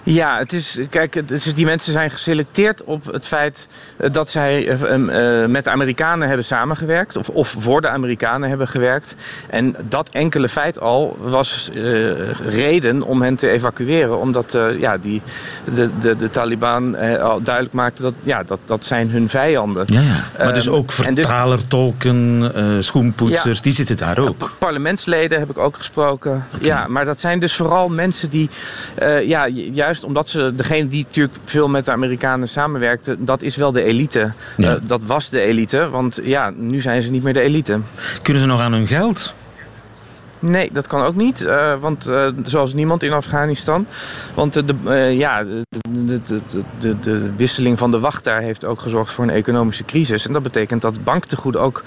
Ja, 0.03 0.37
het 0.37 0.53
is, 0.53 0.79
kijk, 0.89 1.13
het 1.13 1.31
is, 1.31 1.53
die 1.53 1.65
mensen 1.65 1.93
zijn 1.93 2.11
geselecteerd 2.11 2.83
op 2.83 3.05
het 3.05 3.27
feit 3.27 3.67
eh, 3.97 4.11
dat 4.11 4.29
zij 4.29 4.79
uh, 4.87 5.45
met 5.45 5.63
de 5.63 5.69
Amerikanen 5.69 6.27
hebben 6.27 6.45
samengewerkt. 6.45 7.15
Of, 7.17 7.29
of 7.29 7.55
voor 7.59 7.81
de 7.81 7.89
Amerikanen 7.89 8.49
hebben 8.49 8.67
gewerkt. 8.67 9.15
En 9.49 9.75
dat 9.89 10.09
enkele 10.09 10.49
feit 10.49 10.79
al 10.79 11.17
was 11.21 11.69
reden 12.47 13.01
om 13.01 13.21
hen 13.21 13.35
te 13.35 13.49
evacueren. 13.49 14.19
Omdat 14.19 14.57
ja, 14.79 14.97
die, 14.97 15.21
de, 15.73 15.89
de, 15.99 16.15
de 16.15 16.29
Taliban 16.29 16.95
al 17.19 17.41
duidelijk 17.41 17.73
maakte 17.73 18.01
dat 18.01 18.13
ja, 18.23 18.43
dat, 18.43 18.59
dat 18.65 18.85
zijn 18.85 19.09
hun 19.09 19.29
vijanden. 19.29 19.85
Ja, 19.87 20.01
ja. 20.01 20.43
Maar 20.43 20.53
dus 20.53 20.69
ook 20.69 20.87
dus- 20.87 20.95
vertaler, 20.95 21.57
dus, 21.57 21.65
tolken, 21.67 22.51
schoenpoetsers, 22.83 23.61
die 23.61 23.73
zitten 23.73 23.97
daar 23.97 24.17
ook. 24.17 24.51
Parlementsleden 24.57 25.39
heb 25.39 25.49
ik 25.49 25.57
ook 25.57 25.77
gesproken. 25.77 26.45
Ja, 26.59 26.87
maar 26.87 27.05
dat 27.05 27.19
zijn 27.19 27.39
dus 27.39 27.55
vooral 27.55 27.89
mensen 27.89 28.29
die 28.29 28.49
ja, 29.23 29.47
juist 29.47 29.92
omdat 30.01 30.29
ze, 30.29 30.51
degene 30.55 30.87
die 30.87 31.03
natuurlijk 31.03 31.37
veel 31.45 31.67
met 31.67 31.85
de 31.85 31.91
Amerikanen 31.91 32.49
samenwerkte, 32.49 33.15
dat 33.19 33.41
is 33.41 33.55
wel 33.55 33.71
de 33.71 33.83
elite. 33.83 34.31
Uh, 34.57 34.71
dat 34.81 35.03
was 35.03 35.29
de 35.29 35.41
elite, 35.41 35.89
want 35.89 36.19
ja, 36.23 36.53
nu 36.55 36.81
zijn 36.81 37.01
ze 37.01 37.11
niet 37.11 37.23
meer 37.23 37.33
de 37.33 37.41
elite. 37.41 37.79
Kunnen 38.21 38.41
ze 38.41 38.47
nog 38.47 38.61
aan 38.61 38.73
hun 38.73 38.87
geld? 38.87 39.33
Nee, 40.45 40.69
dat 40.71 40.87
kan 40.87 41.01
ook 41.03 41.15
niet. 41.15 41.41
Uh, 41.41 41.79
want 41.79 42.09
uh, 42.09 42.27
zoals 42.43 42.73
niemand 42.73 43.03
in 43.03 43.13
Afghanistan. 43.13 43.87
Want 44.33 44.53
de, 44.53 44.75
ja, 45.15 45.43
de, 45.43 45.65
de, 45.89 46.21
de, 46.77 46.99
de, 46.99 47.35
wisseling 47.35 47.77
van 47.77 47.91
de 47.91 47.99
wacht 47.99 48.23
daar 48.23 48.41
heeft 48.41 48.65
ook 48.65 48.81
gezorgd 48.81 49.13
voor 49.13 49.23
een 49.23 49.29
economische 49.29 49.85
crisis. 49.85 50.27
En 50.27 50.33
dat 50.33 50.43
betekent 50.43 50.81
dat 50.81 51.03
banktegoeden 51.03 51.61
ook 51.61 51.83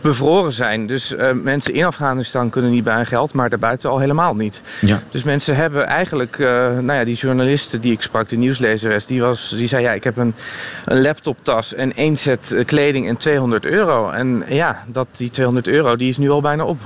bevroren 0.00 0.52
zijn. 0.52 0.86
Dus 0.86 1.14
mensen 1.42 1.74
in 1.74 1.84
Afghanistan 1.84 2.50
kunnen 2.50 2.70
niet 2.70 2.84
bij 2.84 2.96
hun 2.96 3.06
geld, 3.06 3.32
maar 3.32 3.48
daarbuiten 3.48 3.90
al 3.90 3.98
helemaal 3.98 4.34
niet. 4.34 4.62
Ja. 4.80 5.02
Dus 5.10 5.22
mensen 5.22 5.56
hebben 5.56 5.86
eigenlijk, 5.86 6.38
nou 6.38 6.92
ja, 6.92 7.04
die 7.04 7.16
journalisten 7.16 7.80
die 7.80 7.92
ik 7.92 8.02
sprak, 8.02 8.28
de 8.28 8.36
nieuwslezeres, 8.36 9.06
die, 9.06 9.20
was, 9.20 9.54
die 9.56 9.68
zei 9.68 9.82
ja, 9.82 9.92
ik 9.92 10.04
heb 10.04 10.16
een, 10.16 10.34
een 10.84 11.00
laptoptas 11.00 11.74
en 11.74 11.94
één 11.94 12.16
set 12.16 12.62
kleding 12.66 13.08
en 13.08 13.16
200 13.16 13.66
euro. 13.66 14.10
En 14.10 14.44
ja, 14.48 14.84
dat, 14.86 15.06
die 15.16 15.30
200 15.30 15.68
euro 15.68 15.96
die 15.96 16.08
is 16.08 16.18
nu 16.18 16.30
al 16.30 16.40
bijna 16.40 16.64
op. 16.64 16.78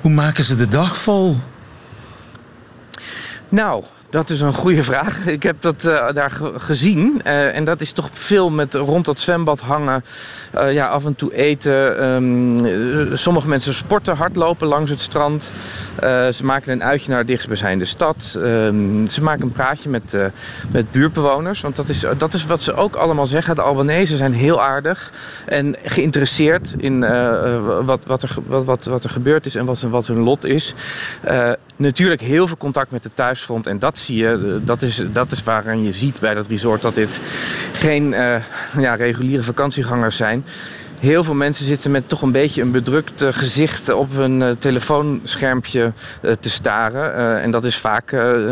Hoe 0.00 0.10
maken 0.10 0.44
ze 0.44 0.56
de 0.56 0.68
dag 0.68 0.96
vol? 0.96 1.36
Nou, 3.48 3.84
dat 4.10 4.30
is 4.30 4.40
een 4.40 4.54
goede 4.54 4.82
vraag. 4.82 5.26
Ik 5.38 5.42
heb 5.42 5.56
dat 5.60 5.84
uh, 5.84 6.12
daar 6.12 6.40
gezien. 6.56 7.20
Uh, 7.24 7.56
en 7.56 7.64
dat 7.64 7.80
is 7.80 7.92
toch 7.92 8.08
veel 8.12 8.50
met 8.50 8.74
rond 8.74 9.04
dat 9.04 9.20
zwembad 9.20 9.60
hangen. 9.60 10.04
Uh, 10.54 10.72
ja, 10.72 10.86
af 10.88 11.04
en 11.04 11.14
toe 11.14 11.34
eten. 11.34 12.04
Um, 12.04 13.16
sommige 13.16 13.48
mensen 13.48 13.74
sporten, 13.74 14.16
hardlopen 14.16 14.66
langs 14.66 14.90
het 14.90 15.00
strand. 15.00 15.52
ze 16.32 16.40
maken 16.44 16.72
een 16.72 16.82
uitje 16.82 17.10
naar 17.10 17.20
de 17.20 17.26
dichtstbijzijnde 17.26 17.84
stad. 17.84 18.34
Um, 18.36 19.06
ze 19.06 19.22
maken 19.22 19.42
een 19.42 19.52
praatje 19.52 19.88
met, 19.88 20.16
met 20.70 20.90
buurtbewoners. 20.90 21.60
Want 21.60 21.76
dat 21.76 21.88
is, 21.88 22.04
dat 22.18 22.34
is 22.34 22.46
wat 22.46 22.62
ze 22.62 22.74
ook 22.74 22.96
allemaal 22.96 23.26
zeggen. 23.26 23.54
De 23.54 23.62
Albanese 23.62 24.16
zijn 24.16 24.32
heel 24.32 24.62
aardig. 24.62 25.12
En 25.46 25.76
geïnteresseerd 25.82 26.74
in 26.78 27.00
wat, 27.84 28.04
wat, 28.06 28.22
er, 28.22 28.36
wat, 28.46 28.64
wat, 28.64 28.84
wat 28.84 29.04
er 29.04 29.10
gebeurd 29.10 29.46
is 29.46 29.54
en 29.54 29.64
wat, 29.64 29.80
wat 29.80 30.06
hun 30.06 30.18
lot 30.18 30.44
is. 30.44 30.74
natuurlijk 31.76 32.20
heel 32.20 32.46
veel 32.46 32.56
contact 32.56 32.90
met 32.90 33.02
de 33.02 33.10
thuisfront. 33.14 33.66
En 33.66 33.78
dat 33.78 33.97
zie 33.98 34.16
je, 34.16 34.60
dat 34.64 34.82
is, 34.82 35.02
dat 35.12 35.32
is 35.32 35.42
je 35.82 35.92
ziet 35.92 36.20
bij 36.20 36.34
dat 36.34 36.46
resort 36.46 36.82
dat 36.82 36.94
dit 36.94 37.20
geen 37.72 38.12
uh, 38.12 38.34
ja, 38.78 38.94
reguliere 38.94 39.42
vakantiegangers 39.42 40.16
zijn. 40.16 40.44
Heel 41.00 41.24
veel 41.24 41.34
mensen 41.34 41.64
zitten 41.64 41.90
met 41.90 42.08
toch 42.08 42.22
een 42.22 42.32
beetje 42.32 42.62
een 42.62 42.70
bedrukt 42.70 43.22
uh, 43.22 43.28
gezicht 43.32 43.92
op 43.92 44.14
hun 44.14 44.40
uh, 44.40 44.50
telefoonschermpje 44.50 45.92
te 46.40 46.50
staren. 46.50 47.40
en 47.42 47.50
dat 47.50 47.64
is 47.64 47.76
vaak 47.76 48.10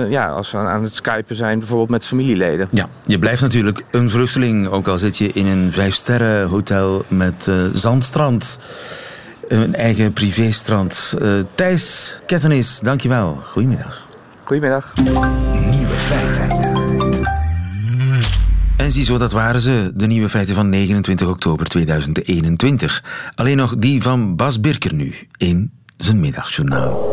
ja, 0.09 0.29
als 0.29 0.51
we 0.51 0.59
aan 0.59 0.83
het 0.83 0.95
skypen 0.95 1.37
zijn, 1.37 1.59
bijvoorbeeld 1.59 1.91
met 1.91 2.07
familieleden. 2.07 2.69
Ja, 2.71 2.89
je 3.05 3.19
blijft 3.19 3.43
natuurlijk 3.43 3.81
een 3.91 4.11
vluchteling, 4.11 4.69
ook 4.69 4.89
al 4.89 4.99
zit 4.99 5.19
je 5.19 5.33
in 5.33 5.47
een 5.47 5.73
vijfsterren 5.73 6.49
hotel 6.49 7.05
met 7.09 7.51
zandstrand. 7.73 8.59
Een 9.49 9.75
eigen 9.75 10.13
privéstrand. 10.13 11.15
Thijs 11.55 12.19
Kettenis, 12.27 12.81
dankjewel. 12.81 13.41
Goedemiddag. 13.43 14.06
Goedemiddag. 14.47 14.93
Nieuwe 15.71 15.97
feiten. 15.97 16.49
En 18.77 18.93
ziezo, 18.93 19.19
dat 19.19 19.33
waren 19.33 19.61
ze, 19.61 19.91
de 19.95 20.07
nieuwe 20.07 20.29
feiten 20.29 20.55
van 20.55 20.69
29 20.69 21.29
oktober 21.29 21.67
2021. 21.67 23.05
Alleen 23.35 23.57
nog 23.57 23.77
die 23.77 24.03
van 24.03 24.37
Bas 24.37 24.61
Birker 24.61 24.95
nu, 24.95 25.15
in 25.37 25.73
zijn 25.97 26.21
middagjournaal. 26.21 27.09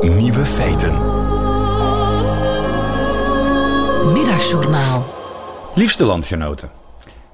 Nieuwe 0.00 0.44
feiten. 0.44 0.92
Middagjournaal. 4.12 5.06
Liefste 5.74 6.04
landgenoten. 6.04 6.70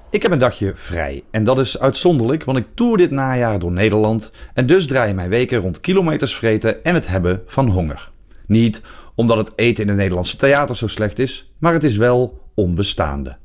Ik 0.09 0.21
heb 0.21 0.31
een 0.31 0.39
dagje 0.39 0.73
vrij 0.75 1.23
en 1.31 1.43
dat 1.43 1.59
is 1.59 1.79
uitzonderlijk, 1.79 2.43
want 2.43 2.57
ik 2.57 2.65
toer 2.75 2.97
dit 2.97 3.11
najaar 3.11 3.59
door 3.59 3.71
Nederland 3.71 4.31
en 4.53 4.65
dus 4.65 4.87
draai 4.87 5.13
mijn 5.13 5.29
weken 5.29 5.59
rond 5.59 5.81
kilometers 5.81 6.35
vreten 6.35 6.83
en 6.83 6.93
het 6.93 7.07
hebben 7.07 7.41
van 7.47 7.67
honger. 7.67 8.13
Niet 8.47 8.81
omdat 9.15 9.37
het 9.37 9.51
eten 9.55 9.83
in 9.83 9.89
de 9.89 9.95
Nederlandse 9.95 10.37
theater 10.37 10.75
zo 10.75 10.87
slecht 10.87 11.19
is, 11.19 11.51
maar 11.57 11.73
het 11.73 11.83
is 11.83 11.97
wel 11.97 12.41
onbestaande. 12.53 13.37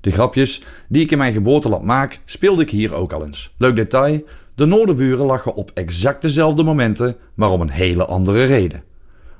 De 0.00 0.10
grapjes 0.10 0.62
die 0.88 1.02
ik 1.02 1.10
in 1.10 1.18
mijn 1.18 1.32
geboorteland 1.32 1.84
maak, 1.84 2.20
speelde 2.24 2.62
ik 2.62 2.70
hier 2.70 2.94
ook 2.94 3.12
al 3.12 3.24
eens. 3.24 3.54
Leuk 3.56 3.76
detail: 3.76 4.24
de 4.54 4.64
Noorderburen 4.64 5.26
lachen 5.26 5.54
op 5.54 5.70
exact 5.74 6.22
dezelfde 6.22 6.62
momenten, 6.62 7.16
maar 7.34 7.50
om 7.50 7.60
een 7.60 7.70
hele 7.70 8.04
andere 8.04 8.44
reden. 8.44 8.82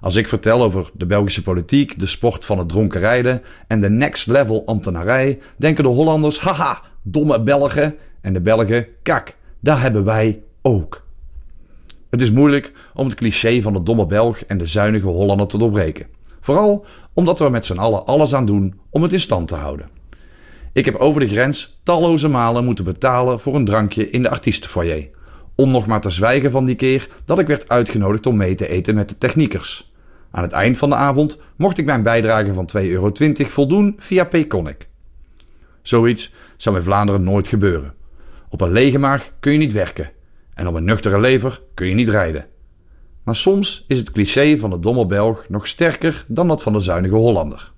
Als 0.00 0.14
ik 0.14 0.28
vertel 0.28 0.62
over 0.62 0.90
de 0.94 1.06
Belgische 1.06 1.42
politiek, 1.42 1.98
de 1.98 2.06
sport 2.06 2.44
van 2.44 2.58
het 2.58 2.68
dronken 2.68 3.00
rijden 3.00 3.42
en 3.66 3.80
de 3.80 3.90
next 3.90 4.26
level 4.26 4.66
ambtenarij, 4.66 5.38
denken 5.56 5.84
de 5.84 5.90
Hollanders: 5.90 6.38
haha, 6.38 6.82
domme 7.02 7.42
Belgen. 7.42 7.94
En 8.20 8.32
de 8.32 8.40
Belgen: 8.40 8.86
kak, 9.02 9.36
daar 9.60 9.80
hebben 9.80 10.04
wij 10.04 10.42
ook. 10.62 11.05
Het 12.16 12.24
is 12.24 12.30
moeilijk 12.30 12.72
om 12.94 13.06
het 13.06 13.14
cliché 13.14 13.62
van 13.62 13.72
de 13.72 13.82
domme 13.82 14.06
Belg 14.06 14.40
en 14.40 14.58
de 14.58 14.66
zuinige 14.66 15.06
Hollander 15.06 15.46
te 15.46 15.58
doorbreken. 15.58 16.06
Vooral 16.40 16.86
omdat 17.12 17.38
we 17.38 17.48
met 17.48 17.64
z'n 17.64 17.78
allen 17.78 18.06
alles 18.06 18.34
aan 18.34 18.46
doen 18.46 18.80
om 18.90 19.02
het 19.02 19.12
in 19.12 19.20
stand 19.20 19.48
te 19.48 19.54
houden. 19.54 19.88
Ik 20.72 20.84
heb 20.84 20.94
over 20.94 21.20
de 21.20 21.28
grens 21.28 21.78
talloze 21.82 22.28
malen 22.28 22.64
moeten 22.64 22.84
betalen 22.84 23.40
voor 23.40 23.54
een 23.54 23.64
drankje 23.64 24.10
in 24.10 24.22
de 24.22 24.30
artiestenfoyer. 24.30 25.08
Om 25.54 25.70
nog 25.70 25.86
maar 25.86 26.00
te 26.00 26.10
zwijgen 26.10 26.50
van 26.50 26.64
die 26.64 26.74
keer 26.74 27.08
dat 27.24 27.38
ik 27.38 27.46
werd 27.46 27.68
uitgenodigd 27.68 28.26
om 28.26 28.36
mee 28.36 28.54
te 28.54 28.68
eten 28.68 28.94
met 28.94 29.08
de 29.08 29.18
techniekers. 29.18 29.92
Aan 30.30 30.42
het 30.42 30.52
eind 30.52 30.78
van 30.78 30.88
de 30.88 30.94
avond 30.94 31.38
mocht 31.56 31.78
ik 31.78 31.84
mijn 31.84 32.02
bijdrage 32.02 32.54
van 32.54 32.68
2,20 32.76 32.82
euro 32.82 33.12
voldoen 33.36 33.94
via 33.98 34.24
Payconic. 34.24 34.88
Zoiets 35.82 36.32
zou 36.56 36.76
in 36.76 36.82
Vlaanderen 36.82 37.24
nooit 37.24 37.48
gebeuren. 37.48 37.94
Op 38.48 38.60
een 38.60 38.72
lege 38.72 38.98
maag 38.98 39.32
kun 39.40 39.52
je 39.52 39.58
niet 39.58 39.72
werken 39.72 40.14
en 40.56 40.66
op 40.66 40.74
een 40.74 40.84
nuchtere 40.84 41.20
lever 41.20 41.60
kun 41.74 41.86
je 41.86 41.94
niet 41.94 42.08
rijden. 42.08 42.46
Maar 43.22 43.36
soms 43.36 43.84
is 43.88 43.98
het 43.98 44.10
cliché 44.10 44.58
van 44.58 44.70
de 44.70 44.78
domme 44.78 45.06
Belg 45.06 45.48
nog 45.48 45.66
sterker 45.66 46.24
dan 46.28 46.48
dat 46.48 46.62
van 46.62 46.72
de 46.72 46.80
zuinige 46.80 47.14
Hollander. 47.14 47.72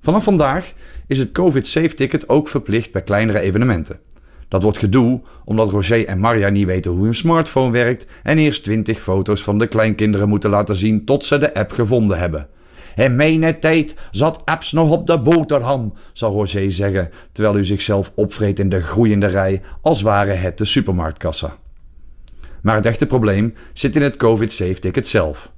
Vanaf 0.00 0.24
vandaag 0.24 0.72
is 1.06 1.18
het 1.18 1.32
COVID-safe-ticket 1.32 2.28
ook 2.28 2.48
verplicht 2.48 2.92
bij 2.92 3.02
kleinere 3.02 3.38
evenementen. 3.38 4.00
Dat 4.48 4.62
wordt 4.62 4.78
gedoe 4.78 5.20
omdat 5.44 5.70
Roger 5.70 6.06
en 6.06 6.18
Marja 6.18 6.48
niet 6.48 6.66
weten 6.66 6.90
hoe 6.90 7.04
hun 7.04 7.14
smartphone 7.14 7.70
werkt 7.70 8.06
en 8.22 8.38
eerst 8.38 8.62
20 8.62 9.00
foto's 9.00 9.42
van 9.42 9.58
de 9.58 9.66
kleinkinderen 9.66 10.28
moeten 10.28 10.50
laten 10.50 10.76
zien 10.76 11.04
tot 11.04 11.24
ze 11.24 11.38
de 11.38 11.54
app 11.54 11.72
gevonden 11.72 12.18
hebben. 12.18 12.48
In 12.96 13.16
mijn 13.16 13.60
tijd 13.60 13.94
zat 14.10 14.42
apps 14.44 14.72
nog 14.72 14.90
op 14.90 15.06
de 15.06 15.18
boterham, 15.18 15.92
zal 16.12 16.32
Roger 16.32 16.72
zeggen, 16.72 17.10
terwijl 17.32 17.56
u 17.56 17.64
zichzelf 17.64 18.12
opvreet 18.14 18.58
in 18.58 18.68
de 18.68 18.82
groeiende 18.82 19.26
rij 19.26 19.62
als 19.80 20.02
ware 20.02 20.32
het 20.32 20.58
de 20.58 20.64
supermarktkassa. 20.64 21.56
Maar 22.62 22.74
het 22.74 22.86
echte 22.86 23.06
probleem 23.06 23.54
zit 23.72 23.96
in 23.96 24.02
het 24.02 24.16
COVID-safe-ticket 24.16 25.08
zelf. 25.08 25.52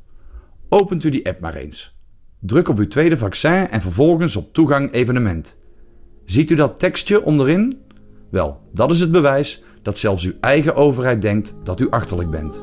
Opent 0.69 1.05
u 1.05 1.11
die 1.11 1.29
app 1.29 1.41
maar 1.41 1.55
eens. 1.55 1.97
Druk 2.41 2.69
op 2.69 2.79
uw 2.79 2.89
tweede 2.89 3.19
vaccin 3.19 3.71
en 3.71 3.81
vervolgens 3.81 4.37
op 4.37 4.53
toegang 4.53 4.93
evenement. 4.93 5.57
Ziet 6.25 6.51
u 6.51 6.55
dat 6.55 6.79
tekstje 6.79 7.25
onderin? 7.25 7.83
Wel, 8.31 8.61
dat 8.73 8.91
is 8.91 9.01
het 9.01 9.13
bewijs 9.13 9.63
dat 9.83 9.99
zelfs 9.99 10.25
uw 10.25 10.33
eigen 10.41 10.75
overheid 10.75 11.23
denkt 11.23 11.55
dat 11.63 11.81
u 11.81 11.91
achterlijk 11.91 12.31
bent. 12.31 12.63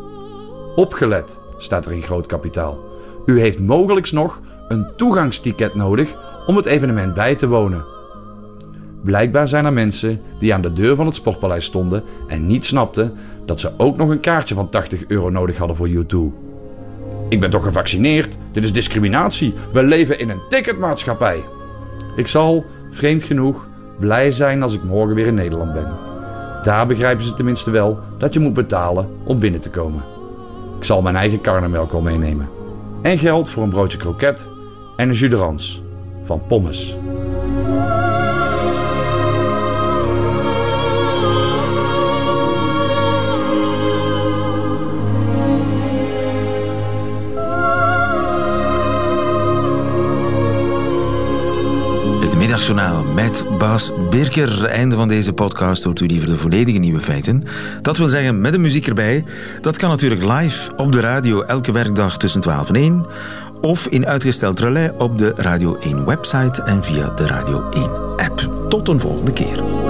Opgelet, 0.75 1.39
staat 1.57 1.85
er 1.85 1.91
in 1.91 2.01
groot 2.01 2.25
kapitaal. 2.25 2.79
U 3.25 3.39
heeft 3.39 3.59
mogelijks 3.59 4.11
nog 4.11 4.41
een 4.71 4.87
toegangsticket 4.95 5.75
nodig 5.75 6.17
om 6.45 6.55
het 6.55 6.65
evenement 6.65 7.13
bij 7.13 7.35
te 7.35 7.47
wonen. 7.47 7.85
Blijkbaar 9.01 9.47
zijn 9.47 9.65
er 9.65 9.73
mensen 9.73 10.21
die 10.39 10.53
aan 10.53 10.61
de 10.61 10.71
deur 10.71 10.95
van 10.95 11.05
het 11.05 11.15
Sportpaleis 11.15 11.65
stonden 11.65 12.03
en 12.27 12.47
niet 12.47 12.65
snapten 12.65 13.13
dat 13.45 13.59
ze 13.59 13.71
ook 13.77 13.97
nog 13.97 14.09
een 14.09 14.19
kaartje 14.19 14.55
van 14.55 14.69
80 14.69 15.03
euro 15.07 15.29
nodig 15.29 15.57
hadden 15.57 15.75
voor 15.75 15.89
U2. 15.89 16.17
Ik 17.29 17.39
ben 17.39 17.49
toch 17.49 17.63
gevaccineerd? 17.63 18.37
Dit 18.51 18.63
is 18.63 18.73
discriminatie. 18.73 19.53
We 19.73 19.83
leven 19.83 20.19
in 20.19 20.29
een 20.29 20.41
ticketmaatschappij. 20.49 21.43
Ik 22.15 22.27
zal, 22.27 22.65
vreemd 22.91 23.23
genoeg, 23.23 23.67
blij 23.99 24.31
zijn 24.31 24.63
als 24.63 24.73
ik 24.73 24.83
morgen 24.83 25.15
weer 25.15 25.27
in 25.27 25.33
Nederland 25.33 25.73
ben. 25.73 25.87
Daar 26.61 26.87
begrijpen 26.87 27.25
ze 27.25 27.33
tenminste 27.33 27.71
wel 27.71 27.99
dat 28.17 28.33
je 28.33 28.39
moet 28.39 28.53
betalen 28.53 29.09
om 29.23 29.39
binnen 29.39 29.61
te 29.61 29.69
komen. 29.69 30.03
Ik 30.77 30.83
zal 30.83 31.01
mijn 31.01 31.15
eigen 31.15 31.41
karnemelk 31.41 31.93
al 31.93 32.01
meenemen. 32.01 32.49
En 33.01 33.17
geld 33.17 33.49
voor 33.49 33.63
een 33.63 33.69
broodje 33.69 33.97
kroket 33.97 34.49
en 35.01 35.09
een 35.09 35.15
jus 35.15 35.81
van 36.23 36.41
pommes. 36.47 36.95
Middagjournaal 52.41 53.03
met 53.03 53.45
Bas 53.57 53.91
Birker. 54.09 54.65
Einde 54.65 54.95
van 54.95 55.07
deze 55.07 55.33
podcast 55.33 55.83
hoort 55.83 55.99
u 55.99 56.05
liever 56.05 56.29
de 56.29 56.35
volledige 56.35 56.77
nieuwe 56.77 56.99
feiten. 56.99 57.43
Dat 57.81 57.97
wil 57.97 58.07
zeggen 58.07 58.41
met 58.41 58.51
de 58.51 58.59
muziek 58.59 58.87
erbij. 58.87 59.23
Dat 59.61 59.77
kan 59.77 59.89
natuurlijk 59.89 60.21
live 60.21 60.71
op 60.75 60.91
de 60.91 60.99
radio 60.99 61.41
elke 61.41 61.71
werkdag 61.71 62.17
tussen 62.17 62.41
12 62.41 62.69
en 62.69 62.75
1. 62.75 63.05
Of 63.61 63.87
in 63.87 64.05
uitgesteld 64.05 64.59
relais 64.59 64.89
op 64.97 65.17
de 65.17 65.33
Radio 65.35 65.77
1 65.79 66.05
website 66.05 66.63
en 66.63 66.83
via 66.83 67.09
de 67.09 67.27
Radio 67.27 67.69
1 67.69 67.89
app. 68.17 68.49
Tot 68.69 68.87
een 68.87 68.99
volgende 68.99 69.33
keer. 69.33 69.80